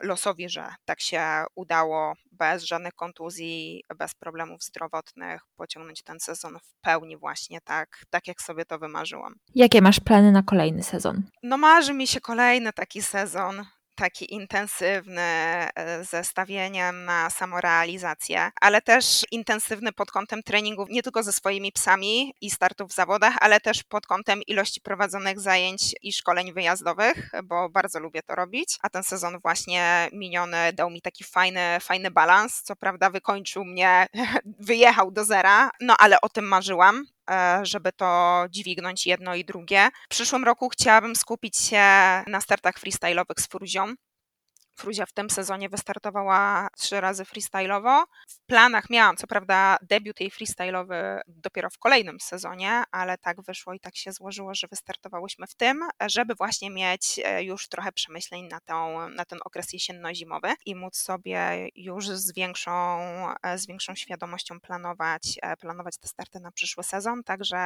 losowi, 0.00 0.48
że 0.48 0.74
tak 0.84 1.00
się 1.00 1.44
udało 1.54 2.14
bez 2.32 2.64
żadnych 2.64 2.94
kontuzji, 2.94 3.84
bez 3.98 4.14
problemów 4.14 4.62
zdrowotnych 4.62 5.42
pociągnąć 5.56 6.02
ten 6.02 6.20
sezon 6.20 6.58
w 6.58 6.80
pełni 6.80 7.16
właśnie 7.16 7.60
tak, 7.60 8.02
tak 8.10 8.28
jak 8.28 8.42
sobie 8.42 8.64
to 8.64 8.78
wymarzyłam. 8.78 9.34
Jakie 9.54 9.82
masz 9.82 10.00
plany 10.00 10.32
na 10.32 10.42
kolejny 10.42 10.82
sezon? 10.82 11.22
No 11.42 11.58
marzy 11.58 11.94
mi 11.94 12.06
się 12.06 12.20
kolejny 12.20 12.72
taki 12.72 13.02
sezon 13.02 13.64
taki 14.00 14.34
intensywny 14.34 15.20
e, 15.20 16.04
ze 16.04 16.24
stawieniem 16.24 17.04
na 17.04 17.30
samorealizację, 17.30 18.50
ale 18.60 18.82
też 18.82 19.26
intensywny 19.30 19.92
pod 19.92 20.10
kątem 20.10 20.42
treningów 20.42 20.88
nie 20.90 21.02
tylko 21.02 21.22
ze 21.22 21.32
swoimi 21.32 21.72
psami 21.72 22.34
i 22.40 22.50
startów 22.50 22.90
w 22.90 22.94
zawodach, 22.94 23.34
ale 23.40 23.60
też 23.60 23.82
pod 23.82 24.06
kątem 24.06 24.42
ilości 24.42 24.80
prowadzonych 24.80 25.40
zajęć 25.40 25.94
i 26.02 26.12
szkoleń 26.12 26.52
wyjazdowych, 26.52 27.30
bo 27.44 27.68
bardzo 27.68 28.00
lubię 28.00 28.22
to 28.22 28.34
robić. 28.34 28.78
A 28.82 28.90
ten 28.90 29.04
sezon 29.04 29.38
właśnie 29.38 30.08
miniony 30.12 30.72
dał 30.72 30.90
mi 30.90 31.02
taki 31.02 31.24
fajny, 31.24 31.78
fajny 31.80 32.10
balans. 32.10 32.62
Co 32.62 32.76
prawda 32.76 33.10
wykończył 33.10 33.64
mnie, 33.64 34.06
wyjechał 34.70 35.10
do 35.10 35.24
zera, 35.24 35.70
no 35.80 35.94
ale 35.98 36.20
o 36.20 36.28
tym 36.28 36.44
marzyłam 36.48 37.06
żeby 37.62 37.92
to 37.92 38.44
dźwignąć 38.50 39.06
jedno 39.06 39.34
i 39.34 39.44
drugie. 39.44 39.88
W 40.04 40.08
przyszłym 40.08 40.44
roku 40.44 40.68
chciałabym 40.68 41.16
skupić 41.16 41.56
się 41.56 41.82
na 42.26 42.40
startach 42.40 42.78
freestyle'owych 42.78 43.40
z 43.40 43.46
Fruzią. 43.46 43.94
Fruzia 44.80 45.06
w 45.06 45.12
tym 45.12 45.30
sezonie 45.30 45.68
wystartowała 45.68 46.68
trzy 46.78 47.00
razy 47.00 47.24
freestyle'owo. 47.24 48.02
W 48.28 48.40
planach 48.46 48.90
miałam, 48.90 49.16
co 49.16 49.26
prawda, 49.26 49.76
debiut 49.82 50.20
jej 50.20 50.30
freestyle'owy 50.30 51.20
dopiero 51.28 51.70
w 51.70 51.78
kolejnym 51.78 52.20
sezonie, 52.20 52.82
ale 52.90 53.18
tak 53.18 53.42
wyszło 53.42 53.74
i 53.74 53.80
tak 53.80 53.96
się 53.96 54.12
złożyło, 54.12 54.54
że 54.54 54.66
wystartowałyśmy 54.70 55.46
w 55.46 55.54
tym, 55.54 55.80
żeby 56.06 56.34
właśnie 56.34 56.70
mieć 56.70 57.20
e, 57.24 57.44
już 57.44 57.68
trochę 57.68 57.92
przemyśleń 57.92 58.48
na, 58.48 58.60
tą, 58.60 59.08
na 59.08 59.24
ten 59.24 59.38
okres 59.44 59.72
jesienno-zimowy 59.72 60.54
i 60.66 60.74
móc 60.74 60.96
sobie 60.96 61.68
już 61.74 62.08
z 62.08 62.34
większą, 62.34 63.00
e, 63.42 63.58
z 63.58 63.66
większą 63.66 63.94
świadomością 63.94 64.60
planować, 64.60 65.38
e, 65.42 65.56
planować 65.56 65.98
te 65.98 66.08
starty 66.08 66.40
na 66.40 66.52
przyszły 66.52 66.84
sezon. 66.84 67.24
Także 67.24 67.56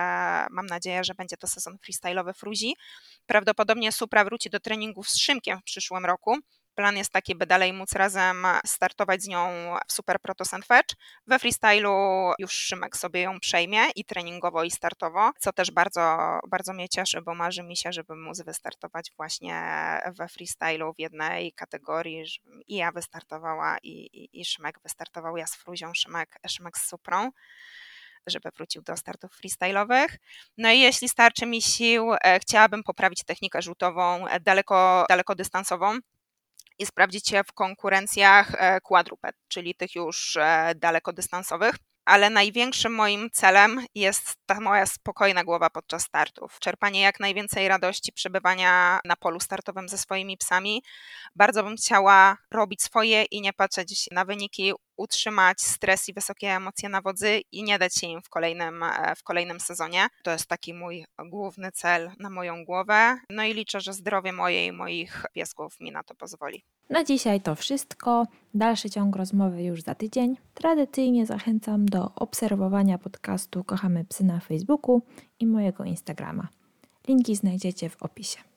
mam 0.51 0.67
nadzieję, 0.67 1.05
że 1.05 1.15
będzie 1.15 1.37
to 1.37 1.47
sezon 1.47 1.77
freestyle'owy 1.77 2.35
Fruzi. 2.35 2.75
Prawdopodobnie 3.27 3.93
Supra 3.93 4.25
wróci 4.25 4.51
do 4.51 4.61
treningów 4.61 5.11
z 5.11 5.17
Szymkiem 5.17 5.61
w 5.61 5.65
przyszłym 5.65 6.07
roku 6.07 6.39
Plan 6.75 6.97
jest 6.97 7.13
taki, 7.13 7.35
by 7.35 7.47
dalej 7.47 7.73
móc 7.73 7.93
razem 7.93 8.47
startować 8.67 9.23
z 9.23 9.29
nią 9.29 9.49
w 9.89 9.93
Super 9.93 10.21
Proto 10.21 10.45
Sandwich. 10.45 10.97
We 11.27 11.39
freestylu 11.39 11.91
już 12.39 12.53
Szymek 12.53 12.97
sobie 12.97 13.21
ją 13.21 13.41
przejmie 13.41 13.81
i 13.97 14.05
treningowo 14.05 14.65
i 14.65 14.71
startowo, 14.71 15.31
co 15.39 15.53
też 15.53 15.71
bardzo, 15.71 16.19
bardzo 16.49 16.73
mnie 16.73 16.89
cieszy, 16.89 17.23
bo 17.23 17.35
marzy 17.35 17.63
mi 17.63 17.77
się, 17.77 17.93
żeby 17.93 18.17
móc 18.17 18.43
wystartować 18.43 19.13
właśnie 19.17 19.63
we 20.19 20.29
freestylu 20.29 20.95
w 20.95 20.99
jednej 20.99 21.53
kategorii, 21.53 22.27
żebym 22.27 22.63
i 22.67 22.77
ja 22.77 22.93
wystartowała 22.93 23.79
i, 23.83 23.91
i, 23.91 24.41
i 24.41 24.45
Szymek 24.45 24.81
wystartował, 24.83 25.37
ja 25.37 25.47
z 25.47 25.57
Fruzią, 25.57 25.95
Szymek, 25.95 26.39
Szymek 26.49 26.79
z 26.79 26.89
Suprą 26.89 27.31
żeby 28.27 28.51
wrócił 28.57 28.83
do 28.83 28.97
startów 28.97 29.31
freestyle'owych. 29.41 30.09
No 30.59 30.71
i 30.71 30.81
jeśli 30.81 31.09
starczy 31.09 31.47
mi 31.47 31.63
sił, 31.63 32.13
e, 32.15 32.41
chciałabym 32.41 32.83
poprawić 32.83 33.25
technikę 33.25 33.63
rzutową 33.63 34.29
e, 34.29 34.41
daleko, 34.41 35.05
dalekodystansową 35.09 35.99
i 36.79 36.87
sprawdzić 36.87 37.29
się 37.29 37.45
w 37.45 37.53
konkurencjach 37.53 38.55
e, 38.59 38.81
quadruped, 38.81 39.37
czyli 39.49 39.75
tych 39.75 39.95
już 39.95 40.37
e, 40.37 40.75
dalekodystansowych 40.77 41.75
ale 42.05 42.31
największym 42.31 42.95
moim 42.95 43.31
celem 43.31 43.87
jest 43.95 44.37
ta 44.47 44.61
moja 44.61 44.87
spokojna 44.87 45.45
głowa 45.45 45.71
podczas 45.71 46.03
startów. 46.03 46.59
Czerpanie 46.61 47.01
jak 47.01 47.21
najwięcej 47.21 47.69
radości 47.69 48.13
przebywania 48.13 49.01
na 49.05 49.17
polu 49.17 49.41
startowym 49.41 49.89
ze 49.89 49.99
swoimi 49.99 50.37
psami. 50.37 50.83
Bardzo 51.37 51.63
bym 51.63 51.77
chciała 51.77 52.37
robić 52.51 52.83
swoje 52.83 53.25
i 53.25 53.41
nie 53.41 53.53
patrzeć 53.53 54.09
na 54.13 54.25
wyniki, 54.25 54.73
utrzymać 54.97 55.61
stres 55.61 56.09
i 56.09 56.13
wysokie 56.13 56.49
emocje 56.49 56.89
na 56.89 57.01
wodzy 57.01 57.41
i 57.53 57.63
nie 57.63 57.79
dać 57.79 57.95
się 57.95 58.07
im 58.07 58.23
w 58.23 58.29
kolejnym, 58.29 58.83
e, 58.83 59.15
w 59.17 59.23
kolejnym 59.23 59.61
sezonie. 59.61 60.07
To 60.23 60.31
jest 60.31 60.47
taki 60.47 60.75
mój 60.75 61.05
główny 61.27 61.73
cel 61.73 62.11
na 62.19 62.31
moją 62.31 62.65
głowę. 62.65 63.19
No 63.31 63.45
i 63.45 63.55
liczę, 63.55 63.81
że 63.81 63.93
zdrowie 63.93 64.33
moje 64.33 64.67
i 64.67 64.73
moich 64.73 65.25
piesków 65.33 65.81
mi 65.81 65.93
na 65.93 66.03
to 66.03 66.15
pozwoli. 66.15 66.65
Na 66.91 67.05
dzisiaj 67.05 67.41
to 67.41 67.55
wszystko. 67.55 68.27
Dalszy 68.55 68.91
ciąg 68.91 69.17
rozmowy 69.17 69.63
już 69.63 69.83
za 69.83 69.95
tydzień. 69.95 70.37
Tradycyjnie 70.55 71.27
zachęcam 71.27 71.87
do 71.87 72.15
obserwowania 72.15 72.99
podcastu 72.99 73.65
Kochamy 73.65 74.05
Psy 74.05 74.25
na 74.25 74.41
Facebooku 74.41 75.03
i 75.41 75.47
mojego 75.47 75.85
Instagrama. 75.85 76.49
Linki 77.09 77.37
znajdziecie 77.37 77.91
w 77.91 78.03
opisie. 78.03 78.39